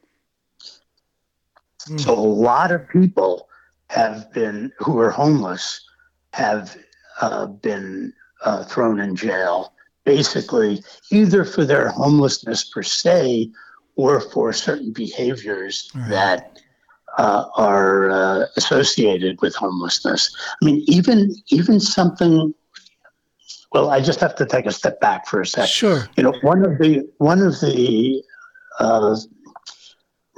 Mm. 1.89 2.01
So 2.01 2.12
a 2.12 2.20
lot 2.20 2.70
of 2.72 2.89
people 2.89 3.49
have 3.91 4.33
been 4.33 4.72
who 4.78 4.99
are 4.99 5.11
homeless 5.11 5.85
have 6.33 6.76
uh, 7.20 7.47
been 7.47 8.12
uh, 8.45 8.64
thrown 8.64 9.01
in 9.01 9.14
jail, 9.14 9.74
basically, 10.05 10.83
either 11.11 11.45
for 11.45 11.64
their 11.64 11.89
homelessness 11.89 12.64
per 12.64 12.83
se 12.83 13.51
or 13.97 14.20
for 14.20 14.53
certain 14.53 14.93
behaviors 14.93 15.91
right. 15.95 16.09
that 16.09 16.59
uh, 17.18 17.45
are 17.57 18.11
uh, 18.11 18.47
associated 18.57 19.41
with 19.43 19.55
homelessness. 19.55 20.35
I 20.61 20.64
mean, 20.64 20.83
even 20.87 21.35
even 21.49 21.80
something. 21.80 22.55
Well, 23.72 23.91
I 23.91 24.01
just 24.01 24.20
have 24.20 24.35
to 24.37 24.45
take 24.45 24.66
a 24.66 24.72
step 24.72 25.01
back 25.01 25.26
for 25.26 25.41
a 25.41 25.47
second. 25.47 25.68
Sure. 25.68 26.09
You 26.16 26.24
know, 26.24 26.35
one 26.43 26.64
of 26.64 26.78
the 26.78 27.09
one 27.18 27.41
of 27.41 27.61
the 27.61 28.22
uh, 28.78 29.16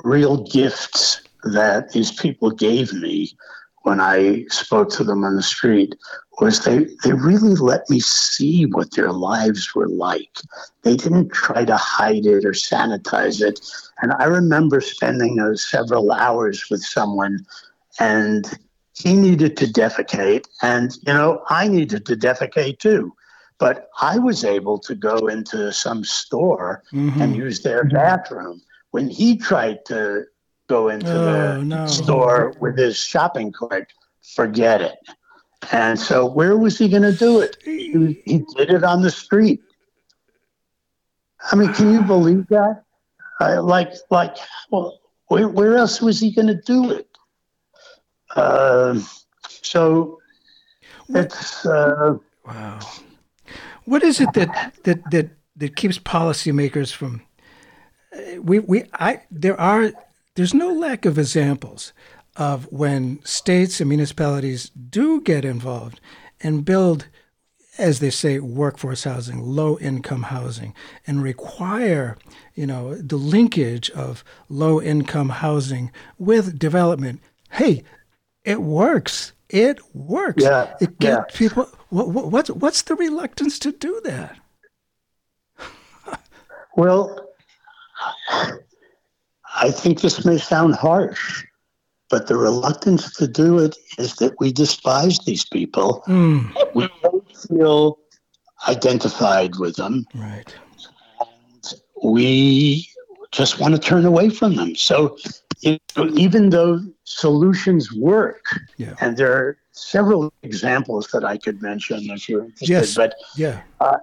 real 0.04 0.44
gifts 0.44 1.23
that 1.44 1.92
these 1.92 2.12
people 2.12 2.50
gave 2.50 2.92
me 2.92 3.36
when 3.84 4.00
I 4.00 4.46
spoke 4.48 4.90
to 4.92 5.04
them 5.04 5.24
on 5.24 5.36
the 5.36 5.42
street 5.42 5.94
was 6.40 6.64
they, 6.64 6.86
they 7.04 7.12
really 7.12 7.54
let 7.54 7.88
me 7.90 8.00
see 8.00 8.64
what 8.64 8.92
their 8.92 9.12
lives 9.12 9.74
were 9.74 9.88
like. 9.88 10.38
They 10.82 10.96
didn't 10.96 11.32
try 11.32 11.64
to 11.66 11.76
hide 11.76 12.24
it 12.26 12.44
or 12.44 12.52
sanitize 12.52 13.40
it. 13.40 13.60
And 14.00 14.12
I 14.18 14.24
remember 14.24 14.80
spending 14.80 15.36
those 15.36 15.62
several 15.62 16.12
hours 16.12 16.64
with 16.70 16.82
someone 16.82 17.46
and 18.00 18.50
he 18.96 19.14
needed 19.14 19.56
to 19.58 19.66
defecate. 19.66 20.46
And, 20.62 20.96
you 21.06 21.12
know, 21.12 21.42
I 21.48 21.68
needed 21.68 22.06
to 22.06 22.16
defecate 22.16 22.78
too. 22.78 23.12
But 23.58 23.88
I 24.00 24.18
was 24.18 24.44
able 24.44 24.78
to 24.80 24.94
go 24.94 25.26
into 25.26 25.72
some 25.72 26.04
store 26.04 26.82
mm-hmm. 26.92 27.20
and 27.20 27.36
use 27.36 27.62
their 27.62 27.84
bathroom. 27.84 28.62
When 28.90 29.08
he 29.08 29.36
tried 29.36 29.84
to 29.86 30.24
go 30.74 30.88
into 30.88 31.12
oh, 31.12 31.58
the 31.58 31.64
no. 31.64 31.86
store 31.86 32.54
with 32.58 32.76
his 32.76 32.96
shopping 32.96 33.52
cart, 33.52 33.92
forget 34.34 34.80
it. 34.80 34.98
And 35.72 35.98
so, 35.98 36.26
where 36.26 36.56
was 36.58 36.78
he 36.78 36.88
going 36.88 37.08
to 37.12 37.16
do 37.26 37.40
it? 37.40 37.56
He, 37.64 38.20
he, 38.26 38.44
did 38.56 38.70
it 38.70 38.84
on 38.84 39.02
the 39.02 39.10
street. 39.10 39.60
I 41.50 41.56
mean, 41.56 41.72
can 41.72 41.92
you 41.92 42.02
believe 42.02 42.46
that? 42.48 42.82
Uh, 43.40 43.62
like, 43.62 43.92
like, 44.10 44.36
well, 44.70 45.00
where, 45.28 45.48
where 45.48 45.76
else 45.76 46.02
was 46.02 46.20
he 46.20 46.32
going 46.32 46.48
to 46.48 46.60
do 46.66 46.90
it? 46.90 47.08
Uh, 48.36 49.00
so, 49.46 50.18
it's 51.08 51.64
uh, 51.64 52.16
wow. 52.46 52.80
What 53.84 54.02
is 54.02 54.20
it 54.20 54.32
that 54.34 54.74
that 54.84 55.10
that 55.10 55.30
that 55.56 55.76
keeps 55.76 55.98
policymakers 55.98 56.92
from? 56.92 57.22
We 58.40 58.58
we 58.60 58.84
I 58.94 59.22
there 59.30 59.60
are 59.60 59.92
there's 60.34 60.54
no 60.54 60.68
lack 60.68 61.04
of 61.04 61.18
examples 61.18 61.92
of 62.36 62.70
when 62.72 63.24
states 63.24 63.80
and 63.80 63.88
municipalities 63.88 64.70
do 64.70 65.20
get 65.20 65.44
involved 65.44 66.00
and 66.40 66.64
build, 66.64 67.06
as 67.78 68.00
they 68.00 68.10
say, 68.10 68.40
workforce 68.40 69.04
housing, 69.04 69.40
low 69.40 69.78
income 69.78 70.24
housing, 70.24 70.74
and 71.06 71.22
require, 71.22 72.16
you 72.54 72.66
know, 72.66 72.94
the 72.96 73.16
linkage 73.16 73.90
of 73.90 74.24
low 74.48 74.82
income 74.82 75.28
housing 75.28 75.92
with 76.18 76.58
development. 76.58 77.20
Hey, 77.52 77.84
it 78.44 78.62
works. 78.62 79.32
It 79.48 79.78
works. 79.94 80.42
Yeah, 80.42 80.74
it 80.80 80.98
gets 80.98 81.16
yeah. 81.16 81.38
people. 81.38 81.68
What, 81.90 82.08
what, 82.08 82.30
what's 82.32 82.50
what's 82.50 82.82
the 82.82 82.96
reluctance 82.96 83.58
to 83.60 83.70
do 83.70 84.00
that? 84.04 84.36
well, 86.76 87.28
I 89.54 89.70
think 89.70 90.00
this 90.00 90.24
may 90.24 90.38
sound 90.38 90.74
harsh, 90.74 91.44
but 92.10 92.26
the 92.26 92.36
reluctance 92.36 93.14
to 93.16 93.26
do 93.26 93.58
it 93.58 93.76
is 93.98 94.16
that 94.16 94.34
we 94.40 94.52
despise 94.52 95.18
these 95.20 95.44
people. 95.44 96.02
Mm. 96.06 96.52
We 96.74 96.88
don't 97.02 97.36
feel 97.36 97.98
identified 98.68 99.56
with 99.56 99.76
them. 99.76 100.06
Right. 100.14 100.54
And 101.20 101.74
we 102.02 102.88
just 103.30 103.60
want 103.60 103.74
to 103.74 103.80
turn 103.80 104.04
away 104.04 104.30
from 104.30 104.56
them. 104.56 104.76
So 104.76 105.16
you 105.60 105.78
know, 105.96 106.08
even 106.14 106.50
though 106.50 106.80
solutions 107.04 107.92
work, 107.92 108.44
yeah. 108.76 108.94
and 109.00 109.16
there 109.16 109.32
are 109.32 109.58
several 109.72 110.32
examples 110.42 111.08
that 111.12 111.24
I 111.24 111.38
could 111.38 111.62
mention 111.62 112.10
if 112.10 112.28
you're 112.28 112.44
interested, 112.44 112.68
yes. 112.68 112.94
but 112.94 113.14
yeah. 113.36 113.62
Uh, 113.80 113.96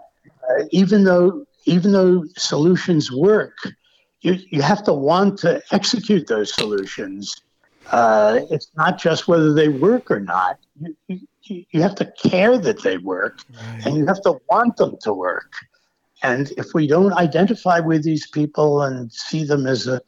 uh, 0.49 0.63
even 0.71 1.03
though 1.03 1.45
even 1.65 1.91
though 1.91 2.25
solutions 2.37 3.11
work, 3.11 3.57
you, 4.21 4.37
you 4.49 4.61
have 4.61 4.83
to 4.83 4.93
want 4.93 5.39
to 5.39 5.61
execute 5.71 6.27
those 6.27 6.53
solutions. 6.53 7.41
Uh, 7.91 8.41
it's 8.49 8.71
not 8.75 8.99
just 8.99 9.27
whether 9.27 9.53
they 9.53 9.67
work 9.67 10.09
or 10.11 10.19
not. 10.19 10.59
You, 10.79 10.95
you, 11.43 11.65
you 11.71 11.81
have 11.81 11.95
to 11.95 12.05
care 12.23 12.57
that 12.57 12.83
they 12.83 12.97
work, 12.97 13.39
right. 13.53 13.85
and 13.85 13.95
you 13.97 14.05
have 14.05 14.21
to 14.21 14.39
want 14.49 14.77
them 14.77 14.97
to 15.01 15.13
work. 15.13 15.51
And 16.23 16.51
if 16.57 16.73
we 16.73 16.85
don't 16.85 17.13
identify 17.13 17.79
with 17.79 18.03
these 18.03 18.27
people 18.27 18.83
and 18.83 19.11
see 19.11 19.43
them 19.43 19.65
as 19.65 19.87
a, 19.87 20.01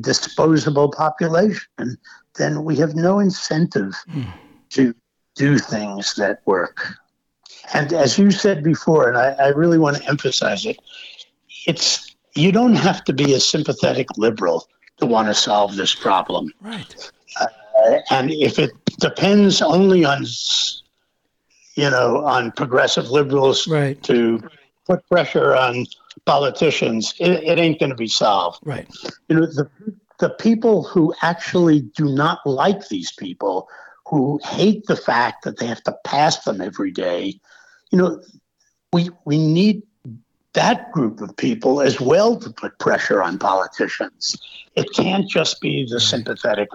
disposable 0.00 0.90
population, 0.90 1.96
then 2.36 2.64
we 2.64 2.76
have 2.76 2.94
no 2.94 3.20
incentive 3.20 3.94
mm. 4.10 4.26
to 4.70 4.94
do 5.36 5.58
things 5.58 6.14
that 6.16 6.40
work. 6.44 6.94
And 7.72 7.92
as 7.92 8.18
you 8.18 8.30
said 8.30 8.62
before, 8.62 9.08
and 9.08 9.16
I, 9.16 9.30
I 9.32 9.48
really 9.48 9.78
want 9.78 9.96
to 9.96 10.08
emphasize 10.08 10.66
it, 10.66 10.78
it's 11.66 12.15
you 12.36 12.52
don't 12.52 12.74
have 12.74 13.04
to 13.04 13.12
be 13.12 13.34
a 13.34 13.40
sympathetic 13.40 14.06
liberal 14.16 14.68
to 14.98 15.06
want 15.06 15.28
to 15.28 15.34
solve 15.34 15.76
this 15.76 15.94
problem. 15.94 16.52
Right. 16.60 17.10
Uh, 17.40 17.98
and 18.10 18.30
if 18.30 18.58
it 18.58 18.70
depends 19.00 19.60
only 19.62 20.04
on, 20.04 20.24
you 21.74 21.90
know, 21.90 22.24
on 22.24 22.52
progressive 22.52 23.10
liberals 23.10 23.68
right. 23.68 24.02
to 24.04 24.42
put 24.86 25.06
pressure 25.08 25.54
on 25.54 25.86
politicians, 26.24 27.14
it, 27.18 27.30
it 27.44 27.58
ain't 27.58 27.78
going 27.78 27.90
to 27.90 27.96
be 27.96 28.08
solved. 28.08 28.60
Right. 28.64 28.88
You 29.28 29.40
know, 29.40 29.46
the 29.46 29.70
the 30.18 30.30
people 30.30 30.82
who 30.82 31.14
actually 31.22 31.82
do 31.82 32.06
not 32.06 32.38
like 32.46 32.88
these 32.88 33.12
people, 33.12 33.68
who 34.06 34.40
hate 34.44 34.86
the 34.86 34.96
fact 34.96 35.44
that 35.44 35.58
they 35.58 35.66
have 35.66 35.82
to 35.82 35.94
pass 36.04 36.44
them 36.44 36.62
every 36.62 36.90
day, 36.90 37.38
you 37.90 37.98
know, 37.98 38.22
we 38.92 39.10
we 39.26 39.36
need 39.36 39.82
that 40.56 40.90
group 40.90 41.20
of 41.20 41.36
people 41.36 41.82
as 41.82 42.00
well 42.00 42.36
to 42.36 42.50
put 42.50 42.78
pressure 42.78 43.22
on 43.22 43.38
politicians. 43.38 44.36
It 44.74 44.88
can't 44.94 45.28
just 45.28 45.60
be 45.60 45.86
the 45.88 46.00
sympathetic. 46.00 46.68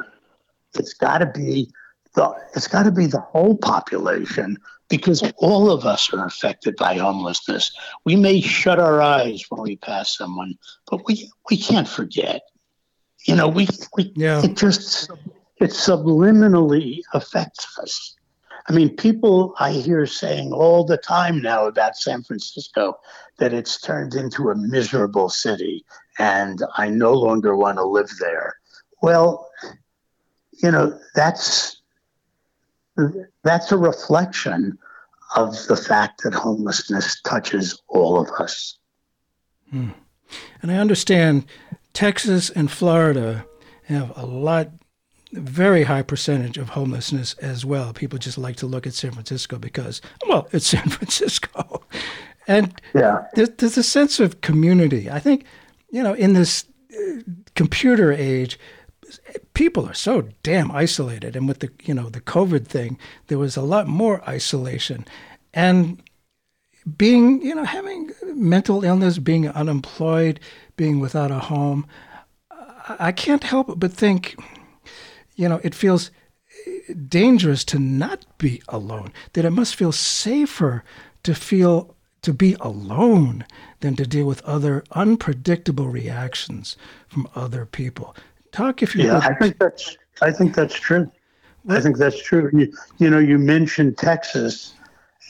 It's 0.75 0.93
got 0.93 1.17
to 1.17 1.25
be 1.25 1.69
the 2.13 2.33
it's 2.55 2.67
got 2.67 2.83
to 2.83 2.91
be 2.91 3.07
the 3.07 3.19
whole 3.19 3.57
population 3.57 4.57
because 4.87 5.23
all 5.37 5.71
of 5.71 5.85
us 5.85 6.13
are 6.13 6.25
affected 6.25 6.75
by 6.75 6.95
homelessness. 6.95 7.71
We 8.05 8.15
may 8.15 8.39
shut 8.41 8.79
our 8.79 9.01
eyes 9.01 9.43
when 9.49 9.61
we 9.61 9.77
pass 9.77 10.15
someone, 10.15 10.55
but 10.89 11.05
we 11.07 11.29
we 11.49 11.57
can't 11.57 11.87
forget. 11.87 12.41
You 13.25 13.35
know, 13.35 13.47
we, 13.47 13.67
we 13.95 14.13
yeah. 14.15 14.43
it 14.43 14.57
just 14.57 15.09
it 15.57 15.71
subliminally 15.71 17.01
affects 17.13 17.77
us. 17.79 18.15
I 18.67 18.73
mean, 18.73 18.95
people 18.95 19.55
I 19.59 19.71
hear 19.71 20.05
saying 20.05 20.53
all 20.53 20.83
the 20.83 20.97
time 20.97 21.41
now 21.41 21.65
about 21.65 21.95
San 21.95 22.23
Francisco 22.23 22.99
that 23.41 23.53
it's 23.53 23.81
turned 23.81 24.13
into 24.13 24.51
a 24.51 24.55
miserable 24.55 25.27
city 25.27 25.83
and 26.19 26.61
I 26.77 26.89
no 26.89 27.11
longer 27.13 27.57
want 27.57 27.79
to 27.79 27.83
live 27.83 28.11
there. 28.19 28.53
Well, 29.01 29.49
you 30.61 30.69
know, 30.69 30.97
that's 31.15 31.81
that's 33.43 33.71
a 33.71 33.77
reflection 33.77 34.77
of 35.35 35.55
the 35.67 35.75
fact 35.75 36.21
that 36.23 36.33
homelessness 36.33 37.19
touches 37.21 37.81
all 37.87 38.21
of 38.21 38.29
us. 38.39 38.77
Hmm. 39.71 39.89
And 40.61 40.71
I 40.71 40.75
understand 40.75 41.45
Texas 41.93 42.51
and 42.51 42.69
Florida 42.69 43.45
have 43.85 44.15
a 44.15 44.25
lot 44.25 44.69
very 45.31 45.83
high 45.83 46.01
percentage 46.03 46.57
of 46.57 46.69
homelessness 46.69 47.33
as 47.35 47.65
well. 47.65 47.93
People 47.93 48.19
just 48.19 48.37
like 48.37 48.57
to 48.57 48.67
look 48.67 48.85
at 48.85 48.93
San 48.93 49.11
Francisco 49.11 49.57
because, 49.57 50.01
well, 50.27 50.47
it's 50.51 50.67
San 50.67 50.89
Francisco. 50.89 51.83
And 52.51 52.81
yeah. 52.93 53.25
there's, 53.35 53.49
there's 53.57 53.77
a 53.77 53.83
sense 53.83 54.19
of 54.19 54.41
community. 54.41 55.09
I 55.09 55.19
think, 55.19 55.45
you 55.89 56.03
know, 56.03 56.13
in 56.13 56.33
this 56.33 56.65
uh, 56.93 57.21
computer 57.55 58.11
age, 58.11 58.59
people 59.53 59.87
are 59.87 59.93
so 59.93 60.27
damn 60.43 60.71
isolated. 60.71 61.35
And 61.35 61.47
with 61.47 61.59
the, 61.59 61.69
you 61.83 61.93
know, 61.93 62.09
the 62.09 62.21
COVID 62.21 62.67
thing, 62.67 62.97
there 63.27 63.39
was 63.39 63.57
a 63.57 63.61
lot 63.61 63.87
more 63.87 64.21
isolation. 64.27 65.05
And 65.53 66.01
being, 66.97 67.41
you 67.41 67.55
know, 67.55 67.65
having 67.65 68.11
mental 68.33 68.83
illness, 68.83 69.19
being 69.19 69.47
unemployed, 69.47 70.39
being 70.77 70.99
without 70.99 71.31
a 71.31 71.39
home, 71.39 71.85
I 72.99 73.11
can't 73.11 73.43
help 73.43 73.79
but 73.79 73.93
think 73.93 74.35
you 75.35 75.49
know, 75.49 75.59
it 75.63 75.75
feels 75.75 76.11
dangerous 77.07 77.63
to 77.65 77.79
not 77.79 78.25
be 78.37 78.61
alone, 78.69 79.11
that 79.33 79.45
it 79.45 79.51
must 79.51 79.75
feel 79.75 79.91
safer 79.91 80.83
to 81.23 81.33
feel 81.33 81.95
to 82.21 82.33
be 82.33 82.55
alone 82.59 83.45
than 83.79 83.95
to 83.95 84.05
deal 84.05 84.25
with 84.25 84.43
other 84.43 84.83
unpredictable 84.91 85.87
reactions 85.89 86.77
from 87.07 87.27
other 87.35 87.65
people. 87.65 88.15
Talk 88.51 88.83
if 88.83 88.95
you 88.95 89.05
Yeah. 89.05 89.17
I 89.17 89.33
think 89.35 89.57
that's 89.57 89.97
I 90.21 90.31
think 90.31 90.55
that's 90.55 90.79
true. 90.79 91.11
I 91.69 91.79
think 91.79 91.97
that's 91.97 92.21
true. 92.21 92.49
You, 92.53 92.73
you 92.97 93.09
know, 93.09 93.19
you 93.19 93.37
mentioned 93.37 93.97
Texas, 93.97 94.73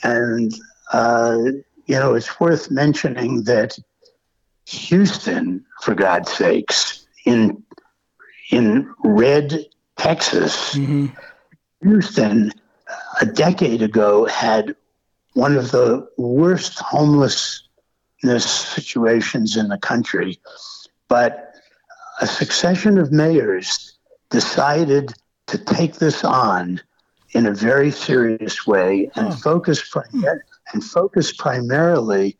and 0.02 0.54
uh, 0.92 1.38
you 1.86 1.96
know 1.96 2.14
it's 2.14 2.40
worth 2.40 2.70
mentioning 2.70 3.44
that 3.44 3.78
Houston, 4.66 5.64
for 5.80 5.94
God's 5.94 6.32
sakes, 6.32 7.06
in 7.24 7.62
in 8.50 8.92
red 9.04 9.66
Texas, 9.96 10.74
mm-hmm. 10.74 11.06
Houston, 11.82 12.52
a 13.20 13.26
decade 13.26 13.82
ago 13.82 14.26
had 14.26 14.74
one 15.34 15.56
of 15.56 15.70
the 15.70 16.06
worst 16.18 16.78
homelessness 16.78 17.68
situations 18.44 19.56
in 19.56 19.68
the 19.68 19.78
country, 19.78 20.38
but 21.08 21.54
a 22.20 22.26
succession 22.26 22.98
of 22.98 23.12
mayors 23.12 23.98
decided 24.30 25.12
to 25.46 25.58
take 25.58 25.94
this 25.94 26.24
on 26.24 26.80
in 27.32 27.46
a 27.46 27.52
very 27.52 27.90
serious 27.90 28.66
way 28.66 29.10
and 29.16 29.28
oh. 29.28 29.36
focus 29.36 29.88
prim- 29.88 30.24
and 30.72 30.84
focus 30.84 31.32
primarily 31.32 32.36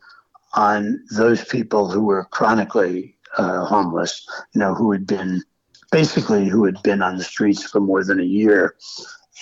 on 0.55 1.03
those 1.17 1.45
people 1.45 1.91
who 1.91 2.05
were 2.05 2.25
chronically 2.25 3.17
uh, 3.39 3.65
homeless, 3.65 4.27
you 4.55 4.59
know, 4.59 4.75
who 4.75 4.93
had 4.93 5.07
been 5.07 5.43
basically 5.91 6.49
who 6.49 6.65
had 6.65 6.83
been 6.83 7.03
on 7.03 7.17
the 7.17 7.25
streets 7.25 7.63
for 7.63 7.81
more 7.81 8.05
than 8.05 8.21
a 8.21 8.25
year. 8.25 8.75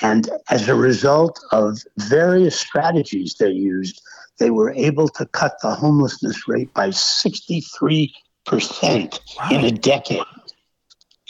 And 0.02 0.28
as 0.48 0.68
a 0.68 0.74
result 0.74 1.38
of 1.52 1.78
various 1.98 2.58
strategies 2.58 3.36
they 3.38 3.50
used, 3.50 4.00
they 4.38 4.50
were 4.50 4.70
able 4.70 5.08
to 5.08 5.26
cut 5.26 5.56
the 5.62 5.74
homelessness 5.74 6.48
rate 6.48 6.72
by 6.72 6.88
63% 6.88 8.10
wow. 8.48 9.48
in 9.50 9.64
a 9.64 9.70
decade. 9.70 10.22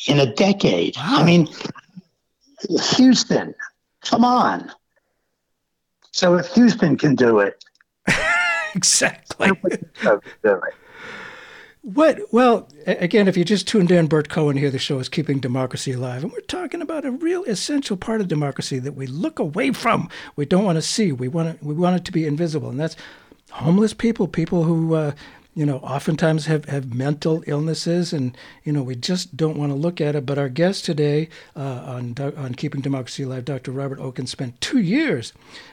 In 0.07 0.21
a 0.21 0.33
decade. 0.35 0.97
Wow. 0.97 1.17
I 1.19 1.25
mean, 1.25 1.49
Houston, 2.97 3.55
come 4.03 4.25
on. 4.25 4.71
So 6.13 6.37
if 6.37 6.47
Houston 6.55 6.97
can 6.97 7.15
do 7.15 7.41
it, 7.41 7.65
exactly. 8.75 9.51
What? 11.83 12.21
Well, 12.31 12.69
again, 12.87 13.27
if 13.27 13.39
you 13.39 13.45
just 13.45 13.67
tuned 13.67 13.91
in, 13.91 14.07
Burt 14.07 14.29
Cohen 14.29 14.59
here. 14.59 14.71
The 14.71 14.79
show 14.79 14.99
is 14.99 15.09
Keeping 15.09 15.41
Democracy 15.41 15.93
Alive, 15.93 16.23
and 16.23 16.31
we're 16.31 16.41
talking 16.41 16.83
about 16.83 17.07
a 17.07 17.11
real 17.11 17.43
essential 17.45 17.97
part 17.97 18.21
of 18.21 18.29
democracy 18.29 18.79
that 18.79 18.93
we 18.93 19.07
look 19.07 19.39
away 19.39 19.73
from. 19.73 20.11
We 20.37 20.45
don't 20.45 20.65
want 20.65 20.77
to 20.77 20.83
see. 20.83 21.11
We 21.11 21.29
want 21.29 21.49
it. 21.49 21.63
We 21.63 21.73
want 21.73 21.97
it 21.97 22.05
to 22.05 22.13
be 22.13 22.27
invisible, 22.27 22.69
and 22.69 22.79
that's 22.79 22.97
homeless 23.51 23.95
people, 23.95 24.29
people 24.29 24.65
who. 24.65 24.95
Uh, 24.95 25.13
you 25.53 25.67
know, 25.67 25.79
oftentimes 25.79 26.47
have, 26.47 26.67
have 26.67 26.95
mental 26.95 27.43
illnesses, 27.49 28.13
and 28.13 28.37
you 28.63 28.73
know 28.73 28.85
we 28.85 28.95
just 28.95 29.37
don't 29.37 29.59
want 29.59 29.73
to 29.73 29.77
look 29.77 30.01
at 30.01 30.15
it. 30.15 30.25
But 30.25 30.39
our 30.39 30.49
guest 30.49 30.85
today 30.85 31.29
uh, 31.57 31.83
on 31.85 32.15
on 32.37 32.55
Keeping 32.55 32.83
Democracy 32.83 33.25
Alive, 33.25 33.45
Dr. 33.45 33.73
Robert 33.73 33.99
Okin, 33.99 34.29
spent 34.29 34.61
two 34.61 34.79
years 34.79 35.33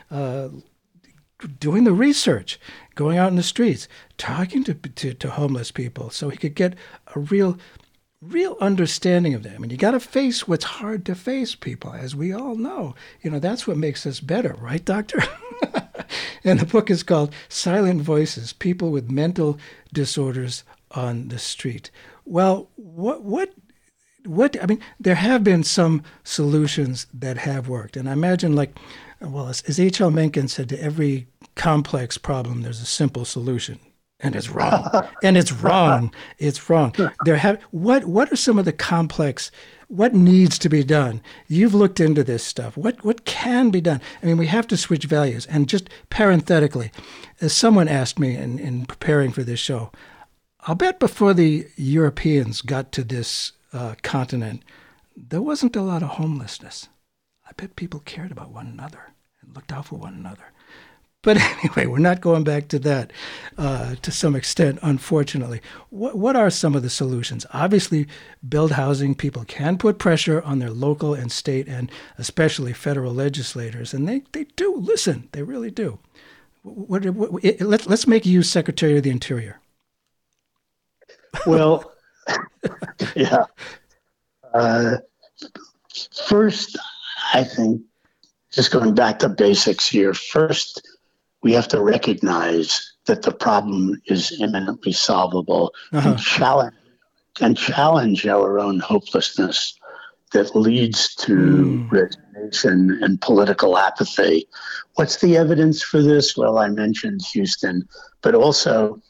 uh, 0.09 0.49
doing 1.59 1.83
the 1.83 1.93
research, 1.93 2.59
going 2.95 3.17
out 3.17 3.29
in 3.29 3.35
the 3.35 3.43
streets, 3.43 3.87
talking 4.17 4.63
to, 4.63 4.73
to, 4.73 5.13
to 5.13 5.29
homeless 5.31 5.71
people, 5.71 6.09
so 6.09 6.29
he 6.29 6.37
could 6.37 6.55
get 6.55 6.75
a 7.15 7.19
real 7.19 7.57
real 8.21 8.57
understanding 8.59 9.33
of 9.33 9.43
them. 9.43 9.63
And 9.63 9.71
you 9.71 9.77
got 9.77 9.91
to 9.91 9.99
face 9.99 10.47
what's 10.47 10.65
hard 10.65 11.05
to 11.05 11.15
face, 11.15 11.55
people, 11.55 11.93
as 11.93 12.15
we 12.15 12.33
all 12.33 12.55
know. 12.55 12.95
You 13.21 13.31
know, 13.31 13.39
that's 13.39 13.67
what 13.67 13.77
makes 13.77 14.05
us 14.05 14.19
better, 14.19 14.55
right, 14.59 14.83
Doctor? 14.83 15.21
and 16.43 16.59
the 16.59 16.65
book 16.65 16.89
is 16.89 17.03
called 17.03 17.33
Silent 17.49 18.01
Voices 18.01 18.53
People 18.53 18.91
with 18.91 19.11
Mental 19.11 19.59
Disorders 19.93 20.63
on 20.91 21.27
the 21.27 21.39
Street. 21.39 21.91
Well, 22.25 22.69
what, 22.75 23.23
what, 23.23 23.53
what, 24.25 24.61
I 24.61 24.65
mean, 24.65 24.81
there 24.99 25.15
have 25.15 25.43
been 25.43 25.63
some 25.63 26.03
solutions 26.23 27.07
that 27.13 27.37
have 27.37 27.69
worked. 27.69 27.95
And 27.95 28.09
I 28.09 28.13
imagine, 28.13 28.55
like, 28.55 28.77
well, 29.21 29.47
as, 29.47 29.61
as 29.63 29.79
H.L. 29.79 30.11
Mencken 30.11 30.47
said, 30.47 30.69
to 30.69 30.81
every 30.81 31.27
complex 31.55 32.17
problem, 32.17 32.61
there's 32.61 32.81
a 32.81 32.85
simple 32.85 33.25
solution. 33.25 33.79
And 34.19 34.35
it's 34.35 34.49
wrong. 34.49 34.89
and 35.23 35.37
it's 35.37 35.51
wrong. 35.51 36.13
It's 36.39 36.69
wrong. 36.69 36.93
There 37.25 37.37
have 37.37 37.61
what 37.69 38.05
what 38.05 38.31
are 38.31 38.35
some 38.35 38.57
of 38.57 38.65
the 38.65 38.73
complex 38.73 39.51
what 39.89 40.13
needs 40.13 40.59
to 40.59 40.69
be 40.69 40.83
done? 40.83 41.21
You've 41.47 41.75
looked 41.75 41.99
into 41.99 42.23
this 42.23 42.43
stuff. 42.43 42.75
What 42.75 43.03
what 43.05 43.25
can 43.25 43.69
be 43.69 43.79
done? 43.79 44.01
I 44.21 44.25
mean, 44.25 44.37
we 44.37 44.47
have 44.47 44.67
to 44.67 44.77
switch 44.77 45.05
values. 45.05 45.45
And 45.45 45.69
just 45.69 45.89
parenthetically, 46.09 46.91
as 47.41 47.53
someone 47.53 47.87
asked 47.87 48.17
me 48.17 48.35
in, 48.35 48.57
in 48.57 48.85
preparing 48.85 49.31
for 49.31 49.43
this 49.43 49.59
show, 49.59 49.91
I'll 50.61 50.75
bet 50.75 50.99
before 50.99 51.33
the 51.33 51.67
Europeans 51.75 52.61
got 52.61 52.91
to 52.93 53.03
this 53.03 53.53
uh, 53.71 53.95
continent, 54.01 54.63
there 55.15 55.41
wasn't 55.41 55.75
a 55.75 55.81
lot 55.81 56.03
of 56.03 56.09
homelessness. 56.09 56.89
Bet 57.57 57.75
people 57.75 57.99
cared 58.01 58.31
about 58.31 58.51
one 58.51 58.67
another 58.67 59.13
and 59.41 59.55
looked 59.55 59.71
out 59.71 59.87
for 59.87 59.95
one 59.95 60.13
another. 60.13 60.51
But 61.23 61.37
anyway, 61.63 61.87
we're 61.87 61.97
not 61.97 62.21
going 62.21 62.43
back 62.43 62.67
to 62.69 62.79
that 62.79 63.11
uh, 63.57 63.95
to 64.01 64.11
some 64.11 64.35
extent, 64.35 64.79
unfortunately. 64.81 65.61
What, 65.89 66.17
what 66.17 66.35
are 66.35 66.49
some 66.49 66.75
of 66.75 66.83
the 66.83 66.89
solutions? 66.89 67.45
Obviously, 67.53 68.07
build 68.47 68.71
housing. 68.71 69.15
People 69.15 69.43
can 69.45 69.77
put 69.77 69.97
pressure 69.97 70.41
on 70.43 70.59
their 70.59 70.69
local 70.69 71.13
and 71.13 71.31
state 71.31 71.67
and 71.67 71.91
especially 72.17 72.73
federal 72.73 73.13
legislators, 73.13 73.93
and 73.93 74.07
they, 74.07 74.21
they 74.31 74.45
do 74.55 74.75
listen. 74.75 75.27
They 75.31 75.43
really 75.43 75.71
do. 75.71 75.99
What, 76.63 77.05
what, 77.09 77.43
it, 77.43 77.61
let's, 77.61 77.87
let's 77.87 78.07
make 78.07 78.25
you 78.25 78.43
Secretary 78.43 78.97
of 78.97 79.03
the 79.03 79.09
Interior. 79.09 79.59
Well, 81.45 81.93
yeah. 83.15 83.45
Uh, 84.53 84.97
first, 86.27 86.77
I 87.33 87.43
think, 87.43 87.81
just 88.51 88.71
going 88.71 88.95
back 88.95 89.19
to 89.19 89.29
basics 89.29 89.87
here, 89.87 90.13
first, 90.13 90.81
we 91.43 91.53
have 91.53 91.67
to 91.69 91.81
recognize 91.81 92.93
that 93.05 93.21
the 93.21 93.31
problem 93.31 94.01
is 94.07 94.37
imminently 94.39 94.91
solvable 94.91 95.73
uh-huh. 95.91 96.09
and, 96.09 96.19
challenge, 96.19 96.75
and 97.41 97.57
challenge 97.57 98.27
our 98.27 98.59
own 98.59 98.79
hopelessness 98.79 99.77
that 100.33 100.55
leads 100.55 101.15
to 101.15 101.33
mm. 101.33 101.91
resignation 101.91 102.99
and 103.01 103.21
political 103.21 103.77
apathy. 103.77 104.47
What's 104.95 105.17
the 105.21 105.37
evidence 105.37 105.81
for 105.81 106.01
this? 106.01 106.35
Well, 106.35 106.57
I 106.57 106.67
mentioned 106.67 107.21
Houston, 107.33 107.87
but 108.21 108.35
also 108.35 109.01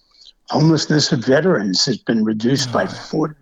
homelessness 0.49 1.11
of 1.11 1.25
veterans 1.25 1.85
has 1.85 1.97
been 1.97 2.23
reduced 2.23 2.71
by 2.71 2.85
40% 2.85 3.35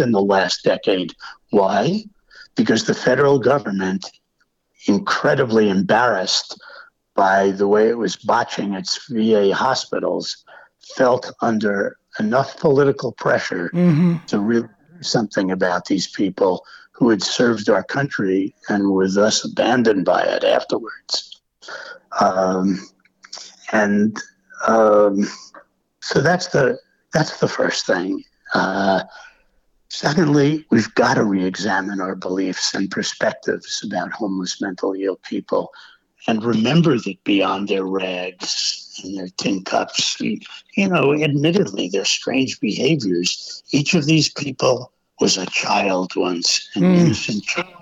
in 0.00 0.12
the 0.12 0.22
last 0.22 0.62
decade. 0.62 1.12
Why? 1.50 2.04
Because 2.56 2.84
the 2.84 2.94
federal 2.94 3.38
government, 3.38 4.10
incredibly 4.86 5.68
embarrassed 5.68 6.60
by 7.14 7.50
the 7.50 7.66
way 7.66 7.88
it 7.88 7.98
was 7.98 8.16
botching 8.16 8.74
its 8.74 9.06
VA 9.08 9.54
hospitals, 9.54 10.44
felt 10.96 11.32
under 11.40 11.96
enough 12.18 12.58
political 12.58 13.12
pressure 13.12 13.70
mm-hmm. 13.72 14.16
to 14.26 14.38
really 14.38 14.68
do 14.68 15.02
something 15.02 15.50
about 15.50 15.86
these 15.86 16.06
people 16.06 16.64
who 16.92 17.10
had 17.10 17.22
served 17.22 17.68
our 17.68 17.82
country 17.82 18.54
and 18.68 18.90
were 18.90 19.08
thus 19.08 19.44
abandoned 19.44 20.04
by 20.04 20.22
it 20.22 20.44
afterwards. 20.44 21.40
Um, 22.20 22.78
and 23.72 24.16
um, 24.66 25.28
so 26.00 26.20
that's 26.20 26.48
the 26.48 26.78
that's 27.12 27.38
the 27.40 27.48
first 27.48 27.86
thing. 27.86 28.22
Uh, 28.54 29.02
Secondly, 29.96 30.66
we've 30.70 30.94
got 30.94 31.14
to 31.14 31.24
re 31.24 31.42
examine 31.42 32.02
our 32.02 32.14
beliefs 32.14 32.74
and 32.74 32.90
perspectives 32.90 33.82
about 33.82 34.12
homeless 34.12 34.60
mentally 34.60 35.04
ill 35.04 35.16
people 35.16 35.72
and 36.28 36.44
remember 36.44 36.98
that 36.98 37.24
beyond 37.24 37.68
their 37.68 37.86
rags 37.86 39.00
and 39.02 39.16
their 39.16 39.28
tin 39.38 39.64
cups, 39.64 40.20
and, 40.20 40.44
you 40.76 40.86
know, 40.86 41.14
admittedly, 41.14 41.88
their 41.88 42.04
strange 42.04 42.60
behaviors, 42.60 43.62
each 43.70 43.94
of 43.94 44.04
these 44.04 44.28
people 44.28 44.92
was 45.18 45.38
a 45.38 45.46
child 45.46 46.14
once, 46.14 46.68
an 46.74 46.82
mm. 46.82 46.96
innocent 46.98 47.44
child, 47.44 47.72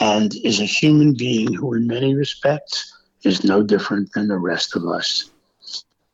and 0.00 0.34
is 0.42 0.58
a 0.58 0.64
human 0.64 1.14
being 1.16 1.54
who, 1.54 1.74
in 1.74 1.86
many 1.86 2.16
respects, 2.16 2.92
is 3.22 3.44
no 3.44 3.62
different 3.62 4.12
than 4.14 4.26
the 4.26 4.38
rest 4.38 4.74
of 4.74 4.84
us. 4.84 5.30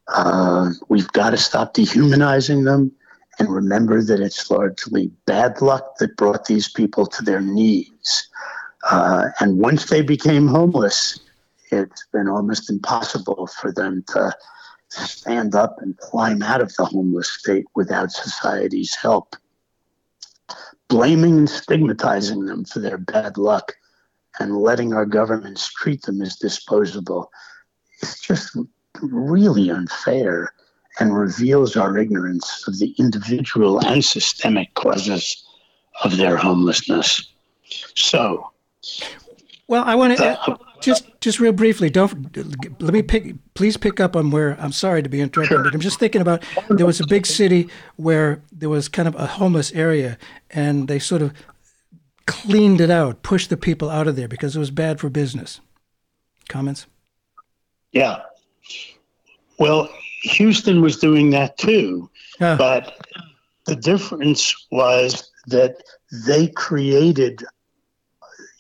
Uh, 0.09 0.71
we've 0.91 1.11
got 1.13 1.31
to 1.31 1.39
stop 1.39 1.73
dehumanizing 1.73 2.65
them 2.65 2.93
and 3.39 3.49
remember 3.49 4.03
that 4.03 4.21
it's 4.21 4.51
largely 4.51 5.11
bad 5.27 5.63
luck 5.63 5.99
that 5.99 6.17
brought 6.17 6.47
these 6.47 6.69
people 6.69 7.07
to 7.07 7.23
their 7.23 7.41
knees. 7.41 8.29
Uh, 8.91 9.29
and 9.41 9.59
once 9.59 9.87
they 9.87 10.03
became 10.03 10.47
homeless, 10.47 11.21
it's 11.71 12.07
been 12.13 12.29
almost 12.29 12.71
impossible 12.71 13.47
for 13.47 13.73
them 13.73 14.05
to 14.09 14.35
stand 14.89 15.55
up 15.55 15.77
and 15.81 15.97
climb 15.99 16.43
out 16.43 16.61
of 16.61 16.75
the 16.77 16.85
homeless 16.85 17.31
state 17.31 17.67
without 17.75 18.11
society's 18.11 18.95
help. 18.95 19.37
Blaming 20.89 21.39
and 21.39 21.51
stigmatizing 21.51 22.47
them 22.47 22.65
for 22.65 22.81
their 22.81 22.99
bad 22.99 23.39
luck 23.39 23.75
and 24.41 24.57
letting 24.57 24.93
our 24.93 25.07
governments 25.07 25.73
treat 25.73 26.03
them 26.03 26.21
as 26.21 26.37
disposable 26.37 27.31
is 28.03 28.19
just 28.19 28.57
really 29.01 29.71
unfair 29.71 30.53
and 31.01 31.17
reveals 31.17 31.77
our 31.77 31.99
ignorance 31.99 32.65
of 32.69 32.79
the 32.79 32.95
individual 32.99 33.81
and 33.87 34.05
systemic 34.05 34.73
causes 34.75 35.45
of 36.05 36.17
their 36.17 36.37
homelessness. 36.37 37.29
So, 37.95 38.51
Well, 39.67 39.85
I 39.85 39.95
want 39.95 40.17
to 40.17 40.25
uh, 40.25 40.37
uh, 40.47 40.57
just 40.81 41.05
just 41.21 41.41
real 41.41 41.53
briefly. 41.53 41.91
Don't 41.91 42.37
let 42.81 42.93
me 42.93 43.03
pick. 43.03 43.35
Please 43.55 43.77
pick 43.77 44.01
up 44.01 44.17
on 44.17 44.31
where. 44.31 44.61
I'm 44.61 44.73
sorry 44.73 45.03
to 45.03 45.09
be 45.09 45.21
interrupting, 45.21 45.57
sure. 45.57 45.65
but 45.65 45.75
I'm 45.75 45.81
just 45.81 45.99
thinking 45.99 46.21
about. 46.21 46.45
There 46.69 46.87
was 46.87 47.01
a 47.01 47.07
big 47.07 47.27
city 47.27 47.69
where 47.97 48.43
there 48.53 48.69
was 48.69 48.89
kind 48.89 49.09
of 49.09 49.15
a 49.15 49.27
homeless 49.27 49.73
area, 49.73 50.19
and 50.51 50.89
they 50.89 50.99
sort 50.99 51.23
of 51.23 51.33
cleaned 52.27 52.81
it 52.81 52.91
out, 52.91 53.23
pushed 53.23 53.51
the 53.51 53.57
people 53.57 53.91
out 53.91 54.07
of 54.07 54.17
there 54.17 54.29
because 54.29 54.57
it 54.57 54.59
was 54.59 54.71
bad 54.71 55.01
for 55.01 55.09
business. 55.11 55.61
Comments? 56.49 56.87
Yeah. 57.93 58.23
Well, 59.59 59.91
Houston 60.23 60.83
was 60.83 60.99
doing 60.99 61.31
that 61.31 61.57
too, 61.59 62.11
but 62.39 62.99
the 63.67 63.77
difference 63.77 64.55
was 64.71 65.31
that 65.47 65.77
they 66.27 66.49
created 66.49 67.43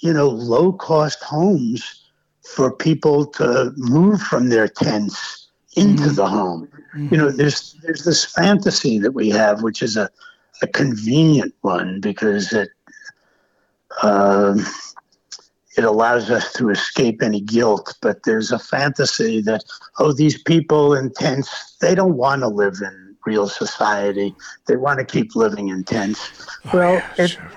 you 0.00 0.12
know, 0.12 0.28
low 0.28 0.72
cost 0.72 1.22
homes 1.22 2.02
for 2.42 2.72
people 2.72 3.26
to 3.26 3.72
move 3.76 4.20
from 4.20 4.48
their 4.48 4.66
tents 4.66 5.48
into 5.76 6.04
mm-hmm. 6.04 6.14
the 6.14 6.26
home. 6.26 6.68
Mm-hmm. 6.94 7.14
You 7.14 7.20
know, 7.20 7.30
there's 7.30 7.74
there's 7.82 8.04
this 8.04 8.24
fantasy 8.24 8.98
that 8.98 9.12
we 9.12 9.28
have, 9.30 9.62
which 9.62 9.82
is 9.82 9.96
a, 9.96 10.10
a 10.62 10.66
convenient 10.66 11.54
one 11.60 12.00
because 12.00 12.52
it 12.52 12.70
uh, 14.02 14.56
it 15.76 15.84
allows 15.84 16.30
us 16.30 16.52
to 16.54 16.70
escape 16.70 17.22
any 17.22 17.40
guilt. 17.40 17.96
But 18.00 18.24
there's 18.24 18.52
a 18.52 18.58
fantasy 18.58 19.40
that 19.42 19.64
oh, 19.98 20.12
these 20.12 20.42
people 20.42 20.94
in 20.94 21.12
tents 21.12 21.76
they 21.80 21.94
don't 21.94 22.16
want 22.16 22.42
to 22.42 22.48
live 22.48 22.76
in 22.82 23.16
real 23.26 23.48
society. 23.48 24.34
They 24.66 24.76
want 24.76 24.98
to 24.98 25.04
keep 25.04 25.36
living 25.36 25.68
in 25.68 25.84
tents. 25.84 26.46
Oh, 26.66 26.70
well, 26.72 26.94
yeah, 26.94 27.24
it, 27.24 27.28
sure. 27.28 27.52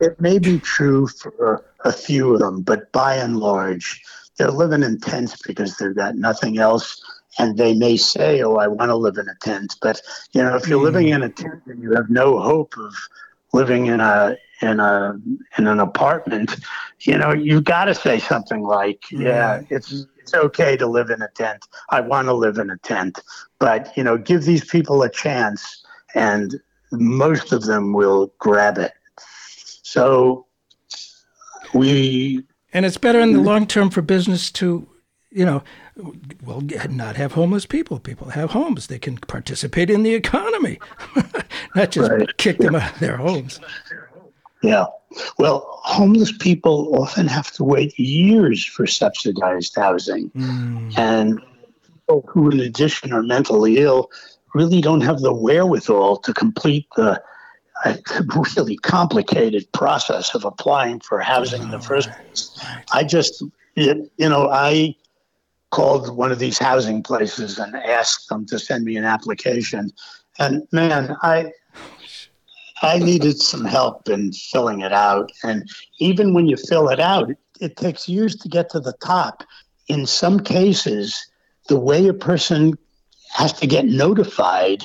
it 0.00 0.20
may 0.20 0.38
be 0.38 0.58
true 0.58 1.06
for 1.06 1.64
a 1.84 1.92
few 1.92 2.34
of 2.34 2.40
them, 2.40 2.62
but 2.62 2.92
by 2.92 3.16
and 3.16 3.38
large, 3.38 4.02
they're 4.36 4.50
living 4.50 4.82
in 4.82 5.00
tents 5.00 5.40
because 5.46 5.76
they've 5.76 5.96
got 5.96 6.16
nothing 6.16 6.58
else. 6.58 7.02
And 7.38 7.56
they 7.56 7.74
may 7.74 7.96
say, 7.96 8.42
"Oh, 8.42 8.56
I 8.56 8.66
want 8.66 8.88
to 8.90 8.96
live 8.96 9.16
in 9.16 9.28
a 9.28 9.36
tent," 9.40 9.76
but 9.80 10.02
you 10.32 10.42
know, 10.42 10.56
if 10.56 10.66
you're 10.66 10.80
mm. 10.80 10.84
living 10.84 11.08
in 11.08 11.22
a 11.22 11.28
tent 11.28 11.62
and 11.66 11.80
you 11.80 11.92
have 11.94 12.10
no 12.10 12.40
hope 12.40 12.74
of 12.76 12.92
living 13.52 13.86
in 13.86 14.00
a 14.00 14.36
in 14.62 14.80
a 14.80 15.18
in 15.58 15.66
an 15.66 15.80
apartment, 15.80 16.56
you 17.00 17.16
know, 17.16 17.32
you've 17.32 17.64
got 17.64 17.86
to 17.86 17.94
say 17.94 18.18
something 18.18 18.62
like, 18.62 19.02
"Yeah, 19.10 19.62
it's 19.70 20.06
it's 20.18 20.34
okay 20.34 20.76
to 20.76 20.86
live 20.86 21.10
in 21.10 21.22
a 21.22 21.28
tent. 21.28 21.66
I 21.88 22.00
want 22.00 22.28
to 22.28 22.34
live 22.34 22.58
in 22.58 22.70
a 22.70 22.76
tent," 22.78 23.20
but 23.58 23.96
you 23.96 24.04
know, 24.04 24.18
give 24.18 24.44
these 24.44 24.64
people 24.64 25.02
a 25.02 25.10
chance, 25.10 25.82
and 26.14 26.60
most 26.92 27.52
of 27.52 27.64
them 27.64 27.92
will 27.92 28.32
grab 28.38 28.78
it. 28.78 28.92
So 29.82 30.46
we 31.74 32.44
and 32.72 32.84
it's 32.84 32.98
better 32.98 33.20
in 33.20 33.32
the 33.32 33.38
mm-hmm. 33.38 33.46
long 33.46 33.66
term 33.66 33.90
for 33.90 34.02
business 34.02 34.50
to 34.52 34.86
you 35.30 35.44
know 35.44 35.62
well 36.44 36.62
not 36.90 37.16
have 37.16 37.32
homeless 37.32 37.66
people. 37.66 37.98
People 37.98 38.30
have 38.30 38.50
homes. 38.50 38.86
They 38.86 38.98
can 38.98 39.16
participate 39.16 39.90
in 39.90 40.02
the 40.02 40.14
economy. 40.14 40.78
Not 41.74 41.90
just 41.90 42.10
right. 42.10 42.36
kick 42.36 42.58
them 42.58 42.74
out 42.74 42.92
of 42.92 42.98
their 42.98 43.16
homes. 43.16 43.60
Yeah. 44.62 44.86
Well 45.38 45.80
homeless 45.84 46.32
people 46.36 46.94
often 47.00 47.26
have 47.26 47.50
to 47.52 47.64
wait 47.64 47.98
years 47.98 48.64
for 48.64 48.86
subsidized 48.86 49.74
housing. 49.76 50.30
Mm. 50.30 50.98
and 50.98 51.40
people 52.10 52.24
who 52.28 52.50
in 52.50 52.60
addition 52.60 53.12
are 53.12 53.22
mentally 53.22 53.78
ill 53.78 54.10
really 54.54 54.80
don't 54.80 55.00
have 55.02 55.20
the 55.20 55.32
wherewithal 55.32 56.16
to 56.18 56.34
complete 56.34 56.86
the 56.96 57.22
a 57.84 57.98
really 58.56 58.76
complicated 58.76 59.70
process 59.72 60.34
of 60.34 60.44
applying 60.44 61.00
for 61.00 61.20
housing 61.20 61.62
in 61.62 61.70
the 61.70 61.80
first 61.80 62.10
place. 62.10 62.64
I 62.92 63.04
just, 63.04 63.42
you 63.74 64.10
know, 64.18 64.48
I 64.50 64.94
called 65.70 66.14
one 66.16 66.32
of 66.32 66.38
these 66.38 66.58
housing 66.58 67.02
places 67.02 67.58
and 67.58 67.76
asked 67.76 68.28
them 68.28 68.44
to 68.46 68.58
send 68.58 68.84
me 68.84 68.96
an 68.96 69.04
application. 69.04 69.90
And 70.38 70.66
man, 70.72 71.16
I 71.22 71.52
I 72.82 72.98
needed 72.98 73.40
some 73.40 73.64
help 73.64 74.08
in 74.08 74.32
filling 74.32 74.80
it 74.80 74.92
out. 74.92 75.30
And 75.42 75.68
even 75.98 76.34
when 76.34 76.46
you 76.46 76.56
fill 76.56 76.88
it 76.88 76.98
out, 77.00 77.30
it, 77.30 77.38
it 77.60 77.76
takes 77.76 78.08
years 78.08 78.36
to 78.36 78.48
get 78.48 78.70
to 78.70 78.80
the 78.80 78.94
top. 79.04 79.44
In 79.88 80.06
some 80.06 80.40
cases, 80.40 81.26
the 81.68 81.78
way 81.78 82.08
a 82.08 82.14
person 82.14 82.74
has 83.32 83.52
to 83.54 83.66
get 83.66 83.84
notified 83.84 84.82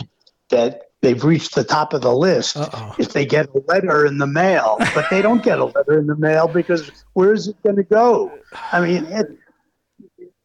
that 0.50 0.90
they've 1.02 1.24
reached 1.24 1.56
the 1.56 1.64
top 1.64 1.94
of 1.94 2.02
the 2.02 2.14
list 2.14 2.58
Uh-oh. 2.58 2.96
if 3.00 3.14
they 3.14 3.26
get 3.26 3.48
a 3.56 3.62
letter 3.68 4.06
in 4.06 4.18
the 4.18 4.28
mail. 4.28 4.76
But 4.94 5.10
they 5.10 5.22
don't 5.22 5.44
get 5.44 5.60
a 5.60 5.66
letter 5.66 5.98
in 5.98 6.08
the 6.08 6.18
mail 6.18 6.48
because 6.48 6.92
where 7.14 7.34
is 7.34 7.48
it 7.48 7.56
going 7.64 7.78
to 7.78 7.84
go? 7.84 8.32
I 8.72 8.82
mean, 8.82 9.06
it, 9.06 9.38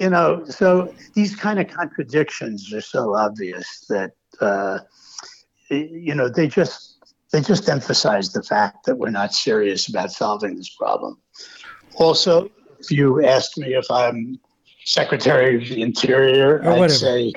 you 0.01 0.09
know, 0.09 0.45
so 0.47 0.93
these 1.15 1.37
kind 1.37 1.61
of 1.61 1.69
contradictions 1.69 2.73
are 2.73 2.81
so 2.81 3.15
obvious 3.15 3.85
that 3.91 4.13
uh, 4.41 4.79
you 5.69 6.15
know 6.15 6.29
they 6.29 6.49
just 6.49 6.97
they 7.33 7.43
just 7.43 7.69
emphasize 7.69 8.33
the 8.33 8.43
fact 8.43 8.87
that 8.87 8.97
we're 8.97 9.11
not 9.11 9.35
serious 9.35 9.89
about 9.89 10.11
solving 10.11 10.57
this 10.57 10.71
problem. 10.71 11.19
Also, 11.97 12.51
if 12.81 12.91
you 12.91 13.23
asked 13.25 13.59
me 13.59 13.75
if 13.75 13.91
I'm 13.91 14.41
Secretary 14.87 15.63
of 15.63 15.69
the 15.69 15.83
Interior, 15.83 16.67
I'd 16.67 16.91
say 16.91 17.33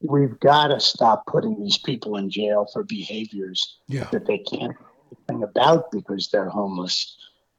we've 0.00 0.38
got 0.40 0.68
to 0.68 0.80
stop 0.80 1.24
putting 1.26 1.62
these 1.62 1.78
people 1.78 2.16
in 2.16 2.28
jail 2.28 2.66
for 2.72 2.82
behaviors 2.82 3.78
yeah. 3.86 4.08
that 4.10 4.26
they 4.26 4.38
can't 4.38 4.76
do 4.76 5.16
anything 5.30 5.44
about 5.44 5.92
because 5.92 6.28
they're 6.32 6.48
homeless. 6.48 7.16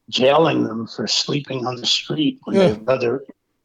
Jailing 0.09 0.63
them 0.63 0.87
for 0.87 1.05
sleeping 1.05 1.65
on 1.65 1.75
the 1.75 1.85
street 1.85 2.39
when 2.45 2.55
yeah. 2.55 2.67
they've 2.69 2.87
other, 2.87 3.23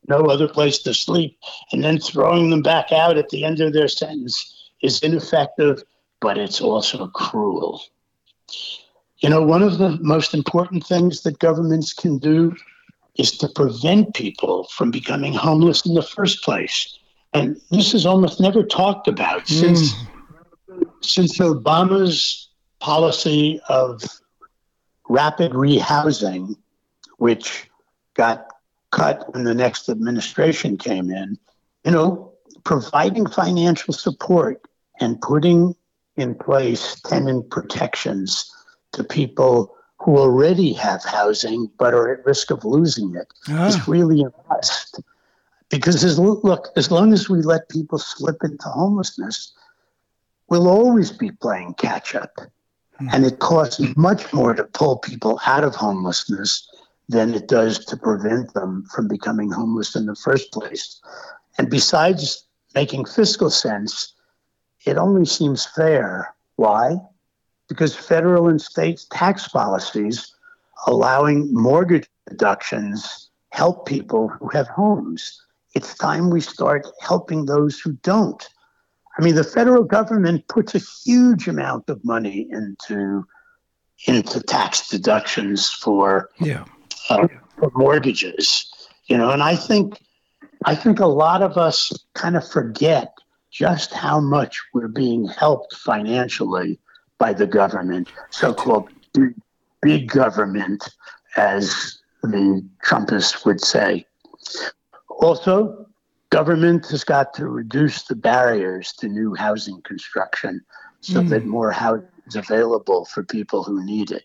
no 0.09 0.27
other 0.27 0.49
place 0.49 0.79
to 0.81 0.95
sleep, 0.95 1.39
and 1.73 1.83
then 1.85 1.99
throwing 1.99 2.51
them 2.51 2.63
back 2.63 2.93
out 2.93 3.17
at 3.17 3.29
the 3.29 3.45
end 3.45 3.61
of 3.61 3.73
their 3.73 3.89
sentence 3.89 4.71
is 4.83 5.01
ineffective, 5.01 5.83
but 6.21 6.39
it's 6.39 6.61
also 6.61 7.07
cruel. 7.09 7.83
You 9.19 9.29
know, 9.29 9.43
one 9.43 9.63
of 9.63 9.79
the 9.79 9.99
most 10.01 10.35
important 10.35 10.85
things 10.85 11.23
that 11.23 11.39
governments 11.39 11.93
can 11.93 12.19
do 12.19 12.57
is 13.17 13.37
to 13.39 13.49
prevent 13.49 14.15
people 14.15 14.65
from 14.65 14.91
becoming 14.91 15.33
homeless 15.33 15.87
in 15.87 15.95
the 15.95 16.03
first 16.03 16.43
place 16.43 16.99
and 17.33 17.61
this 17.71 17.95
is 17.95 18.07
almost 18.07 18.41
never 18.41 18.63
talked 18.63 19.09
about 19.09 19.45
mm. 19.45 19.61
since 19.61 19.95
since 21.01 21.39
Obama's 21.39 22.49
policy 22.79 23.61
of 23.69 24.03
rapid 25.09 25.53
rehousing, 25.53 26.57
which 27.19 27.69
got 28.15 28.47
cut 28.93 29.33
when 29.35 29.45
the 29.45 29.55
next 29.55 29.89
administration 29.89 30.79
came 30.79 31.11
in. 31.11 31.37
You 31.85 31.91
know, 31.91 32.33
providing 32.65 33.27
financial 33.27 33.93
support 33.93 34.63
and 35.01 35.21
putting 35.21 35.75
in 36.17 36.35
place 36.37 37.01
tenant 37.01 37.51
protections 37.51 38.51
to 38.93 39.03
people 39.03 39.75
who 39.99 40.19
already 40.19 40.73
have 40.75 41.03
housing 41.05 41.71
but 41.79 41.95
are 41.95 42.13
at 42.13 42.27
risk 42.27 42.51
of 42.51 42.65
losing 42.65 43.15
it 43.15 43.33
ah. 43.49 43.67
is 43.67 43.89
really 43.89 44.23
a 44.23 44.33
must. 44.49 45.01
Because 45.71 46.05
as, 46.05 46.19
look, 46.19 46.69
as 46.77 46.91
long 46.91 47.13
as 47.13 47.31
we 47.31 47.41
let 47.41 47.69
people 47.69 47.99
slip 47.99 48.45
into 48.45 48.69
homelessness, 48.69 49.53
we'll 50.49 50.69
always 50.69 51.11
be 51.11 51.31
playing 51.31 51.75
catch 51.75 52.15
up. 52.15 52.37
Mm-hmm. 52.37 53.09
And 53.13 53.25
it 53.25 53.39
costs 53.39 53.81
much 53.97 54.31
more 54.35 54.55
to 54.55 54.65
pull 54.65 54.99
people 54.99 55.41
out 55.47 55.65
of 55.65 55.75
homelessness 55.75 56.69
than 57.09 57.35
it 57.35 57.49
does 57.49 57.85
to 57.87 57.97
prevent 57.97 58.55
them 58.55 58.85
from 58.95 59.09
becoming 59.09 59.51
homeless 59.51 59.97
in 59.97 60.07
the 60.07 60.15
first 60.15 60.53
place. 60.53 61.01
And 61.59 61.69
besides 61.69 62.47
making 62.75 63.05
fiscal 63.05 63.51
sense, 63.51 64.15
it 64.87 64.97
only 64.97 65.27
seems 65.27 65.67
fair. 65.67 66.35
Why? 66.57 66.97
Because 67.69 67.95
federal 67.95 68.49
and 68.49 68.61
state 68.61 69.05
tax 69.11 69.49
policies 69.49 70.35
allowing 70.87 71.53
mortgage 71.53 72.09
deductions 72.29 73.31
help 73.51 73.87
people 73.87 74.29
who 74.29 74.49
have 74.49 74.69
homes 74.69 75.43
it's 75.75 75.97
time 75.97 76.31
we 76.31 76.41
start 76.41 76.87
helping 77.01 77.47
those 77.47 77.81
who 77.81 77.93
don't. 78.03 78.47
I 79.19 79.23
mean, 79.23 79.35
the 79.35 79.45
federal 79.45 79.85
government 79.85 80.49
puts 80.49 80.75
a 80.75 80.79
huge 80.79 81.49
amount 81.49 81.89
of 81.89 82.05
money 82.05 82.49
into 82.51 83.27
into 84.07 84.41
tax 84.41 84.89
deductions 84.89 85.71
for 85.71 86.31
yeah. 86.41 86.65
Uh, 87.09 87.29
for 87.59 87.71
mortgages, 87.75 88.71
you 89.07 89.17
know, 89.17 89.31
and 89.31 89.43
I 89.43 89.57
think 89.57 90.01
I 90.65 90.75
think 90.75 91.01
a 91.01 91.07
lot 91.07 91.43
of 91.43 91.57
us 91.57 91.93
kind 92.15 92.37
of 92.37 92.49
forget 92.49 93.13
just 93.51 93.93
how 93.93 94.21
much 94.21 94.61
we're 94.73 94.89
being 94.89 95.27
helped 95.27 95.75
financially 95.77 96.79
by 97.19 97.33
the 97.33 97.47
government, 97.47 98.09
so-called 98.31 98.89
big, 99.13 99.35
big 99.83 100.09
government, 100.09 100.89
as 101.37 102.01
the 102.23 102.65
Trumpists 102.85 103.45
would 103.45 103.61
say. 103.61 104.07
Also, 105.09 105.87
government 106.31 106.89
has 106.89 107.05
got 107.05 107.35
to 107.35 107.47
reduce 107.47 108.05
the 108.05 108.17
barriers 108.17 108.93
to 108.95 109.09
new 109.09 109.35
housing 109.35 109.83
construction 109.83 110.61
so 111.01 111.21
mm. 111.21 111.29
that 111.29 111.45
more 111.45 111.71
housing 111.71 112.09
is 112.27 112.37
available 112.37 113.05
for 113.05 113.23
people 113.23 113.63
who 113.63 113.85
need 113.85 114.11
it. 114.11 114.25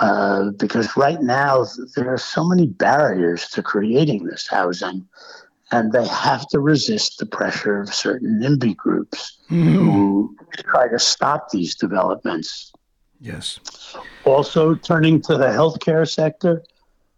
Uh, 0.00 0.50
because 0.52 0.96
right 0.96 1.20
now 1.20 1.66
there 1.94 2.08
are 2.08 2.18
so 2.18 2.42
many 2.42 2.66
barriers 2.66 3.48
to 3.48 3.62
creating 3.62 4.24
this 4.24 4.48
housing, 4.48 5.06
and 5.72 5.92
they 5.92 6.06
have 6.08 6.48
to 6.48 6.58
resist 6.58 7.18
the 7.18 7.26
pressure 7.26 7.78
of 7.78 7.92
certain 7.92 8.40
NIMBY 8.40 8.74
groups 8.76 9.38
mm-hmm. 9.50 9.76
who 9.76 10.36
try 10.64 10.88
to 10.88 10.98
stop 10.98 11.50
these 11.50 11.74
developments. 11.74 12.72
Yes. 13.20 13.60
Also, 14.24 14.74
turning 14.74 15.20
to 15.22 15.36
the 15.36 15.48
healthcare 15.48 16.10
sector, 16.10 16.64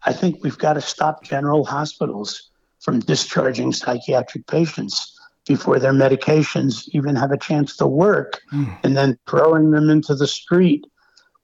I 0.04 0.12
think 0.12 0.42
we've 0.42 0.58
got 0.58 0.72
to 0.72 0.80
stop 0.80 1.22
general 1.22 1.64
hospitals 1.64 2.50
from 2.80 2.98
discharging 2.98 3.72
psychiatric 3.72 4.48
patients 4.48 5.16
before 5.46 5.78
their 5.78 5.92
medications 5.92 6.88
even 6.88 7.14
have 7.14 7.30
a 7.30 7.38
chance 7.38 7.76
to 7.76 7.86
work 7.86 8.40
mm. 8.52 8.76
and 8.82 8.96
then 8.96 9.16
throwing 9.28 9.70
them 9.70 9.88
into 9.88 10.16
the 10.16 10.26
street 10.26 10.84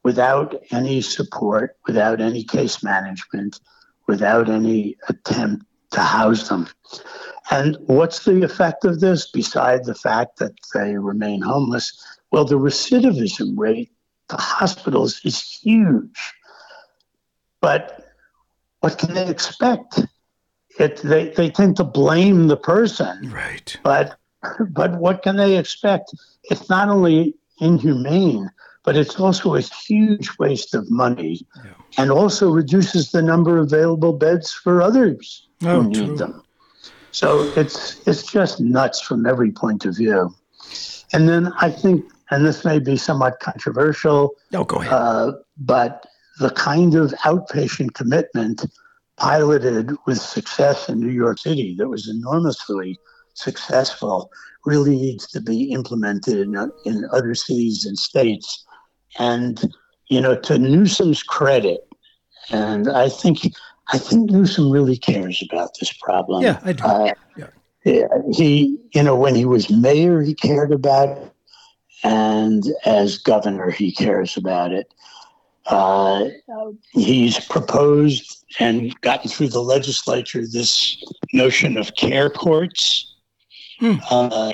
without 0.05 0.55
any 0.71 1.01
support, 1.01 1.77
without 1.87 2.21
any 2.21 2.45
case 2.45 2.83
management, 2.83 3.61
without 4.07 4.49
any 4.49 4.97
attempt 5.09 5.65
to 5.93 6.01
house 6.01 6.49
them. 6.49 6.69
And 7.51 7.77
what's 7.87 8.25
the 8.25 8.43
effect 8.43 8.85
of 8.85 9.01
this 9.01 9.31
besides 9.31 9.87
the 9.87 9.95
fact 9.95 10.39
that 10.39 10.53
they 10.75 10.97
remain 10.97 11.43
homeless? 11.43 11.93
Well, 12.31 12.45
the 12.45 12.59
recidivism 12.59 13.55
rate 13.57 13.91
to 14.29 14.37
hospitals 14.37 15.21
is 15.25 15.41
huge. 15.43 16.35
But 17.61 18.07
what 18.81 18.99
can 18.99 19.15
they 19.15 19.29
expect? 19.29 20.01
It, 20.79 20.99
they, 20.99 21.31
they 21.31 21.51
tend 21.51 21.77
to 21.77 21.85
blame 21.85 22.47
the 22.49 22.57
person. 22.57 23.31
Right. 23.31 23.77
But 23.83 24.19
but 24.71 25.01
what 25.01 25.23
can 25.23 25.37
they 25.37 25.57
expect? 25.57 26.15
It's 26.45 26.69
not 26.69 26.89
only 26.89 27.35
inhumane, 27.61 28.51
but 28.89 28.97
it's 28.97 29.21
also 29.21 29.55
a 29.55 29.61
huge 29.61 30.31
waste 30.39 30.75
of 30.75 30.91
money 30.91 31.47
yeah. 31.63 31.73
and 31.99 32.11
also 32.11 32.49
reduces 32.49 33.11
the 33.11 33.21
number 33.21 33.59
of 33.59 33.67
available 33.67 34.15
beds 34.15 34.51
for 34.51 34.81
others 34.81 35.47
oh, 35.63 35.83
who 35.83 35.91
need 35.91 36.07
true. 36.07 36.17
them. 36.17 36.43
So 37.11 37.43
it's 37.55 38.01
it's 38.09 38.23
just 38.23 38.61
nuts 38.61 39.03
from 39.03 39.27
every 39.27 39.53
point 39.53 39.85
of 39.85 39.95
view. 39.95 40.35
And 41.13 41.29
then 41.29 41.53
I 41.61 41.71
think, 41.71 42.03
and 42.31 42.47
this 42.47 42.65
may 42.65 42.79
be 42.79 42.97
somewhat 42.97 43.41
controversial. 43.41 44.31
No, 44.53 44.65
go 44.65 44.77
ahead. 44.77 44.91
Uh, 44.91 45.33
but 45.59 46.07
the 46.39 46.49
kind 46.49 46.95
of 46.95 47.11
outpatient 47.27 47.93
commitment 47.93 48.65
piloted 49.19 49.93
with 50.07 50.19
success 50.19 50.89
in 50.89 50.99
New 50.99 51.13
York 51.13 51.39
City 51.41 51.75
that 51.77 51.91
was 51.91 52.09
enormously 52.09 52.99
successful 53.35 54.31
really 54.65 54.97
needs 54.97 55.27
to 55.27 55.43
be 55.43 55.73
implemented 55.73 56.39
in, 56.39 56.73
in 56.87 57.05
other 57.13 57.35
cities 57.35 57.85
and 57.85 57.99
states. 57.99 58.65
And, 59.19 59.73
you 60.09 60.21
know, 60.21 60.37
to 60.41 60.59
Newsom's 60.59 61.23
credit, 61.23 61.89
and 62.51 62.89
I 62.89 63.09
think 63.09 63.41
I 63.93 63.99
think 63.99 64.31
Newsom 64.31 64.71
really 64.71 64.97
cares 64.97 65.43
about 65.51 65.71
this 65.79 65.93
problem. 65.93 66.43
Yeah, 66.43 66.61
I 66.63 66.73
do. 66.73 66.85
Uh, 66.85 67.15
yeah. 67.37 68.07
He, 68.33 68.79
you 68.93 69.03
know, 69.03 69.17
when 69.17 69.35
he 69.35 69.45
was 69.45 69.71
mayor, 69.71 70.21
he 70.21 70.35
cared 70.35 70.73
about 70.73 71.17
it, 71.17 71.33
and 72.05 72.65
as 72.85 73.17
governor, 73.19 73.71
he 73.71 73.93
cares 73.93 74.37
about 74.37 74.73
it. 74.73 74.93
Uh, 75.67 76.29
he's 76.93 77.39
proposed 77.47 78.45
and 78.59 78.99
gotten 79.03 79.31
through 79.31 79.49
the 79.49 79.63
legislature 79.63 80.47
this 80.47 81.03
notion 81.35 81.77
of 81.77 81.95
care 81.95 82.31
courts 82.31 83.15
hmm. 83.79 83.97
uh, 84.11 84.53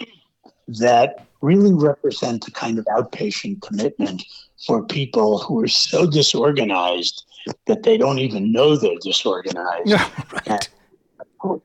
that 0.66 1.26
really 1.44 1.74
represent 1.74 2.48
a 2.48 2.50
kind 2.50 2.78
of 2.78 2.86
outpatient 2.86 3.60
commitment 3.62 4.24
for 4.66 4.84
people 4.84 5.38
who 5.38 5.60
are 5.62 5.68
so 5.68 6.06
disorganized 6.06 7.24
that 7.66 7.82
they 7.82 7.98
don't 7.98 8.18
even 8.18 8.50
know 8.50 8.76
they're 8.76 8.96
disorganized. 9.02 9.86
Yeah, 9.86 10.08
right. 10.48 10.68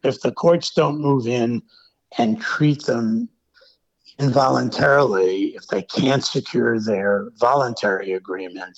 if 0.03 0.21
the 0.21 0.31
courts 0.31 0.71
don't 0.71 0.99
move 0.99 1.27
in 1.27 1.61
and 2.17 2.41
treat 2.41 2.85
them 2.85 3.29
involuntarily, 4.19 5.55
if 5.55 5.67
they 5.67 5.83
can't 5.83 6.25
secure 6.25 6.79
their 6.79 7.29
voluntary 7.39 8.11
agreement, 8.11 8.77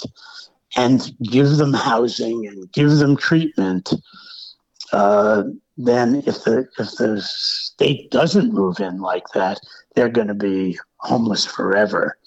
and 0.77 1.11
give 1.23 1.57
them 1.57 1.73
housing 1.73 2.47
and 2.47 2.71
give 2.71 2.91
them 2.97 3.17
treatment, 3.17 3.93
uh, 4.93 5.43
then 5.77 6.23
if 6.27 6.43
the 6.43 6.67
if 6.77 6.91
the 6.97 7.21
state 7.21 8.11
doesn't 8.11 8.53
move 8.53 8.79
in 8.79 9.01
like 9.01 9.27
that, 9.33 9.59
they're 9.95 10.09
going 10.09 10.27
to 10.27 10.33
be 10.33 10.77
homeless 11.01 11.45
forever. 11.45 12.17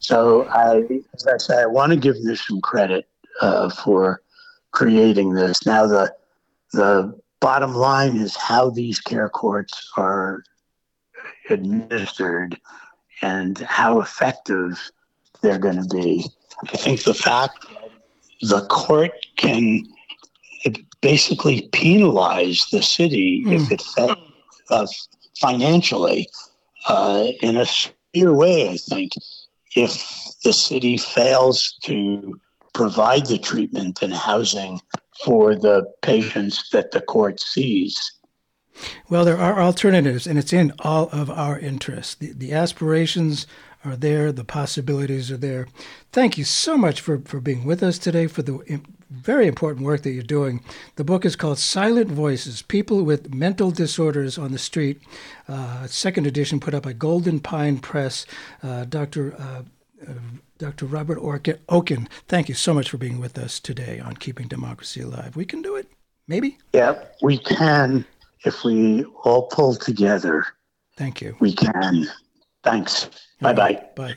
So 0.00 0.44
I, 0.48 0.84
as 1.14 1.26
I 1.26 1.38
say, 1.38 1.62
I 1.62 1.66
want 1.66 1.92
to 1.92 1.98
give 1.98 2.22
this 2.22 2.46
some 2.46 2.60
credit 2.60 3.08
uh, 3.40 3.70
for 3.70 4.22
creating 4.70 5.32
this. 5.32 5.66
Now 5.66 5.86
the 5.86 6.14
the 6.72 7.18
bottom 7.40 7.74
line 7.74 8.16
is 8.16 8.36
how 8.36 8.70
these 8.70 9.00
care 9.00 9.28
courts 9.28 9.90
are 9.96 10.42
administered 11.50 12.60
and 13.22 13.58
how 13.58 14.00
effective 14.00 14.78
they're 15.40 15.58
going 15.58 15.82
to 15.82 15.94
be. 15.94 16.26
I 16.72 16.76
think 16.76 17.04
the 17.04 17.14
fact 17.14 17.66
the 18.42 18.66
court 18.66 19.12
can 19.36 19.84
basically 21.00 21.68
penalize 21.72 22.66
the 22.72 22.82
city 22.82 23.44
mm. 23.46 23.54
if 23.54 23.68
hmm. 23.68 23.74
it 23.74 23.82
fails 23.82 24.16
uh, 24.70 24.86
financially 25.38 26.28
uh, 26.88 27.28
in 27.42 27.56
a 27.56 27.66
way, 28.26 28.68
I 28.68 28.76
think, 28.76 29.12
if 29.74 30.04
the 30.44 30.52
city 30.52 30.96
fails 30.96 31.78
to 31.84 32.40
provide 32.74 33.26
the 33.26 33.38
treatment 33.38 34.02
and 34.02 34.12
housing 34.12 34.80
for 35.24 35.54
the 35.54 35.84
patients 36.02 36.70
that 36.70 36.92
the 36.92 37.00
court 37.00 37.40
sees. 37.40 38.12
Well, 39.08 39.24
there 39.24 39.38
are 39.38 39.60
alternatives, 39.60 40.26
and 40.26 40.38
it's 40.38 40.52
in 40.52 40.72
all 40.80 41.08
of 41.10 41.30
our 41.30 41.58
interests. 41.58 42.14
The, 42.14 42.32
the 42.32 42.52
aspirations 42.52 43.46
are 43.84 43.96
there, 43.96 44.30
the 44.30 44.44
possibilities 44.44 45.30
are 45.30 45.36
there. 45.36 45.66
Thank 46.12 46.38
you 46.38 46.44
so 46.44 46.76
much 46.76 47.00
for, 47.00 47.18
for 47.20 47.40
being 47.40 47.64
with 47.64 47.82
us 47.82 47.98
today, 47.98 48.26
for 48.26 48.42
the 48.42 48.80
very 49.10 49.46
important 49.46 49.86
work 49.86 50.02
that 50.02 50.10
you're 50.10 50.22
doing. 50.22 50.62
The 50.96 51.04
book 51.04 51.24
is 51.24 51.36
called 51.36 51.58
Silent 51.58 52.10
Voices 52.10 52.62
People 52.62 53.02
with 53.02 53.34
Mental 53.34 53.70
Disorders 53.70 54.38
on 54.38 54.52
the 54.52 54.58
Street, 54.58 55.00
uh, 55.48 55.86
second 55.86 56.26
edition 56.26 56.60
put 56.60 56.74
up 56.74 56.82
by 56.84 56.92
Golden 56.92 57.40
Pine 57.40 57.78
Press. 57.78 58.26
Uh, 58.62 58.84
Dr. 58.84 59.34
Uh, 59.38 59.62
uh 60.08 60.12
Dr. 60.58 60.86
Robert 60.86 61.18
Orkin, 61.18 61.56
Okin, 61.68 62.08
thank 62.26 62.48
you 62.48 62.54
so 62.54 62.74
much 62.74 62.90
for 62.90 62.98
being 62.98 63.20
with 63.20 63.38
us 63.38 63.60
today 63.60 64.00
on 64.00 64.16
Keeping 64.16 64.48
Democracy 64.48 65.00
Alive. 65.00 65.36
We 65.36 65.44
can 65.44 65.62
do 65.62 65.76
it, 65.76 65.86
maybe? 66.26 66.58
Yeah, 66.72 67.00
we 67.22 67.38
can 67.38 68.04
if 68.44 68.64
we 68.64 69.04
all 69.24 69.42
pull 69.42 69.74
together. 69.74 70.44
Thank 70.96 71.20
you. 71.20 71.36
We 71.40 71.52
can. 71.52 72.08
Thanks. 72.64 73.08
Bye 73.40 73.52
bye. 73.52 73.82
Bye. 73.94 74.16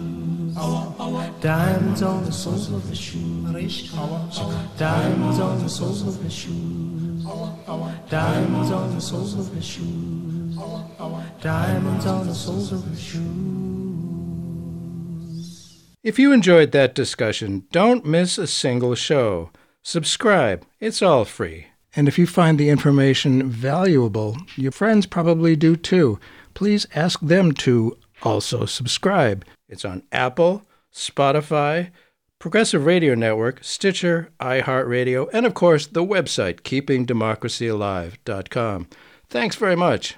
Diamonds 0.53 2.01
on 2.01 2.25
the 2.25 2.31
soles 2.31 2.69
of 2.71 2.89
the 2.89 2.95
shoes. 2.95 3.91
Diamonds 4.77 5.39
on 5.39 5.59
the 5.59 5.69
soles 5.69 6.01
of 6.01 6.23
the 6.23 6.29
shoes. 6.29 7.23
Diamonds 8.09 8.71
on 8.71 8.93
the 8.95 9.01
soles 9.01 9.33
of 9.35 9.55
the 9.55 9.61
shoes. 9.61 10.57
Diamonds 11.41 12.05
on 12.05 12.27
the 12.27 12.35
soles 12.35 12.71
of 12.71 12.89
the 12.89 12.97
shoes. 12.97 13.21
If 16.03 16.19
you 16.19 16.33
enjoyed 16.33 16.71
that 16.71 16.95
discussion, 16.95 17.65
don't 17.71 18.05
miss 18.05 18.37
a 18.37 18.47
single 18.47 18.95
show. 18.95 19.51
Subscribe, 19.83 20.65
it's 20.79 21.01
all 21.01 21.25
free. 21.25 21.67
And 21.95 22.07
if 22.07 22.17
you 22.17 22.25
find 22.27 22.57
the 22.57 22.69
information 22.69 23.49
valuable, 23.49 24.37
your 24.55 24.71
friends 24.71 25.05
probably 25.05 25.55
do 25.55 25.75
too. 25.75 26.19
Please 26.53 26.87
ask 26.95 27.19
them 27.19 27.51
to 27.53 27.97
also 28.23 28.65
subscribe. 28.65 29.45
It's 29.71 29.85
on 29.85 30.03
Apple, 30.11 30.63
Spotify, 30.93 31.89
Progressive 32.37 32.85
Radio 32.85 33.15
Network, 33.15 33.63
Stitcher, 33.63 34.29
iHeartRadio, 34.39 35.29
and 35.31 35.45
of 35.45 35.53
course 35.53 35.87
the 35.87 36.05
website 36.05 36.61
keepingdemocracyalive.com. 36.61 38.87
Thanks 39.29 39.55
very 39.55 39.75
much. 39.75 40.15